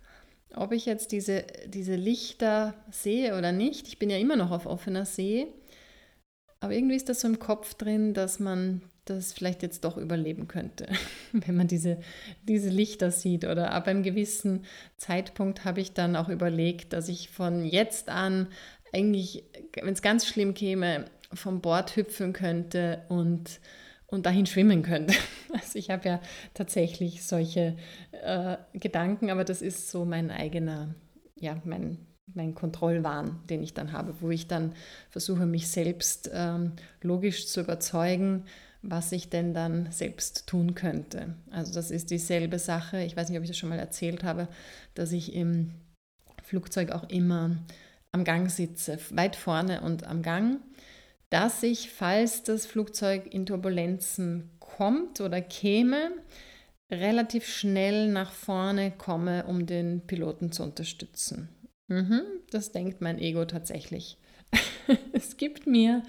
Ob 0.56 0.72
ich 0.72 0.86
jetzt 0.86 1.12
diese, 1.12 1.46
diese 1.68 1.96
Lichter 1.96 2.74
sehe 2.92 3.38
oder 3.38 3.52
nicht, 3.52 3.88
ich 3.88 4.00
bin 4.00 4.10
ja 4.10 4.18
immer 4.18 4.36
noch 4.36 4.52
auf 4.52 4.66
offener 4.66 5.06
See, 5.06 5.48
aber 6.60 6.74
irgendwie 6.74 6.96
ist 6.96 7.08
das 7.08 7.22
so 7.22 7.28
im 7.28 7.40
Kopf 7.40 7.76
drin, 7.76 8.14
dass 8.14 8.40
man 8.40 8.82
das 9.10 9.34
vielleicht 9.34 9.62
jetzt 9.64 9.84
doch 9.84 9.98
überleben 9.98 10.48
könnte, 10.48 10.88
wenn 11.32 11.56
man 11.56 11.68
diese, 11.68 12.00
diese 12.44 12.70
Lichter 12.70 13.12
sieht. 13.12 13.46
Oder 13.46 13.72
ab 13.72 13.88
einem 13.88 14.04
gewissen 14.04 14.66
Zeitpunkt 14.98 15.66
habe 15.66 15.82
ich 15.82 15.94
dann 15.94 16.16
auch 16.16 16.30
überlegt, 16.30 16.94
dass 16.94 17.10
ich 17.10 17.30
von 17.30 17.66
jetzt 17.66 18.10
an 18.10 18.48
eigentlich, 18.94 19.44
wenn 19.82 19.94
es 19.94 20.02
ganz 20.02 20.26
schlimm 20.26 20.54
käme, 20.54 21.06
vom 21.34 21.62
Bord 21.62 21.96
hüpfen 21.96 22.34
könnte 22.34 23.04
und, 23.10 23.60
und 24.08 24.26
dahin 24.26 24.46
schwimmen 24.46 24.84
könnte. 24.84 25.14
Also 25.52 25.80
ich 25.80 25.90
habe 25.90 26.08
ja 26.08 26.22
tatsächlich 26.54 27.26
solche 27.26 27.76
äh, 28.12 28.58
Gedanken, 28.74 29.32
aber 29.32 29.44
das 29.44 29.64
ist 29.64 29.90
so 29.90 30.06
mein 30.06 30.30
eigener, 30.30 30.94
ja, 31.36 31.60
mein, 31.66 31.98
mein 32.36 32.54
Kontrollwahn, 32.54 33.40
den 33.50 33.64
ich 33.64 33.74
dann 33.74 33.92
habe, 33.92 34.14
wo 34.22 34.30
ich 34.30 34.48
dann 34.48 34.76
versuche, 35.10 35.48
mich 35.48 35.70
selbst 35.70 36.30
ähm, 36.32 36.74
logisch 37.02 37.48
zu 37.48 37.62
überzeugen, 37.62 38.46
was 38.82 39.12
ich 39.12 39.30
denn 39.30 39.54
dann 39.54 39.92
selbst 39.92 40.48
tun 40.48 40.74
könnte. 40.76 41.36
Also 41.52 41.74
das 41.74 41.92
ist 41.92 42.12
dieselbe 42.12 42.60
Sache, 42.60 43.02
ich 43.04 43.18
weiß 43.18 43.30
nicht, 43.30 43.38
ob 43.38 43.44
ich 43.44 43.50
das 43.50 43.58
schon 43.58 43.70
mal 43.70 43.80
erzählt 43.80 44.24
habe, 44.24 44.48
dass 44.96 45.12
ich 45.12 45.34
im 45.34 45.72
Flugzeug 46.44 46.92
auch 46.92 47.10
immer 47.10 47.58
am 48.12 48.24
Gang 48.24 48.50
sitze, 48.50 48.98
weit 49.12 49.36
vorne 49.36 49.82
und 49.82 50.06
am 50.06 50.22
Gang, 50.22 50.60
dass 51.30 51.62
ich, 51.62 51.92
falls 51.92 52.44
das 52.44 52.66
Flugzeug 52.66 53.32
in 53.32 53.46
Turbulenzen 53.46 54.50
kommt 54.60 55.22
oder 55.22 55.42
käme, 55.42 56.12
relativ 56.90 57.48
schnell 57.48 58.08
nach 58.08 58.32
vorne 58.32 58.92
komme, 58.92 59.46
um 59.46 59.66
den 59.66 60.02
Piloten 60.08 60.52
zu 60.52 60.64
unterstützen. 60.64 61.50
Mhm, 61.88 62.22
das 62.50 62.72
denkt 62.72 63.02
mein 63.02 63.20
Ego 63.20 63.46
tatsächlich. 63.46 64.18
es 65.14 65.38
gibt 65.38 65.68
mir 65.68 66.02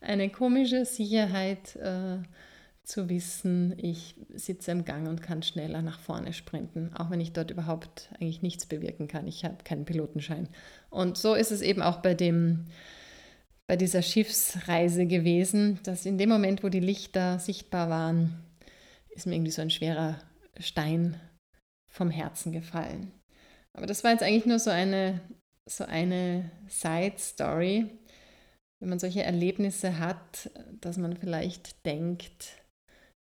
eine 0.00 0.30
komische 0.30 0.84
Sicherheit 0.84 1.76
äh, 1.76 2.18
zu 2.82 3.08
wissen, 3.08 3.74
ich 3.78 4.16
sitze 4.34 4.72
im 4.72 4.84
Gang 4.84 5.08
und 5.08 5.22
kann 5.22 5.42
schneller 5.42 5.82
nach 5.82 6.00
vorne 6.00 6.32
sprinten, 6.32 6.92
auch 6.94 7.10
wenn 7.10 7.20
ich 7.20 7.32
dort 7.32 7.50
überhaupt 7.50 8.10
eigentlich 8.14 8.42
nichts 8.42 8.66
bewirken 8.66 9.06
kann. 9.06 9.28
Ich 9.28 9.44
habe 9.44 9.62
keinen 9.62 9.84
Pilotenschein. 9.84 10.48
Und 10.88 11.16
so 11.16 11.34
ist 11.34 11.52
es 11.52 11.62
eben 11.62 11.82
auch 11.82 11.98
bei 11.98 12.14
dem 12.14 12.66
bei 13.70 13.76
dieser 13.76 14.02
Schiffsreise 14.02 15.06
gewesen, 15.06 15.78
dass 15.84 16.04
in 16.04 16.18
dem 16.18 16.28
Moment, 16.28 16.64
wo 16.64 16.68
die 16.70 16.80
Lichter 16.80 17.38
sichtbar 17.38 17.88
waren, 17.88 18.44
ist 19.10 19.28
mir 19.28 19.36
irgendwie 19.36 19.52
so 19.52 19.62
ein 19.62 19.70
schwerer 19.70 20.18
Stein 20.58 21.20
vom 21.86 22.10
Herzen 22.10 22.50
gefallen. 22.50 23.12
Aber 23.72 23.86
das 23.86 24.02
war 24.02 24.10
jetzt 24.10 24.24
eigentlich 24.24 24.46
nur 24.46 24.58
so 24.58 24.70
eine, 24.70 25.20
so 25.66 25.84
eine 25.84 26.50
Side-Story, 26.66 27.86
wenn 28.80 28.88
man 28.88 28.98
solche 28.98 29.22
Erlebnisse 29.22 29.98
hat, 29.98 30.50
dass 30.80 30.96
man 30.96 31.16
vielleicht 31.16 31.84
denkt, 31.86 32.56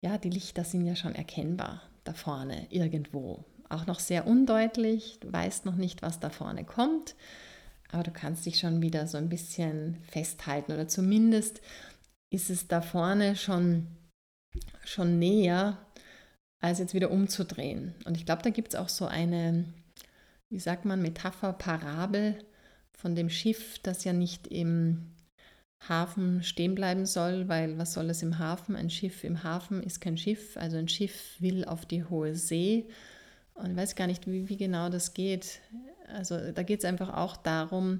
ja, 0.02 0.18
die 0.18 0.30
Lichter 0.30 0.64
sind 0.64 0.86
ja 0.86 0.96
schon 0.96 1.16
erkennbar 1.16 1.82
da 2.04 2.14
vorne 2.14 2.68
irgendwo. 2.70 3.44
Auch 3.68 3.86
noch 3.86 4.00
sehr 4.00 4.28
undeutlich, 4.28 5.20
du 5.20 5.34
weißt 5.34 5.66
noch 5.66 5.76
nicht, 5.76 6.02
was 6.02 6.20
da 6.20 6.30
vorne 6.30 6.64
kommt, 6.64 7.16
aber 7.92 8.04
du 8.04 8.12
kannst 8.12 8.46
dich 8.46 8.60
schon 8.60 8.82
wieder 8.82 9.08
so 9.08 9.18
ein 9.18 9.30
bisschen 9.30 9.98
festhalten 10.10 10.72
oder 10.72 10.88
zumindest 10.88 11.62
ist 12.30 12.50
es 12.50 12.68
da 12.68 12.82
vorne 12.82 13.36
schon, 13.36 13.88
schon 14.86 15.20
näher 15.20 15.78
als 16.60 16.80
jetzt 16.80 16.94
wieder 16.94 17.12
umzudrehen. 17.12 17.94
Und 18.06 18.18
ich 18.18 18.26
glaube, 18.26 18.42
da 18.42 18.50
gibt 18.50 18.70
es 18.70 18.80
auch 18.80 18.90
so 18.90 19.06
eine, 19.06 19.66
wie 20.50 20.60
sagt 20.60 20.86
man, 20.86 21.02
Metapher, 21.02 21.54
Parabel 21.54 22.38
von 22.98 23.16
dem 23.16 23.30
Schiff, 23.30 23.80
das 23.80 24.04
ja 24.04 24.14
nicht 24.14 24.48
im 24.48 25.14
Hafen 25.88 26.44
stehen 26.44 26.76
bleiben 26.76 27.06
soll, 27.06 27.48
weil 27.48 27.78
was 27.78 27.94
soll 27.94 28.10
es 28.10 28.22
im 28.22 28.40
Hafen? 28.40 28.76
Ein 28.76 28.90
Schiff 28.90 29.24
im 29.24 29.44
Hafen 29.44 29.84
ist 29.84 30.02
kein 30.02 30.18
Schiff, 30.18 30.58
also 30.58 30.78
ein 30.78 30.88
Schiff 30.88 31.36
will 31.40 31.66
auf 31.66 31.86
die 31.86 32.04
hohe 32.04 32.36
See. 32.36 32.90
Und 33.54 33.72
ich 33.72 33.78
weiß 33.78 33.96
gar 33.96 34.08
nicht, 34.08 34.28
wie, 34.28 34.50
wie 34.50 34.58
genau 34.58 34.90
das 34.90 35.14
geht. 35.14 35.62
Also 36.08 36.52
da 36.52 36.64
geht 36.64 36.80
es 36.80 36.86
einfach 36.86 37.14
auch 37.14 37.38
darum, 37.38 38.00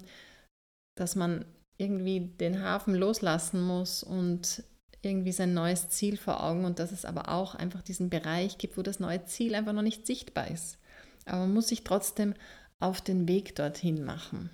dass 0.96 1.16
man 1.16 1.46
irgendwie 1.78 2.20
den 2.20 2.62
Hafen 2.62 2.96
loslassen 2.96 3.62
muss 3.62 4.04
und 4.04 4.64
irgendwie 5.02 5.32
sein 5.32 5.54
neues 5.54 5.90
Ziel 5.90 6.18
vor 6.18 6.44
Augen 6.44 6.66
und 6.66 6.80
dass 6.80 6.92
es 6.92 7.06
aber 7.06 7.30
auch 7.30 7.56
einfach 7.56 7.82
diesen 7.82 8.10
Bereich 8.10 8.58
gibt, 8.58 8.78
wo 8.78 8.82
das 8.82 9.00
neue 9.00 9.24
Ziel 9.26 9.56
einfach 9.56 9.74
noch 9.74 9.84
nicht 9.84 10.08
sichtbar 10.08 10.50
ist. 10.50 10.80
Aber 11.26 11.40
man 11.40 11.54
muss 11.54 11.68
sich 11.68 11.84
trotzdem 11.84 12.34
auf 12.80 13.02
den 13.02 13.28
Weg 13.28 13.56
dorthin 13.56 14.04
machen. 14.04 14.50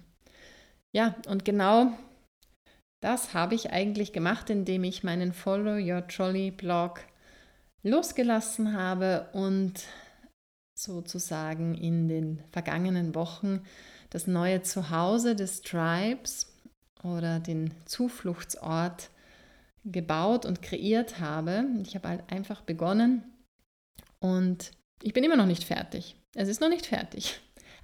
Ja, 0.92 1.16
und 1.28 1.46
genau 1.46 1.92
das 3.04 3.34
habe 3.34 3.54
ich 3.54 3.72
eigentlich 3.72 4.14
gemacht, 4.14 4.50
indem 4.50 4.86
ich 4.86 5.04
meinen 5.04 5.34
Follow 5.34 5.76
Your 5.76 6.08
Trolley 6.08 6.52
Blog 6.52 7.02
losgelassen 7.84 8.78
habe 8.78 9.28
und 9.34 9.84
sozusagen 10.74 11.76
in 11.76 12.08
den 12.08 12.42
vergangenen 12.54 13.14
Wochen 13.14 13.62
das 14.10 14.26
neue 14.26 14.62
Zuhause 14.62 15.36
des 15.36 15.62
Tribes 15.62 16.58
oder 17.04 17.42
den 17.42 17.74
Zufluchtsort 17.86 19.10
gebaut 19.84 20.46
und 20.46 20.62
kreiert 20.62 21.20
habe. 21.20 21.66
Ich 21.82 21.96
habe 21.96 22.08
halt 22.08 22.32
einfach 22.32 22.62
begonnen 22.62 23.24
und 24.20 24.72
ich 25.02 25.12
bin 25.12 25.26
immer 25.26 25.36
noch 25.36 25.46
nicht 25.46 25.66
fertig. 25.66 26.16
Es 26.36 26.48
ist 26.48 26.62
noch 26.62 26.70
nicht 26.70 26.86
fertig. 26.86 27.42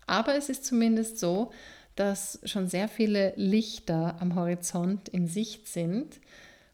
Aber 0.08 0.36
es 0.36 0.48
ist 0.48 0.64
zumindest 0.64 1.20
so, 1.20 1.52
dass 2.00 2.40
schon 2.46 2.70
sehr 2.70 2.88
viele 2.88 3.34
Lichter 3.36 4.16
am 4.22 4.36
Horizont 4.36 5.10
in 5.10 5.28
Sicht 5.28 5.68
sind. 5.68 6.22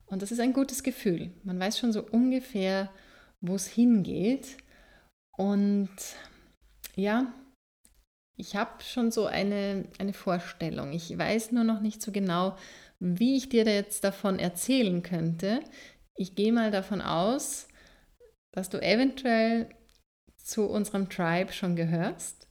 Und 0.05 0.21
das 0.21 0.32
ist 0.32 0.39
ein 0.39 0.53
gutes 0.53 0.84
Gefühl. 0.84 1.32
Man 1.43 1.59
weiß 1.59 1.80
schon 1.80 1.91
so 1.91 2.03
ungefähr, 2.03 2.91
wo 3.41 3.55
es 3.55 3.65
hingeht. 3.65 4.57
Und 5.36 5.89
ja, 6.95 7.34
ich 8.38 8.55
habe 8.55 8.84
schon 8.84 9.09
so 9.09 9.26
eine, 9.26 9.86
eine 9.97 10.13
Vorstellung. 10.13 10.93
Ich 10.93 11.17
weiß 11.17 11.53
nur 11.53 11.63
noch 11.63 11.82
nicht 11.82 12.03
so 12.03 12.11
genau, 12.11 12.55
wie 12.99 13.36
ich 13.36 13.49
dir 13.49 13.65
jetzt 13.65 14.03
davon 14.03 14.38
erzählen 14.38 15.01
könnte. 15.01 15.61
Ich 16.15 16.36
gehe 16.36 16.53
mal 16.53 16.69
davon 16.69 17.01
aus, 17.01 17.67
dass 18.51 18.69
du 18.69 18.80
eventuell 18.80 19.69
zu 20.38 20.69
unserem 20.69 21.09
Tribe 21.09 21.51
schon 21.51 21.76
gehörst. 21.76 22.47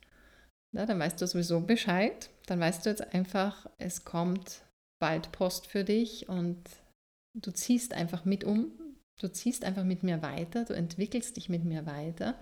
Ja, 0.72 0.86
dann 0.86 0.98
weißt 0.98 1.22
du 1.22 1.26
sowieso 1.28 1.60
Bescheid. 1.60 2.30
Dann 2.47 2.61
weißt 2.61 2.84
du 2.84 2.90
jetzt 2.90 3.14
einfach, 3.14 3.66
es 3.78 4.05
kommt 4.05 4.62
bald 5.01 5.32
Post 5.32 5.66
für 5.66 5.84
dich 5.84 6.28
und 6.28 6.59
du 7.34 7.51
ziehst 7.51 7.95
einfach 7.95 8.24
mit 8.24 8.45
um. 8.45 8.72
Du 9.20 9.28
ziehst 9.28 9.64
einfach 9.64 9.84
mit 9.84 10.03
mir 10.03 10.22
weiter, 10.22 10.64
du 10.64 10.74
entwickelst 10.74 11.36
dich 11.36 11.49
mit 11.49 11.64
mir 11.64 11.86
weiter. 11.86 12.34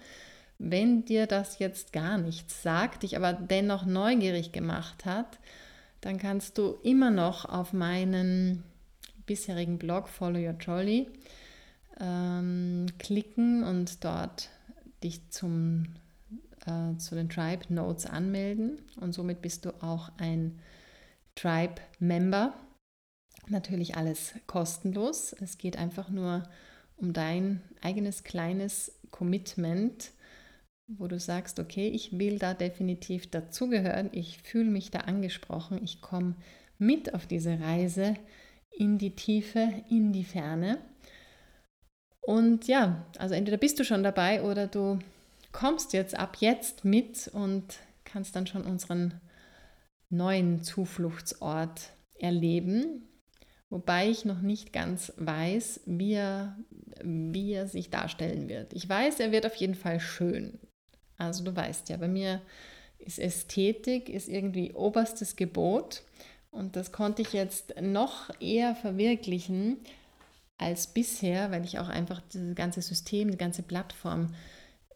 Wenn 0.59 1.05
dir 1.05 1.26
das 1.26 1.59
jetzt 1.59 1.92
gar 1.92 2.18
nichts 2.18 2.62
sagt, 2.62 3.03
dich 3.03 3.16
aber 3.16 3.32
dennoch 3.32 3.84
neugierig 3.84 4.53
gemacht 4.53 5.05
hat, 5.05 5.38
dann 6.00 6.18
kannst 6.18 6.59
du 6.59 6.78
immer 6.82 7.11
noch 7.11 7.44
auf 7.44 7.72
meinen 7.72 8.64
bisherigen 9.26 9.78
Blog 9.78 10.09
Follow 10.09 10.38
Your 10.38 10.59
Trolley 10.59 11.09
ähm, 12.00 12.86
klicken 12.98 13.64
und 13.64 14.05
dort 14.05 14.50
dich 15.03 15.28
zum, 15.30 15.94
äh, 16.66 16.96
zu 16.98 17.14
den 17.14 17.28
Tribe 17.28 17.72
Notes 17.72 18.06
anmelden. 18.06 18.82
Und 19.00 19.12
somit 19.12 19.42
bist 19.42 19.64
du 19.64 19.70
auch 19.82 20.10
ein 20.18 20.58
Tribe-Member. 21.34 22.54
Natürlich 23.48 23.96
alles 23.96 24.34
kostenlos. 24.46 25.34
Es 25.40 25.58
geht 25.58 25.76
einfach 25.76 26.08
nur 26.08 26.44
um 26.96 27.12
dein 27.12 27.60
eigenes 27.80 28.24
kleines 28.24 28.98
Commitment 29.10 30.12
wo 30.98 31.06
du 31.06 31.18
sagst, 31.18 31.58
okay, 31.58 31.88
ich 31.88 32.18
will 32.18 32.38
da 32.38 32.54
definitiv 32.54 33.30
dazugehören, 33.30 34.10
ich 34.12 34.38
fühle 34.38 34.70
mich 34.70 34.90
da 34.90 35.00
angesprochen, 35.00 35.80
ich 35.82 36.00
komme 36.00 36.34
mit 36.78 37.14
auf 37.14 37.26
diese 37.26 37.60
Reise 37.60 38.14
in 38.70 38.98
die 38.98 39.14
Tiefe, 39.14 39.68
in 39.88 40.12
die 40.12 40.24
Ferne. 40.24 40.78
Und 42.20 42.68
ja, 42.68 43.04
also 43.18 43.34
entweder 43.34 43.56
bist 43.56 43.78
du 43.78 43.84
schon 43.84 44.02
dabei 44.02 44.42
oder 44.42 44.66
du 44.66 44.98
kommst 45.53 45.92
jetzt 45.92 46.18
ab 46.18 46.36
jetzt 46.40 46.84
mit 46.84 47.28
und 47.32 47.78
kannst 48.05 48.34
dann 48.34 48.46
schon 48.46 48.64
unseren 48.64 49.20
neuen 50.11 50.62
Zufluchtsort 50.62 51.90
erleben, 52.18 53.09
wobei 53.70 54.09
ich 54.11 54.24
noch 54.24 54.40
nicht 54.40 54.72
ganz 54.72 55.12
weiß, 55.16 55.80
wie 55.86 56.14
er, 56.14 56.59
wie 57.03 57.53
er 57.53 57.66
sich 57.66 57.90
darstellen 57.90 58.48
wird. 58.48 58.72
Ich 58.72 58.88
weiß, 58.88 59.20
er 59.20 59.32
wird 59.32 59.46
auf 59.46 59.55
jeden 59.57 59.74
Fall 59.74 60.00
schön. 60.00 60.59
Also 61.16 61.44
du 61.44 61.55
weißt 61.55 61.88
ja, 61.88 61.96
bei 61.96 62.09
mir 62.09 62.42
ist 62.98 63.18
Ästhetik 63.18 64.09
ist 64.09 64.28
irgendwie 64.28 64.72
oberstes 64.72 65.36
Gebot 65.36 66.03
und 66.50 66.76
das 66.76 66.92
konnte 66.92 67.22
ich 67.22 67.32
jetzt 67.32 67.74
noch 67.80 68.30
eher 68.40 68.76
verwirklichen 68.76 69.78
als 70.59 70.86
bisher, 70.86 71.50
weil 71.50 71.64
ich 71.64 71.78
auch 71.78 71.88
einfach 71.88 72.20
das 72.32 72.55
ganze 72.55 72.82
System, 72.82 73.30
die 73.30 73.38
ganze 73.38 73.62
Plattform 73.62 74.34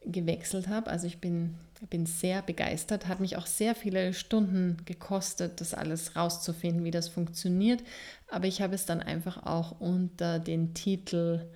gewechselt 0.07 0.69
habe. 0.69 0.91
Also 0.91 1.07
ich 1.07 1.21
bin, 1.21 1.55
bin 1.91 2.07
sehr 2.07 2.43
begeistert, 2.43 3.09
hat 3.09 3.21
mich 3.21 3.37
auch 3.37 3.47
sehr 3.47 3.75
viele 3.75 4.15
Stunden 4.15 4.79
gekostet, 4.85 5.61
das 5.61 5.75
alles 5.75 6.17
rauszufinden, 6.17 6.85
wie 6.85 6.91
das 6.91 7.09
funktioniert. 7.09 7.83
Aber 8.31 8.47
ich 8.47 8.63
habe 8.63 8.75
es 8.75 8.87
dann 8.87 9.01
einfach 9.01 9.45
auch 9.45 9.81
unter 9.81 10.39
den 10.39 10.75
Titel 10.75 11.47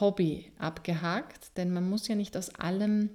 Hobby 0.00 0.52
abgehakt, 0.58 1.56
denn 1.56 1.72
man 1.72 1.88
muss 1.88 2.08
ja 2.08 2.14
nicht 2.14 2.36
aus 2.36 2.54
allem 2.54 3.10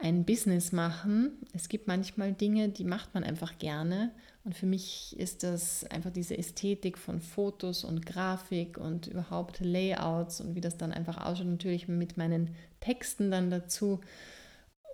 ein 0.00 0.24
Business 0.24 0.72
machen. 0.72 1.38
Es 1.52 1.68
gibt 1.68 1.86
manchmal 1.86 2.32
Dinge, 2.32 2.68
die 2.68 2.84
macht 2.84 3.14
man 3.14 3.22
einfach 3.22 3.58
gerne. 3.58 4.10
Und 4.44 4.56
für 4.56 4.66
mich 4.66 5.16
ist 5.18 5.44
das 5.44 5.84
einfach 5.84 6.10
diese 6.10 6.36
Ästhetik 6.36 6.98
von 6.98 7.20
Fotos 7.20 7.84
und 7.84 8.04
Grafik 8.04 8.76
und 8.76 9.06
überhaupt 9.06 9.60
Layouts 9.60 10.40
und 10.40 10.56
wie 10.56 10.60
das 10.60 10.76
dann 10.76 10.92
einfach 10.92 11.24
ausschaut. 11.24 11.46
Natürlich 11.46 11.86
mit 11.86 12.16
meinen 12.16 12.54
Texten 12.80 13.30
dann 13.30 13.50
dazu. 13.50 14.00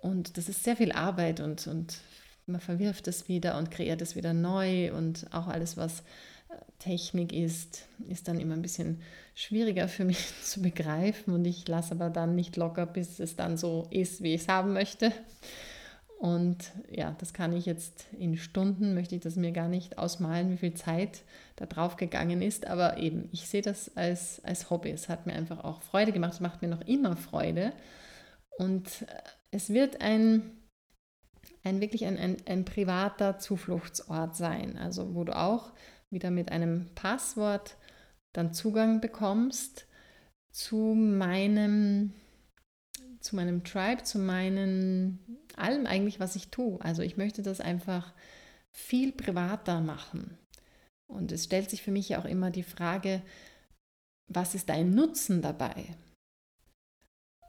Und 0.01 0.37
das 0.37 0.49
ist 0.49 0.63
sehr 0.63 0.75
viel 0.75 0.91
Arbeit 0.91 1.39
und, 1.39 1.67
und 1.67 1.99
man 2.45 2.61
verwirft 2.61 3.07
es 3.07 3.27
wieder 3.27 3.57
und 3.57 3.71
kreiert 3.71 4.01
es 4.01 4.15
wieder 4.15 4.33
neu 4.33 4.93
und 4.93 5.25
auch 5.31 5.47
alles, 5.47 5.77
was 5.77 6.03
Technik 6.79 7.33
ist, 7.33 7.87
ist 8.07 8.27
dann 8.27 8.39
immer 8.39 8.53
ein 8.53 8.61
bisschen 8.61 9.01
schwieriger 9.35 9.87
für 9.87 10.05
mich 10.05 10.33
zu 10.43 10.61
begreifen 10.61 11.33
und 11.33 11.45
ich 11.45 11.67
lasse 11.67 11.91
aber 11.91 12.09
dann 12.09 12.35
nicht 12.35 12.55
locker, 12.55 12.85
bis 12.85 13.19
es 13.19 13.35
dann 13.35 13.57
so 13.57 13.87
ist, 13.91 14.23
wie 14.23 14.33
ich 14.33 14.41
es 14.41 14.47
haben 14.47 14.73
möchte. 14.73 15.11
Und 16.19 16.73
ja, 16.91 17.15
das 17.17 17.31
kann 17.33 17.53
ich 17.53 17.65
jetzt 17.65 18.07
in 18.11 18.35
Stunden, 18.35 18.93
möchte 18.93 19.15
ich 19.15 19.21
das 19.21 19.37
mir 19.37 19.53
gar 19.53 19.69
nicht 19.69 19.97
ausmalen, 19.97 20.51
wie 20.51 20.57
viel 20.57 20.73
Zeit 20.73 21.21
da 21.55 21.65
drauf 21.65 21.95
gegangen 21.95 22.41
ist. 22.41 22.67
Aber 22.67 22.97
eben, 22.97 23.29
ich 23.31 23.47
sehe 23.47 23.61
das 23.61 23.95
als, 23.95 24.43
als 24.43 24.69
Hobby. 24.69 24.89
Es 24.89 25.07
hat 25.07 25.25
mir 25.25 25.33
einfach 25.33 25.63
auch 25.63 25.81
Freude 25.81 26.11
gemacht. 26.11 26.33
Es 26.33 26.39
macht 26.41 26.61
mir 26.61 26.67
noch 26.67 26.81
immer 26.81 27.15
Freude. 27.15 27.71
Und 28.57 29.05
es 29.51 29.69
wird 29.69 30.01
ein, 30.01 30.41
ein 31.63 31.79
wirklich 31.79 32.05
ein, 32.05 32.17
ein, 32.17 32.35
ein 32.45 32.65
privater 32.65 33.39
Zufluchtsort 33.39 34.35
sein. 34.35 34.77
Also 34.77 35.15
wo 35.15 35.23
du 35.23 35.33
auch 35.37 35.71
wieder 36.09 36.31
mit 36.31 36.51
einem 36.51 36.87
Passwort 36.95 37.77
dann 38.33 38.53
Zugang 38.53 38.99
bekommst 38.99 39.87
zu 40.51 40.93
meinem, 40.95 42.13
zu 43.21 43.37
meinem 43.37 43.63
Tribe, 43.63 44.03
zu 44.03 44.19
meinen, 44.19 45.47
allem 45.59 45.85
eigentlich, 45.85 46.19
was 46.19 46.35
ich 46.35 46.49
tue. 46.49 46.79
Also 46.81 47.01
ich 47.01 47.17
möchte 47.17 47.41
das 47.41 47.61
einfach 47.61 48.13
viel 48.71 49.11
privater 49.11 49.81
machen. 49.81 50.37
Und 51.07 51.31
es 51.31 51.45
stellt 51.45 51.69
sich 51.69 51.81
für 51.81 51.91
mich 51.91 52.15
auch 52.15 52.25
immer 52.25 52.51
die 52.51 52.63
Frage, 52.63 53.21
was 54.27 54.53
ist 54.53 54.69
dein 54.69 54.91
Nutzen 54.91 55.41
dabei? 55.41 55.95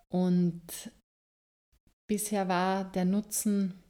Und 0.08 0.62
bisher 2.08 2.48
war 2.48 2.90
der 2.90 3.04
Nutzen 3.04 3.82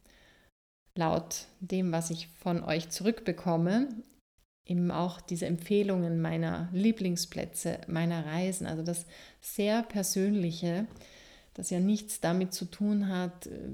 laut 0.97 1.47
dem, 1.61 1.93
was 1.93 2.11
ich 2.11 2.29
von 2.29 2.63
euch 2.63 2.91
zurückbekomme, 2.91 3.89
eben 4.67 4.91
auch 4.91 5.21
diese 5.21 5.47
Empfehlungen 5.47 6.21
meiner 6.21 6.69
Lieblingsplätze, 6.73 7.81
meiner 7.87 8.27
Reisen, 8.27 8.67
also 8.67 8.83
das 8.83 9.07
sehr 9.41 9.83
persönliche, 9.83 10.87
das 11.55 11.71
ja 11.71 11.81
nichts 11.81 12.21
damit 12.21 12.55
zu 12.55 12.65
tun 12.65 13.09
hat, 13.09 13.47
äh, 13.47 13.69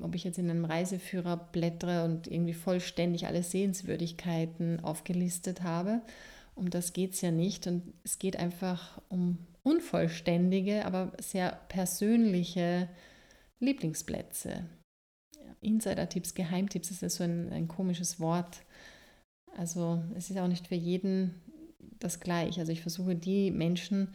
ob 0.00 0.14
ich 0.14 0.24
jetzt 0.24 0.38
in 0.38 0.50
einem 0.50 0.64
Reiseführer 0.64 1.36
blättere 1.36 2.04
und 2.04 2.26
irgendwie 2.26 2.54
vollständig 2.54 3.26
alle 3.26 3.42
Sehenswürdigkeiten 3.42 4.80
aufgelistet 4.80 5.62
habe. 5.62 6.02
Um 6.54 6.70
das 6.70 6.92
geht 6.92 7.14
es 7.14 7.20
ja 7.20 7.30
nicht 7.30 7.66
und 7.66 7.82
es 8.04 8.18
geht 8.18 8.36
einfach 8.36 9.00
um, 9.08 9.38
unvollständige, 9.62 10.84
aber 10.84 11.12
sehr 11.18 11.58
persönliche 11.68 12.88
Lieblingsplätze. 13.58 14.64
Insider-Tipps, 15.60 16.34
Geheimtipps 16.34 16.90
ist 16.90 17.02
ja 17.02 17.08
so 17.08 17.24
ein, 17.24 17.50
ein 17.52 17.68
komisches 17.68 18.20
Wort. 18.20 18.62
Also 19.56 20.02
es 20.14 20.30
ist 20.30 20.38
auch 20.38 20.48
nicht 20.48 20.68
für 20.68 20.74
jeden 20.74 21.40
das 21.98 22.20
gleich. 22.20 22.58
Also 22.58 22.72
ich 22.72 22.82
versuche 22.82 23.14
die 23.14 23.50
Menschen 23.50 24.08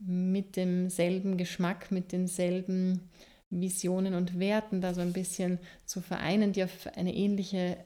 mit 0.00 0.56
demselben 0.56 1.36
Geschmack, 1.36 1.90
mit 1.90 2.12
denselben 2.12 3.10
Visionen 3.50 4.14
und 4.14 4.38
Werten 4.38 4.80
da 4.80 4.94
so 4.94 5.00
ein 5.00 5.12
bisschen 5.12 5.58
zu 5.84 6.00
vereinen, 6.00 6.52
die 6.52 6.64
auf 6.64 6.86
eine 6.94 7.14
ähnliche 7.14 7.76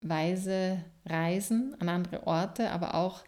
Weise 0.00 0.82
reisen, 1.04 1.76
an 1.78 1.88
andere 1.88 2.26
Orte, 2.26 2.70
aber 2.70 2.94
auch 2.94 3.22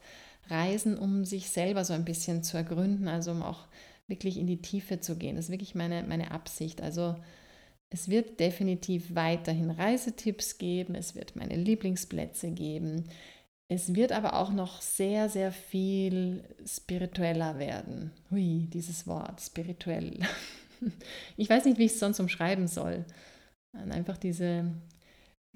reisen, 0.48 0.98
um 0.98 1.24
sich 1.24 1.50
selber 1.50 1.84
so 1.84 1.92
ein 1.92 2.04
bisschen 2.04 2.42
zu 2.42 2.56
ergründen, 2.56 3.08
also 3.08 3.30
um 3.30 3.42
auch 3.42 3.66
wirklich 4.06 4.38
in 4.38 4.46
die 4.46 4.62
Tiefe 4.62 5.00
zu 5.00 5.16
gehen. 5.16 5.36
Das 5.36 5.46
ist 5.46 5.50
wirklich 5.50 5.74
meine, 5.74 6.02
meine 6.02 6.30
Absicht. 6.30 6.80
Also 6.80 7.16
es 7.90 8.08
wird 8.08 8.40
definitiv 8.40 9.14
weiterhin 9.14 9.70
Reisetipps 9.70 10.58
geben, 10.58 10.94
es 10.94 11.14
wird 11.14 11.36
meine 11.36 11.56
Lieblingsplätze 11.56 12.50
geben. 12.50 13.04
Es 13.70 13.94
wird 13.94 14.12
aber 14.12 14.34
auch 14.34 14.52
noch 14.52 14.82
sehr, 14.82 15.28
sehr 15.28 15.50
viel 15.50 16.44
spiritueller 16.66 17.58
werden. 17.58 18.12
Hui, 18.30 18.68
dieses 18.72 19.06
Wort, 19.06 19.40
spirituell. 19.40 20.18
Ich 21.36 21.48
weiß 21.48 21.64
nicht, 21.66 21.78
wie 21.78 21.84
ich 21.84 21.92
es 21.92 22.00
sonst 22.00 22.18
umschreiben 22.18 22.66
soll. 22.66 23.04
Einfach 23.72 24.18
diese 24.18 24.64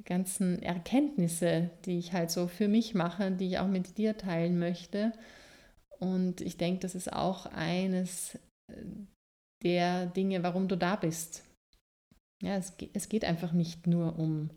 ganzen 0.05 0.63
Erkenntnisse, 0.63 1.71
die 1.85 1.99
ich 1.99 2.13
halt 2.13 2.31
so 2.31 2.47
für 2.47 2.69
mich 2.69 2.95
mache, 2.95 3.33
die 3.33 3.49
ich 3.49 3.59
auch 3.59 3.67
mit 3.67 3.99
dir 3.99 4.17
teilen 4.17 4.57
möchte. 4.61 5.13
Und 5.99 6.43
ich 6.43 6.59
denke, 6.59 6.79
das 6.79 6.95
ist 6.95 7.13
auch 7.13 7.47
eines 7.47 8.39
der 9.63 10.07
Dinge, 10.07 10.43
warum 10.43 10.69
du 10.69 10.77
da 10.77 10.97
bist. 10.97 11.43
Ja, 12.43 12.57
es, 12.57 12.75
es 12.93 13.09
geht 13.09 13.25
einfach 13.25 13.53
nicht 13.53 13.87
nur 13.87 14.19
um 14.19 14.51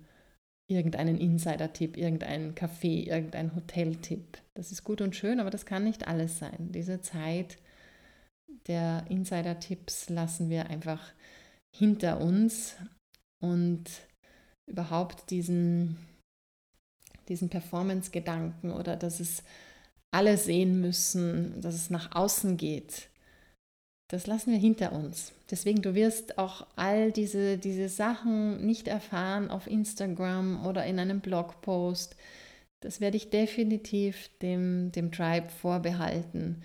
irgendeinen 0.69 1.17
Insider-Tipp, 1.17 1.97
irgendeinen 1.97 2.53
Café, 2.53 3.07
irgendeinen 3.07 3.55
Hotel-Tipp. 3.55 4.37
Das 4.55 4.71
ist 4.71 4.83
gut 4.83 5.01
und 5.01 5.15
schön, 5.15 5.39
aber 5.39 5.49
das 5.49 5.65
kann 5.65 5.83
nicht 5.83 6.07
alles 6.07 6.37
sein. 6.37 6.71
Diese 6.71 7.01
Zeit 7.01 7.57
der 8.67 9.05
Insider-Tipps 9.09 10.09
lassen 10.09 10.49
wir 10.49 10.69
einfach 10.69 11.11
hinter 11.75 12.21
uns 12.21 12.75
und 13.43 13.85
überhaupt 14.69 15.31
diesen, 15.31 15.97
diesen 17.27 17.49
Performance-Gedanken 17.49 18.71
oder 18.71 18.95
dass 18.95 19.19
es 19.19 19.43
alle 20.11 20.37
sehen 20.37 20.81
müssen, 20.81 21.61
dass 21.61 21.73
es 21.73 21.89
nach 21.89 22.15
außen 22.15 22.57
geht, 22.57 23.08
das 24.09 24.25
lassen 24.25 24.51
wir 24.51 24.59
hinter 24.59 24.91
uns. 24.91 25.33
Deswegen, 25.51 25.81
du 25.81 25.93
wirst 25.93 26.37
auch 26.39 26.65
all 26.75 27.11
diese, 27.11 27.57
diese 27.57 27.89
Sachen 27.89 28.65
nicht 28.65 28.87
erfahren 28.87 29.49
auf 29.49 29.67
Instagram 29.67 30.65
oder 30.65 30.85
in 30.85 30.99
einem 30.99 31.21
Blogpost. 31.21 32.15
Das 32.81 33.01
werde 33.01 33.17
ich 33.17 33.29
definitiv 33.29 34.29
dem, 34.41 34.91
dem 34.91 35.11
Tribe 35.11 35.49
vorbehalten, 35.49 36.63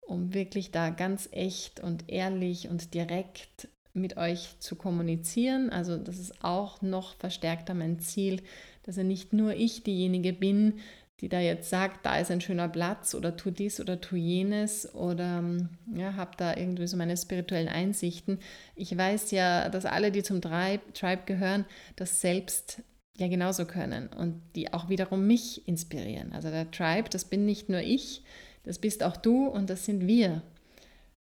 um 0.00 0.32
wirklich 0.32 0.70
da 0.70 0.88
ganz 0.88 1.28
echt 1.32 1.80
und 1.80 2.04
ehrlich 2.08 2.68
und 2.68 2.94
direkt 2.94 3.68
mit 3.92 4.16
euch 4.16 4.58
zu 4.60 4.74
kommunizieren. 4.74 5.68
Also 5.68 5.98
das 5.98 6.18
ist 6.18 6.42
auch 6.42 6.80
noch 6.80 7.14
verstärkter 7.16 7.74
mein 7.74 7.98
Ziel, 7.98 8.42
dass 8.84 8.96
ja 8.96 9.02
nicht 9.02 9.34
nur 9.34 9.54
ich 9.54 9.82
diejenige 9.82 10.32
bin, 10.32 10.80
die 11.20 11.28
da 11.28 11.40
jetzt 11.40 11.70
sagt, 11.70 12.04
da 12.04 12.18
ist 12.18 12.30
ein 12.30 12.42
schöner 12.42 12.68
Platz 12.68 13.14
oder 13.14 13.36
tu 13.36 13.50
dies 13.50 13.80
oder 13.80 14.00
tu 14.00 14.16
jenes 14.16 14.94
oder 14.94 15.38
ähm, 15.38 15.70
ja, 15.94 16.14
habe 16.14 16.32
da 16.36 16.54
irgendwie 16.56 16.86
so 16.86 16.96
meine 16.96 17.16
spirituellen 17.16 17.68
Einsichten. 17.68 18.38
Ich 18.74 18.96
weiß 18.96 19.30
ja, 19.30 19.68
dass 19.70 19.86
alle, 19.86 20.12
die 20.12 20.22
zum 20.22 20.42
Tribe, 20.42 20.82
Tribe 20.92 21.22
gehören, 21.24 21.64
das 21.96 22.20
selbst 22.20 22.82
ja 23.16 23.28
genauso 23.28 23.64
können 23.64 24.08
und 24.08 24.42
die 24.54 24.74
auch 24.74 24.90
wiederum 24.90 25.26
mich 25.26 25.66
inspirieren. 25.66 26.32
Also 26.32 26.50
der 26.50 26.70
Tribe, 26.70 27.08
das 27.08 27.24
bin 27.24 27.46
nicht 27.46 27.70
nur 27.70 27.80
ich, 27.80 28.22
das 28.64 28.78
bist 28.78 29.02
auch 29.02 29.16
du 29.16 29.46
und 29.46 29.70
das 29.70 29.86
sind 29.86 30.06
wir. 30.06 30.42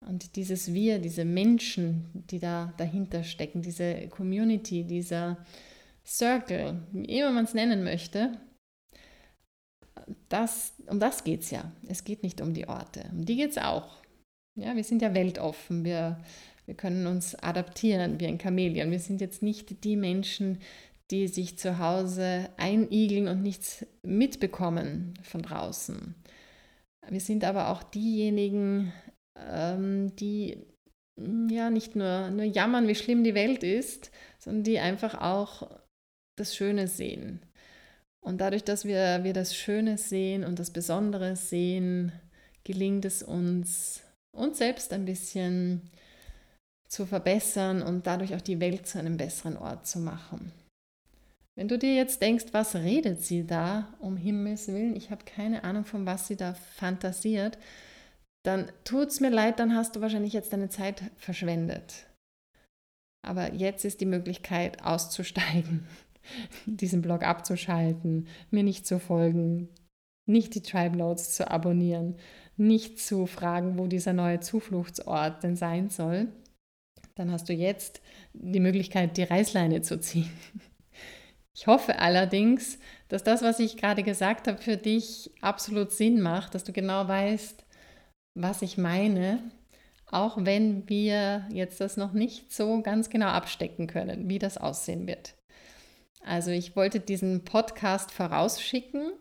Und 0.06 0.36
dieses 0.36 0.74
Wir, 0.74 1.00
diese 1.00 1.26
Menschen, 1.26 2.06
die 2.14 2.40
da 2.40 2.74
dahinter 2.78 3.24
stecken, 3.24 3.62
diese 3.62 4.08
Community, 4.08 4.84
dieser 4.84 5.38
Circle, 6.06 6.82
wie 6.92 7.20
immer 7.20 7.32
man 7.32 7.46
es 7.46 7.54
nennen 7.54 7.84
möchte, 7.84 8.40
das, 10.30 10.74
um 10.88 11.00
das 11.00 11.24
geht 11.24 11.42
es 11.42 11.52
ja. 11.52 11.72
Es 11.88 12.04
geht 12.04 12.24
nicht 12.24 12.42
um 12.42 12.54
die 12.54 12.68
Orte. 12.68 13.06
Um 13.12 13.26
die 13.26 13.36
geht 13.36 13.52
es 13.52 13.58
auch. 13.58 13.98
Ja, 14.56 14.76
wir 14.76 14.84
sind 14.84 15.02
ja 15.02 15.14
weltoffen. 15.14 15.86
Wir, 15.86 16.20
wir 16.66 16.76
können 16.76 17.08
uns 17.08 17.36
adaptieren 17.36 18.20
wie 18.20 18.28
ein 18.28 18.40
Chamäleon. 18.40 18.92
Wir 18.92 19.00
sind 19.00 19.22
jetzt 19.22 19.42
nicht 19.42 19.84
die 19.84 19.96
Menschen, 19.96 20.60
die 21.12 21.28
sich 21.28 21.58
zu 21.58 21.80
Hause 21.80 22.50
einigeln 22.58 23.28
und 23.28 23.42
nichts 23.42 23.86
mitbekommen 24.04 25.14
von 25.24 25.42
draußen. 25.42 26.16
Wir 27.10 27.20
sind 27.20 27.44
aber 27.44 27.70
auch 27.70 27.82
diejenigen, 27.82 28.94
ähm, 29.36 30.16
die 30.16 30.58
ja 31.50 31.70
nicht 31.70 31.96
nur, 31.96 32.30
nur 32.30 32.46
jammern, 32.46 32.88
wie 32.88 32.96
schlimm 32.96 33.24
die 33.24 33.34
Welt 33.34 33.64
ist, 33.64 34.12
sondern 34.38 34.64
die 34.64 34.80
einfach 34.80 35.20
auch 35.20 35.70
das 36.38 36.56
Schöne 36.56 36.88
sehen. 36.88 37.42
Und 38.22 38.42
dadurch, 38.42 38.64
dass 38.64 38.86
wir, 38.86 39.24
wir 39.24 39.34
das 39.34 39.56
Schöne 39.56 39.98
sehen 39.98 40.44
und 40.44 40.60
das 40.60 40.72
Besondere 40.72 41.36
sehen, 41.36 42.12
gelingt 42.64 43.06
es 43.06 43.24
uns, 43.24 44.02
uns 44.36 44.58
selbst 44.58 44.94
ein 44.94 45.06
bisschen 45.06 45.90
zu 46.88 47.06
verbessern 47.06 47.82
und 47.82 48.08
dadurch 48.08 48.36
auch 48.36 48.42
die 48.42 48.60
Welt 48.60 48.88
zu 48.88 49.00
einem 49.00 49.18
besseren 49.18 49.58
Ort 49.58 49.88
zu 49.88 50.00
machen. 50.00 50.52
Wenn 51.56 51.68
du 51.68 51.78
dir 51.78 51.94
jetzt 51.94 52.22
denkst, 52.22 52.48
was 52.52 52.76
redet 52.76 53.22
sie 53.22 53.46
da, 53.46 53.94
um 54.00 54.18
Himmels 54.18 54.68
Willen, 54.68 54.96
ich 54.96 55.12
habe 55.12 55.26
keine 55.26 55.64
Ahnung, 55.64 55.86
von 55.86 56.06
was 56.06 56.28
sie 56.28 56.36
da 56.36 56.54
fantasiert, 56.54 57.58
dann 58.44 58.72
tut 58.86 59.10
es 59.10 59.20
mir 59.20 59.30
leid, 59.30 59.60
dann 59.60 59.76
hast 59.76 59.96
du 59.96 60.02
wahrscheinlich 60.02 60.34
jetzt 60.34 60.54
deine 60.54 60.70
Zeit 60.70 61.04
verschwendet. 61.18 62.06
Aber 63.28 63.54
jetzt 63.54 63.84
ist 63.84 64.00
die 64.00 64.06
Möglichkeit 64.06 64.84
auszusteigen 64.84 65.86
diesen 66.66 67.02
Blog 67.02 67.24
abzuschalten, 67.24 68.28
mir 68.52 68.64
nicht 68.64 68.86
zu 68.86 69.00
folgen, 69.00 69.70
nicht 70.26 70.56
die 70.56 70.62
Tribe 70.62 70.98
Notes 70.98 71.34
zu 71.34 71.50
abonnieren, 71.50 72.16
nicht 72.58 73.00
zu 73.00 73.26
fragen, 73.26 73.80
wo 73.80 73.88
dieser 73.88 74.14
neue 74.14 74.40
Zufluchtsort 74.40 75.44
denn 75.44 75.56
sein 75.56 75.90
soll, 75.90 76.28
dann 77.16 77.32
hast 77.32 77.50
du 77.50 77.54
jetzt 77.54 78.02
die 78.34 78.60
Möglichkeit, 78.60 79.18
die 79.18 79.24
Reißleine 79.24 79.82
zu 79.82 80.00
ziehen. 80.00 80.32
Ich 81.56 81.68
hoffe 81.68 82.00
allerdings, 82.00 82.80
dass 83.10 83.24
das, 83.24 83.42
was 83.42 83.60
ich 83.60 83.76
gerade 83.76 84.04
gesagt 84.04 84.48
habe, 84.48 84.60
für 84.60 84.78
dich 84.78 85.30
absolut 85.42 85.92
Sinn 85.92 86.22
macht, 86.22 86.56
dass 86.56 86.64
du 86.64 86.72
genau 86.72 87.08
weißt, 87.08 87.66
was 88.36 88.62
ich 88.62 88.78
meine, 88.78 89.44
auch 90.06 90.38
wenn 90.40 90.88
wir 90.88 91.46
jetzt 91.52 91.82
das 91.82 91.98
noch 91.98 92.14
nicht 92.14 92.54
so 92.54 92.82
ganz 92.82 93.10
genau 93.10 93.28
abstecken 93.28 93.88
können, 93.88 94.30
wie 94.30 94.40
das 94.40 94.58
aussehen 94.58 95.06
wird. 95.06 95.36
Also 96.20 96.52
ich 96.52 96.76
wollte 96.76 97.00
diesen 97.00 97.44
Podcast 97.44 98.12
vorausschicken 98.12 99.14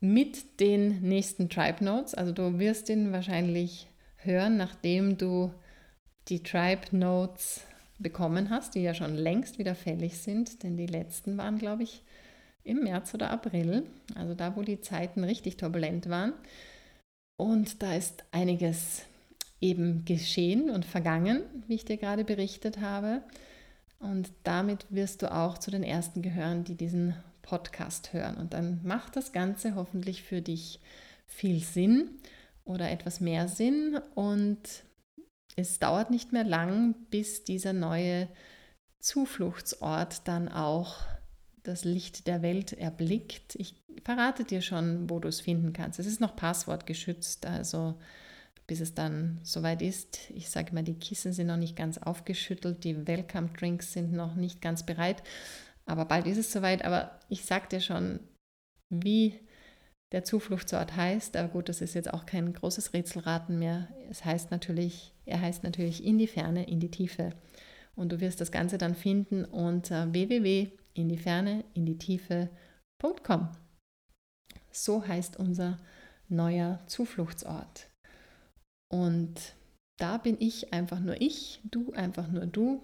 mit 0.00 0.60
den 0.60 1.02
nächsten 1.02 1.48
Tribe 1.48 1.84
Notes. 1.84 2.14
Also 2.14 2.32
du 2.32 2.58
wirst 2.58 2.88
ihn 2.88 3.12
wahrscheinlich 3.12 3.88
hören, 4.16 4.56
nachdem 4.56 5.18
du 5.18 5.52
die 6.28 6.42
Tribe 6.42 6.96
Notes 6.96 7.62
bekommen 7.98 8.50
hast, 8.50 8.74
die 8.74 8.82
ja 8.82 8.94
schon 8.94 9.14
längst 9.14 9.58
wieder 9.58 9.74
fällig 9.74 10.18
sind, 10.18 10.62
denn 10.62 10.76
die 10.76 10.86
letzten 10.86 11.36
waren, 11.38 11.58
glaube 11.58 11.84
ich, 11.84 12.02
im 12.64 12.84
März 12.84 13.14
oder 13.14 13.30
April, 13.30 13.84
also 14.14 14.34
da, 14.34 14.56
wo 14.56 14.62
die 14.62 14.80
Zeiten 14.80 15.24
richtig 15.24 15.56
turbulent 15.56 16.08
waren. 16.08 16.32
Und 17.36 17.82
da 17.82 17.94
ist 17.94 18.24
einiges 18.30 19.02
eben 19.60 20.04
geschehen 20.04 20.70
und 20.70 20.84
vergangen, 20.84 21.42
wie 21.66 21.74
ich 21.74 21.84
dir 21.84 21.96
gerade 21.96 22.24
berichtet 22.24 22.80
habe. 22.80 23.22
Und 24.02 24.32
damit 24.42 24.86
wirst 24.90 25.22
du 25.22 25.32
auch 25.32 25.58
zu 25.58 25.70
den 25.70 25.84
Ersten 25.84 26.22
gehören, 26.22 26.64
die 26.64 26.74
diesen 26.74 27.14
Podcast 27.40 28.12
hören. 28.12 28.36
Und 28.36 28.52
dann 28.52 28.80
macht 28.82 29.16
das 29.16 29.32
Ganze 29.32 29.76
hoffentlich 29.76 30.22
für 30.22 30.42
dich 30.42 30.80
viel 31.26 31.60
Sinn 31.62 32.10
oder 32.64 32.90
etwas 32.90 33.20
mehr 33.20 33.46
Sinn. 33.46 33.98
Und 34.14 34.58
es 35.56 35.78
dauert 35.78 36.10
nicht 36.10 36.32
mehr 36.32 36.44
lang, 36.44 36.94
bis 37.10 37.44
dieser 37.44 37.72
neue 37.72 38.28
Zufluchtsort 39.00 40.26
dann 40.26 40.48
auch 40.48 40.96
das 41.62 41.84
Licht 41.84 42.26
der 42.26 42.42
Welt 42.42 42.72
erblickt. 42.72 43.54
Ich 43.54 43.80
verrate 44.04 44.44
dir 44.44 44.62
schon, 44.62 45.08
wo 45.08 45.20
du 45.20 45.28
es 45.28 45.40
finden 45.40 45.72
kannst. 45.72 46.00
Es 46.00 46.06
ist 46.06 46.20
noch 46.20 46.34
passwortgeschützt, 46.34 47.46
also 47.46 47.94
bis 48.66 48.80
es 48.80 48.94
dann 48.94 49.40
soweit 49.42 49.82
ist. 49.82 50.30
Ich 50.30 50.50
sage 50.50 50.74
mal, 50.74 50.82
die 50.82 50.98
Kissen 50.98 51.32
sind 51.32 51.48
noch 51.48 51.56
nicht 51.56 51.76
ganz 51.76 51.98
aufgeschüttelt, 51.98 52.84
die 52.84 53.06
Welcome 53.06 53.50
Drinks 53.58 53.92
sind 53.92 54.12
noch 54.12 54.34
nicht 54.34 54.60
ganz 54.60 54.84
bereit, 54.86 55.22
aber 55.86 56.04
bald 56.04 56.26
ist 56.26 56.38
es 56.38 56.52
soweit. 56.52 56.84
Aber 56.84 57.18
ich 57.28 57.44
sage 57.44 57.68
dir 57.68 57.80
schon, 57.80 58.20
wie 58.88 59.40
der 60.12 60.24
Zufluchtsort 60.24 60.94
heißt. 60.96 61.36
Aber 61.36 61.48
gut, 61.48 61.68
das 61.68 61.80
ist 61.80 61.94
jetzt 61.94 62.12
auch 62.12 62.26
kein 62.26 62.52
großes 62.52 62.92
Rätselraten 62.92 63.58
mehr. 63.58 63.88
Es 64.10 64.24
heißt 64.24 64.50
natürlich, 64.50 65.12
er 65.24 65.40
heißt 65.40 65.64
natürlich 65.64 66.04
in 66.04 66.18
die 66.18 66.26
Ferne, 66.26 66.64
in 66.68 66.80
die 66.80 66.90
Tiefe. 66.90 67.30
Und 67.94 68.12
du 68.12 68.20
wirst 68.20 68.40
das 68.40 68.52
Ganze 68.52 68.78
dann 68.78 68.94
finden 68.94 69.44
unter 69.44 70.12
www.indiferne, 70.12 71.64
in 71.74 71.86
die 71.86 71.98
Tiefe.com. 71.98 73.48
So 74.70 75.06
heißt 75.06 75.36
unser 75.36 75.78
neuer 76.28 76.80
Zufluchtsort. 76.86 77.88
Und 78.92 79.54
da 79.96 80.18
bin 80.18 80.36
ich 80.38 80.72
einfach 80.72 81.00
nur 81.00 81.20
ich, 81.20 81.60
du 81.64 81.92
einfach 81.92 82.28
nur 82.28 82.46
du. 82.46 82.82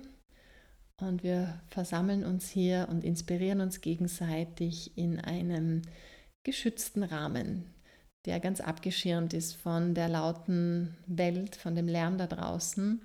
Und 1.01 1.23
wir 1.23 1.61
versammeln 1.69 2.25
uns 2.25 2.49
hier 2.49 2.89
und 2.91 3.05
inspirieren 3.05 3.61
uns 3.61 3.83
gegenseitig 3.83 4.97
in 4.97 5.21
einem 5.21 5.83
geschützten 6.45 7.03
Rahmen, 7.03 7.67
der 8.27 8.41
ganz 8.41 8.61
abgeschirmt 8.61 9.35
ist 9.35 9.55
von 9.55 9.95
der 9.95 10.09
lauten 10.09 10.97
Welt, 11.07 11.57
von 11.57 11.75
dem 11.75 11.87
Lärm 11.87 12.17
da 12.17 12.27
draußen. 12.27 13.03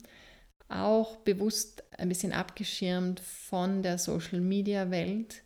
Auch 0.69 1.17
bewusst 1.17 1.83
ein 1.97 2.09
bisschen 2.09 2.31
abgeschirmt 2.31 3.19
von 3.19 3.83
der 3.83 3.97
Social-Media-Welt. 3.97 5.43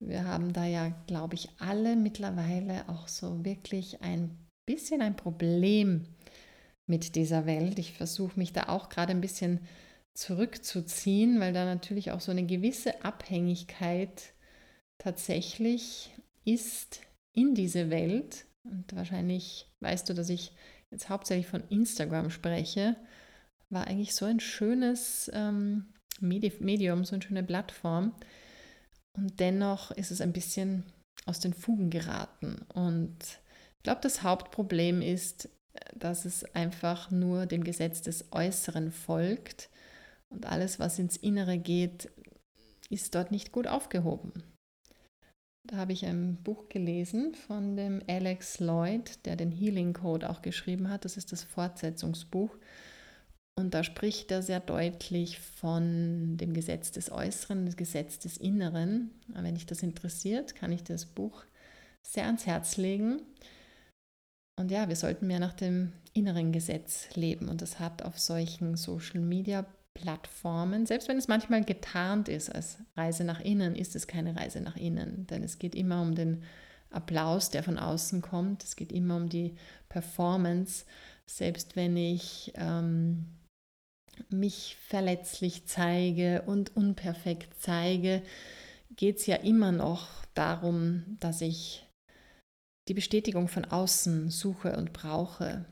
Wir 0.00 0.24
haben 0.24 0.52
da 0.52 0.66
ja, 0.66 0.88
glaube 1.06 1.36
ich, 1.36 1.48
alle 1.60 1.94
mittlerweile 1.94 2.88
auch 2.88 3.06
so 3.06 3.44
wirklich 3.44 4.02
ein 4.02 4.36
bisschen 4.66 5.02
ein 5.02 5.16
Problem 5.16 6.04
mit 6.90 7.14
dieser 7.14 7.46
Welt. 7.46 7.78
Ich 7.78 7.92
versuche 7.92 8.38
mich 8.38 8.52
da 8.52 8.68
auch 8.68 8.88
gerade 8.88 9.12
ein 9.12 9.20
bisschen 9.20 9.60
zurückzuziehen, 10.12 11.38
weil 11.40 11.52
da 11.52 11.64
natürlich 11.64 12.10
auch 12.10 12.20
so 12.20 12.32
eine 12.32 12.44
gewisse 12.44 13.04
Abhängigkeit 13.04 14.34
tatsächlich 14.98 16.10
ist 16.44 17.00
in 17.32 17.54
diese 17.54 17.90
Welt. 17.90 18.44
Und 18.64 18.94
wahrscheinlich 18.94 19.70
weißt 19.78 20.08
du, 20.08 20.14
dass 20.14 20.28
ich 20.28 20.52
jetzt 20.90 21.08
hauptsächlich 21.08 21.46
von 21.46 21.62
Instagram 21.68 22.30
spreche, 22.30 22.96
war 23.70 23.86
eigentlich 23.86 24.14
so 24.16 24.26
ein 24.26 24.40
schönes 24.40 25.30
ähm, 25.32 25.94
Medium, 26.20 27.04
so 27.04 27.14
eine 27.14 27.22
schöne 27.22 27.44
Plattform. 27.44 28.12
Und 29.12 29.38
dennoch 29.38 29.92
ist 29.92 30.10
es 30.10 30.20
ein 30.20 30.32
bisschen 30.32 30.84
aus 31.24 31.38
den 31.38 31.54
Fugen 31.54 31.88
geraten. 31.88 32.66
Und 32.74 33.16
ich 33.76 33.84
glaube, 33.84 34.00
das 34.02 34.24
Hauptproblem 34.24 35.02
ist, 35.02 35.48
dass 35.94 36.24
es 36.24 36.44
einfach 36.54 37.10
nur 37.10 37.46
dem 37.46 37.64
Gesetz 37.64 38.02
des 38.02 38.32
Äußeren 38.32 38.90
folgt 38.90 39.70
und 40.28 40.46
alles, 40.46 40.78
was 40.78 40.98
ins 40.98 41.16
Innere 41.16 41.58
geht, 41.58 42.10
ist 42.88 43.14
dort 43.14 43.30
nicht 43.30 43.52
gut 43.52 43.66
aufgehoben. 43.66 44.32
Da 45.64 45.76
habe 45.76 45.92
ich 45.92 46.04
ein 46.04 46.36
Buch 46.42 46.68
gelesen 46.68 47.34
von 47.34 47.76
dem 47.76 48.02
Alex 48.08 48.60
Lloyd, 48.60 49.24
der 49.24 49.36
den 49.36 49.52
Healing 49.52 49.92
Code 49.92 50.28
auch 50.28 50.42
geschrieben 50.42 50.88
hat. 50.88 51.04
Das 51.04 51.16
ist 51.16 51.32
das 51.32 51.44
Fortsetzungsbuch. 51.44 52.56
Und 53.56 53.74
da 53.74 53.84
spricht 53.84 54.30
er 54.30 54.42
sehr 54.42 54.60
deutlich 54.60 55.38
von 55.38 56.36
dem 56.38 56.54
Gesetz 56.54 56.92
des 56.92 57.12
Äußeren, 57.12 57.66
dem 57.66 57.76
Gesetz 57.76 58.18
des 58.18 58.38
Inneren. 58.38 59.10
Wenn 59.28 59.54
dich 59.54 59.66
das 59.66 59.82
interessiert, 59.82 60.54
kann 60.54 60.72
ich 60.72 60.82
das 60.82 61.04
Buch 61.04 61.44
sehr 62.02 62.24
ans 62.24 62.46
Herz 62.46 62.76
legen. 62.78 63.20
Und 64.60 64.70
ja, 64.70 64.88
wir 64.88 64.96
sollten 64.96 65.26
mehr 65.26 65.40
nach 65.40 65.54
dem 65.54 65.92
inneren 66.12 66.52
Gesetz 66.52 67.08
leben. 67.14 67.48
Und 67.48 67.62
das 67.62 67.80
hat 67.80 68.02
auf 68.02 68.18
solchen 68.18 68.76
Social-Media-Plattformen, 68.76 70.84
selbst 70.84 71.08
wenn 71.08 71.16
es 71.16 71.28
manchmal 71.28 71.64
getarnt 71.64 72.28
ist 72.28 72.54
als 72.54 72.76
Reise 72.94 73.24
nach 73.24 73.40
innen, 73.40 73.74
ist 73.74 73.96
es 73.96 74.06
keine 74.06 74.36
Reise 74.36 74.60
nach 74.60 74.76
innen. 74.76 75.26
Denn 75.28 75.42
es 75.42 75.58
geht 75.58 75.74
immer 75.74 76.02
um 76.02 76.14
den 76.14 76.42
Applaus, 76.90 77.48
der 77.48 77.62
von 77.62 77.78
außen 77.78 78.20
kommt. 78.20 78.62
Es 78.62 78.76
geht 78.76 78.92
immer 78.92 79.16
um 79.16 79.30
die 79.30 79.54
Performance. 79.88 80.84
Selbst 81.24 81.74
wenn 81.74 81.96
ich 81.96 82.52
ähm, 82.56 83.28
mich 84.28 84.76
verletzlich 84.88 85.66
zeige 85.66 86.42
und 86.42 86.76
unperfekt 86.76 87.54
zeige, 87.60 88.20
geht 88.94 89.20
es 89.20 89.26
ja 89.26 89.36
immer 89.36 89.72
noch 89.72 90.06
darum, 90.34 91.16
dass 91.20 91.40
ich 91.40 91.86
die 92.90 92.94
Bestätigung 92.94 93.46
von 93.46 93.64
außen 93.64 94.30
suche 94.30 94.76
und 94.76 94.92
brauche. 94.92 95.64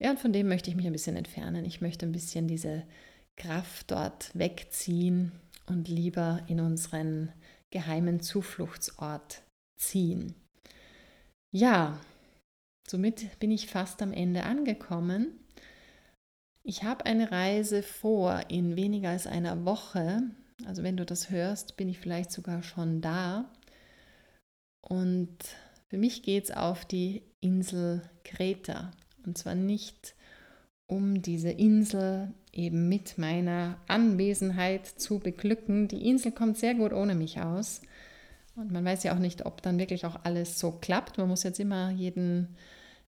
Ja, 0.00 0.10
und 0.10 0.18
von 0.18 0.32
dem 0.32 0.48
möchte 0.48 0.68
ich 0.68 0.74
mich 0.74 0.84
ein 0.84 0.92
bisschen 0.92 1.14
entfernen. 1.14 1.64
Ich 1.64 1.80
möchte 1.80 2.04
ein 2.04 2.10
bisschen 2.10 2.48
diese 2.48 2.82
Kraft 3.36 3.92
dort 3.92 4.36
wegziehen 4.36 5.30
und 5.66 5.86
lieber 5.86 6.42
in 6.48 6.58
unseren 6.58 7.32
geheimen 7.70 8.18
Zufluchtsort 8.18 9.44
ziehen. 9.80 10.34
Ja, 11.52 12.00
somit 12.88 13.38
bin 13.38 13.52
ich 13.52 13.68
fast 13.68 14.02
am 14.02 14.12
Ende 14.12 14.42
angekommen. 14.42 15.38
Ich 16.64 16.82
habe 16.82 17.06
eine 17.06 17.30
Reise 17.30 17.84
vor 17.84 18.42
in 18.48 18.74
weniger 18.74 19.10
als 19.10 19.28
einer 19.28 19.64
Woche. 19.64 20.22
Also 20.66 20.82
wenn 20.82 20.96
du 20.96 21.06
das 21.06 21.30
hörst, 21.30 21.76
bin 21.76 21.88
ich 21.88 22.00
vielleicht 22.00 22.32
sogar 22.32 22.64
schon 22.64 23.00
da. 23.00 23.52
Und 24.80 25.38
für 25.90 25.98
mich 25.98 26.22
geht 26.22 26.44
es 26.44 26.50
auf 26.52 26.84
die 26.84 27.22
Insel 27.40 28.02
Kreta. 28.22 28.92
Und 29.26 29.36
zwar 29.36 29.56
nicht 29.56 30.14
um 30.86 31.20
diese 31.20 31.50
Insel 31.50 32.32
eben 32.52 32.88
mit 32.88 33.18
meiner 33.18 33.76
Anwesenheit 33.88 34.86
zu 34.86 35.18
beglücken. 35.18 35.88
Die 35.88 36.08
Insel 36.08 36.30
kommt 36.30 36.58
sehr 36.58 36.74
gut 36.74 36.92
ohne 36.92 37.16
mich 37.16 37.40
aus. 37.40 37.80
Und 38.54 38.70
man 38.70 38.84
weiß 38.84 39.02
ja 39.02 39.14
auch 39.14 39.18
nicht, 39.18 39.46
ob 39.46 39.62
dann 39.62 39.78
wirklich 39.78 40.06
auch 40.06 40.20
alles 40.22 40.60
so 40.60 40.70
klappt. 40.70 41.18
Man 41.18 41.28
muss 41.28 41.42
jetzt 41.42 41.58
immer 41.58 41.90
jeden, 41.90 42.56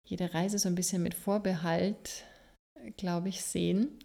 jede 0.03 0.35
Reise 0.35 0.59
so 0.59 0.69
ein 0.69 0.75
bisschen 0.75 1.05
mit 1.05 1.15
Vorbehalt, 1.15 2.25
glaube 2.97 3.29
ich, 3.29 3.43
sehen. 3.43 3.99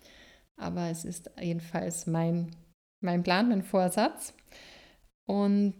Aber 0.55 0.89
es 0.89 1.03
ist 1.03 1.31
jedenfalls 1.39 2.05
mein, 2.05 2.55
mein 3.01 3.23
Plan, 3.23 3.49
mein 3.49 3.63
Vorsatz. 3.63 4.35
Und 5.25 5.79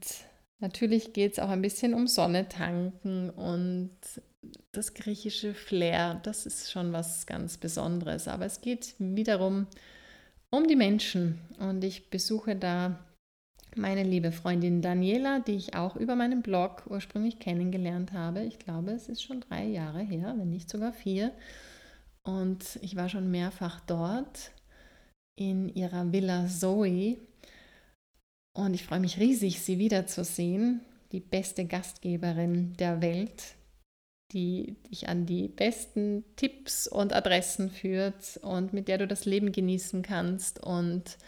Natürlich 0.59 1.13
geht 1.13 1.33
es 1.33 1.39
auch 1.39 1.49
ein 1.49 1.61
bisschen 1.61 1.93
um 1.93 2.07
Sonne 2.07 2.49
tanken 2.49 3.29
und 3.29 3.91
das 4.71 4.93
griechische 4.93 5.53
Flair, 5.53 6.19
das 6.23 6.45
ist 6.45 6.71
schon 6.71 6.93
was 6.93 7.25
ganz 7.25 7.57
Besonderes. 7.57 8.27
Aber 8.27 8.45
es 8.45 8.61
geht 8.61 8.95
wiederum 8.97 9.67
um 10.49 10.67
die 10.67 10.75
Menschen 10.75 11.39
und 11.59 11.83
ich 11.83 12.09
besuche 12.09 12.55
da 12.55 12.99
meine 13.75 14.03
liebe 14.03 14.31
Freundin 14.31 14.81
Daniela, 14.81 15.39
die 15.39 15.55
ich 15.55 15.75
auch 15.75 15.95
über 15.95 16.15
meinen 16.15 16.41
Blog 16.41 16.83
ursprünglich 16.89 17.39
kennengelernt 17.39 18.13
habe. 18.13 18.43
Ich 18.43 18.57
glaube, 18.57 18.91
es 18.91 19.07
ist 19.07 19.21
schon 19.21 19.41
drei 19.41 19.65
Jahre 19.65 20.01
her, 20.01 20.33
wenn 20.37 20.49
nicht 20.49 20.69
sogar 20.69 20.93
vier. 20.93 21.31
Und 22.23 22.79
ich 22.81 22.95
war 22.95 23.09
schon 23.09 23.29
mehrfach 23.29 23.79
dort 23.81 24.51
in 25.35 25.69
ihrer 25.69 26.11
Villa 26.11 26.47
Zoe 26.47 27.17
und 28.57 28.73
ich 28.73 28.83
freue 28.83 28.99
mich 28.99 29.19
riesig, 29.19 29.61
sie 29.61 29.77
wiederzusehen. 29.77 30.81
Die 31.11 31.19
beste 31.19 31.65
Gastgeberin 31.65 32.73
der 32.77 33.03
Welt, 33.03 33.55
die 34.33 34.77
dich 34.89 35.07
an 35.07 35.27
die 35.27 35.47
besten 35.47 36.25
Tipps 36.35 36.87
und 36.87 37.13
Adressen 37.13 37.69
führt 37.69 38.37
und 38.41 38.73
mit 38.73 38.87
der 38.87 38.97
du 38.97 39.07
das 39.07 39.25
Leben 39.25 39.51
genießen 39.51 40.01
kannst 40.01 40.61
und 40.61 41.19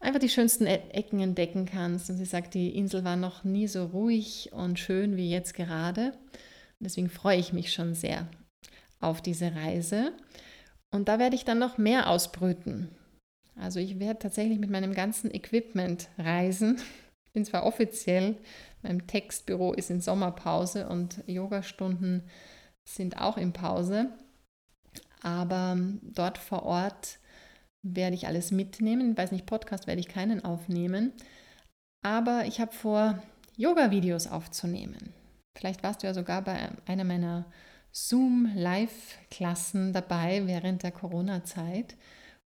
einfach 0.00 0.18
die 0.18 0.28
schönsten 0.28 0.66
e- 0.66 0.90
Ecken 0.90 1.20
entdecken 1.20 1.64
kannst. 1.64 2.10
Und 2.10 2.16
sie 2.16 2.24
sagt, 2.24 2.54
die 2.54 2.76
Insel 2.76 3.04
war 3.04 3.16
noch 3.16 3.44
nie 3.44 3.68
so 3.68 3.86
ruhig 3.86 4.50
und 4.52 4.80
schön 4.80 5.16
wie 5.16 5.30
jetzt 5.30 5.54
gerade. 5.54 6.10
Und 6.10 6.80
deswegen 6.80 7.08
freue 7.08 7.38
ich 7.38 7.52
mich 7.52 7.72
schon 7.72 7.94
sehr 7.94 8.28
auf 8.98 9.22
diese 9.22 9.54
Reise. 9.54 10.12
Und 10.90 11.08
da 11.08 11.20
werde 11.20 11.36
ich 11.36 11.44
dann 11.44 11.60
noch 11.60 11.78
mehr 11.78 12.10
ausbrüten. 12.10 12.97
Also 13.58 13.80
ich 13.80 13.98
werde 13.98 14.20
tatsächlich 14.20 14.58
mit 14.58 14.70
meinem 14.70 14.94
ganzen 14.94 15.34
Equipment 15.34 16.08
reisen. 16.18 16.78
Ich 17.26 17.32
bin 17.32 17.44
zwar 17.44 17.66
offiziell, 17.66 18.36
mein 18.82 19.06
Textbüro 19.06 19.72
ist 19.72 19.90
in 19.90 20.00
Sommerpause 20.00 20.88
und 20.88 21.22
Yogastunden 21.26 22.22
sind 22.88 23.20
auch 23.20 23.36
in 23.36 23.52
Pause, 23.52 24.10
aber 25.20 25.76
dort 26.02 26.38
vor 26.38 26.62
Ort 26.62 27.18
werde 27.82 28.14
ich 28.14 28.26
alles 28.26 28.50
mitnehmen. 28.50 29.12
Ich 29.12 29.18
weiß 29.18 29.32
nicht, 29.32 29.46
Podcast 29.46 29.86
werde 29.86 30.00
ich 30.00 30.08
keinen 30.08 30.44
aufnehmen, 30.44 31.12
aber 32.02 32.44
ich 32.46 32.60
habe 32.60 32.72
vor, 32.72 33.22
Yoga-Videos 33.58 34.26
aufzunehmen. 34.28 35.12
Vielleicht 35.58 35.82
warst 35.82 36.02
du 36.02 36.06
ja 36.06 36.14
sogar 36.14 36.40
bei 36.42 36.70
einer 36.86 37.02
meiner 37.02 37.44
Zoom-Live-Klassen 37.90 39.92
dabei 39.92 40.46
während 40.46 40.84
der 40.84 40.92
Corona-Zeit. 40.92 41.96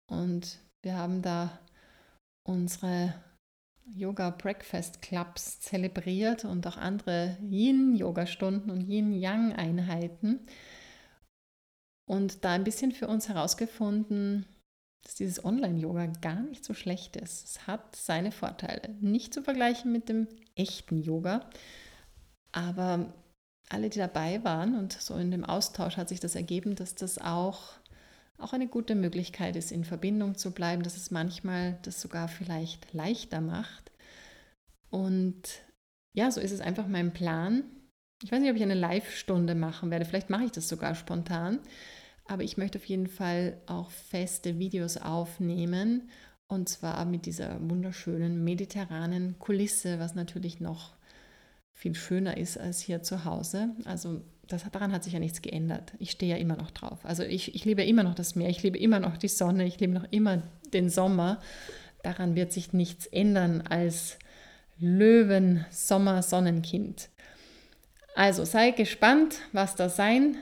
Und 0.10 0.58
wir 0.86 0.96
haben 0.96 1.22
da 1.24 1.60
unsere 2.48 3.14
Yoga 3.88 4.30
Breakfast 4.30 5.02
Clubs 5.02 5.60
zelebriert 5.60 6.46
und 6.46 6.66
auch 6.68 6.78
andere 6.78 7.38
Yin-Yoga-Stunden 7.42 8.70
und 8.70 8.82
Yin-Yang-Einheiten. 8.82 10.46
Und 12.08 12.46
da 12.46 12.54
ein 12.54 12.64
bisschen 12.64 12.92
für 12.92 13.08
uns 13.08 13.30
herausgefunden, 13.30 14.46
dass 15.04 15.16
dieses 15.16 15.44
Online-Yoga 15.44 16.06
gar 16.22 16.42
nicht 16.42 16.64
so 16.64 16.76
schlecht 16.76 17.16
ist. 17.16 17.46
Es 17.46 17.68
hat 17.68 17.96
seine 17.96 18.32
Vorteile. 18.32 18.96
Nicht 19.02 19.34
zu 19.34 19.42
vergleichen 19.42 19.92
mit 19.92 20.08
dem 20.08 20.28
echten 20.56 21.02
Yoga, 21.02 21.50
aber 22.52 23.12
alle, 23.70 23.90
die 23.90 24.00
dabei 24.00 24.44
waren 24.44 24.78
und 24.78 24.94
so 24.94 25.16
in 25.16 25.32
dem 25.32 25.44
Austausch 25.44 25.98
hat 25.98 26.10
sich 26.10 26.20
das 26.20 26.36
ergeben, 26.36 26.76
dass 26.76 26.94
das 26.94 27.18
auch, 27.18 27.74
auch 28.38 28.54
eine 28.54 28.68
gute 28.68 28.96
Möglichkeit 28.96 29.56
ist, 29.56 29.72
in 29.72 29.84
Verbindung 29.84 30.36
zu 30.36 30.52
bleiben, 30.52 30.84
dass 30.84 30.98
es 30.98 31.12
manchmal 31.12 31.80
das 31.84 32.02
sogar 32.02 32.28
vielleicht 32.28 32.94
leichter 32.94 33.42
macht. 33.42 33.92
Und 34.90 35.42
ja, 36.14 36.32
so 36.32 36.42
ist 36.42 36.52
es 36.52 36.62
einfach 36.62 36.88
mein 36.88 37.14
Plan. 37.14 37.64
Ich 38.24 38.32
weiß 38.32 38.40
nicht, 38.40 38.50
ob 38.50 38.56
ich 38.56 38.64
eine 38.64 38.74
Live-Stunde 38.74 39.56
machen 39.56 39.92
werde. 39.92 40.06
Vielleicht 40.06 40.30
mache 40.30 40.46
ich 40.46 40.52
das 40.52 40.70
sogar 40.70 40.96
spontan. 40.96 41.60
Aber 42.28 42.44
ich 42.44 42.58
möchte 42.58 42.80
auf 42.80 42.86
jeden 42.86 43.08
Fall 43.08 43.62
auch 43.68 43.92
feste 43.92 44.58
Videos 44.58 44.98
aufnehmen. 44.98 46.10
Und 46.48 46.70
zwar 46.70 47.06
mit 47.06 47.26
dieser 47.26 47.60
wunderschönen 47.70 48.44
mediterranen 48.44 49.38
Kulisse, 49.40 50.00
was 50.00 50.16
natürlich 50.16 50.60
noch 50.60 50.96
viel 51.74 51.94
schöner 51.94 52.38
ist 52.38 52.58
als 52.58 52.80
hier 52.80 53.04
zu 53.04 53.26
Hause. 53.26 53.76
Also 53.84 54.22
das, 54.48 54.70
daran 54.72 54.92
hat 54.92 55.04
sich 55.04 55.14
ja 55.14 55.20
nichts 55.20 55.42
geändert. 55.42 55.94
Ich 56.00 56.12
stehe 56.12 56.36
ja 56.36 56.38
immer 56.38 56.56
noch 56.56 56.72
drauf. 56.72 57.00
Also 57.04 57.24
ich, 57.24 57.56
ich 57.56 57.66
liebe 57.66 57.84
immer 57.84 58.04
noch 58.04 58.16
das 58.16 58.36
Meer, 58.36 58.50
ich 58.50 58.64
liebe 58.64 58.78
immer 58.78 59.00
noch 59.00 59.18
die 59.18 59.28
Sonne, 59.28 59.66
ich 59.66 59.80
liebe 59.80 59.94
noch 59.94 60.08
immer 60.12 60.44
den 60.74 60.90
Sommer. 60.90 61.42
Daran 62.04 62.36
wird 62.36 62.54
sich 62.54 62.74
nichts 62.74 63.08
ändern 63.08 63.62
als 63.62 64.18
Löwen 64.78 65.66
Sommer 65.72 66.22
Sonnenkind. 66.22 67.10
Also 68.16 68.46
sei 68.46 68.72
gespannt, 68.72 69.36
was 69.52 69.76
da 69.76 69.90
sein 69.90 70.38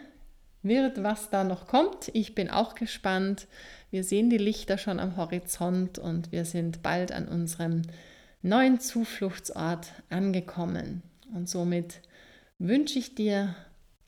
wird, 0.61 1.03
was 1.03 1.29
da 1.29 1.43
noch 1.43 1.67
kommt. 1.67 2.09
Ich 2.13 2.35
bin 2.35 2.49
auch 2.49 2.75
gespannt. 2.75 3.47
Wir 3.91 4.03
sehen 4.03 4.29
die 4.29 4.37
Lichter 4.37 4.77
schon 4.77 4.99
am 4.99 5.17
Horizont 5.17 5.99
und 5.99 6.31
wir 6.31 6.45
sind 6.45 6.81
bald 6.81 7.11
an 7.11 7.27
unserem 7.27 7.83
neuen 8.41 8.79
Zufluchtsort 8.79 9.87
angekommen. 10.09 11.03
Und 11.33 11.49
somit 11.49 12.01
wünsche 12.59 12.99
ich 12.99 13.15
dir 13.15 13.55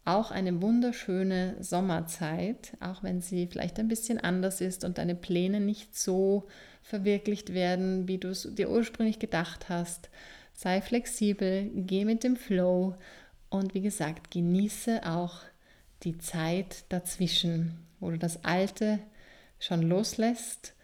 auch 0.06 0.30
eine 0.30 0.62
wunderschöne 0.62 1.56
Sommerzeit, 1.60 2.78
auch 2.80 3.02
wenn 3.02 3.22
sie 3.22 3.48
vielleicht 3.48 3.80
ein 3.80 3.88
bisschen 3.88 4.20
anders 4.20 4.62
ist 4.62 4.84
und 4.84 5.00
deine 5.00 5.16
Pläne 5.16 5.60
nicht 5.60 5.98
so 5.98 6.48
verwirklicht 6.84 7.54
werden, 7.54 8.08
wie 8.08 8.20
du 8.20 8.30
es 8.30 8.48
dir 8.54 8.70
ursprünglich 8.70 9.18
gedacht 9.18 9.68
hast. 9.68 10.10
Sei 10.54 10.82
flexibel, 10.82 11.72
geh 11.74 12.06
mit 12.06 12.24
dem 12.24 12.36
Flow 12.36 12.96
und 13.50 13.74
wie 13.74 13.82
gesagt, 13.82 14.30
genieße 14.30 15.02
auch 15.06 15.40
die 16.04 16.20
Zeit 16.20 16.86
dazwischen, 16.90 17.80
wo 18.00 18.12
du 18.12 18.20
das 18.20 18.46
Alte 18.46 19.00
schon 19.60 19.82
loslässt 19.82 20.76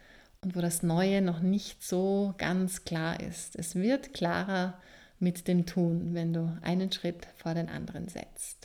und 0.41 0.55
wo 0.55 0.61
das 0.61 0.81
Neue 0.81 1.21
noch 1.21 1.41
nicht 1.41 1.83
so 1.83 2.33
ganz 2.39 2.85
klar 2.85 3.19
ist. 3.19 3.55
Es 3.55 3.75
wird 3.75 4.13
klarer 4.13 4.79
mit 5.19 5.47
dem 5.47 5.67
Tun, 5.67 6.15
wenn 6.15 6.33
du 6.33 6.57
einen 6.63 6.91
Schritt 6.91 7.27
vor 7.35 7.53
den 7.53 7.69
anderen 7.69 8.07
setzt. 8.07 8.60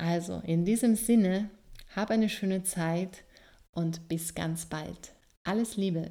Also 0.00 0.40
in 0.46 0.64
diesem 0.64 0.96
Sinne, 0.96 1.50
hab 1.94 2.10
eine 2.10 2.30
schöne 2.30 2.62
Zeit 2.62 3.22
und 3.70 4.08
bis 4.08 4.34
ganz 4.34 4.64
bald. 4.64 5.12
Alles 5.44 5.76
Liebe. 5.76 6.10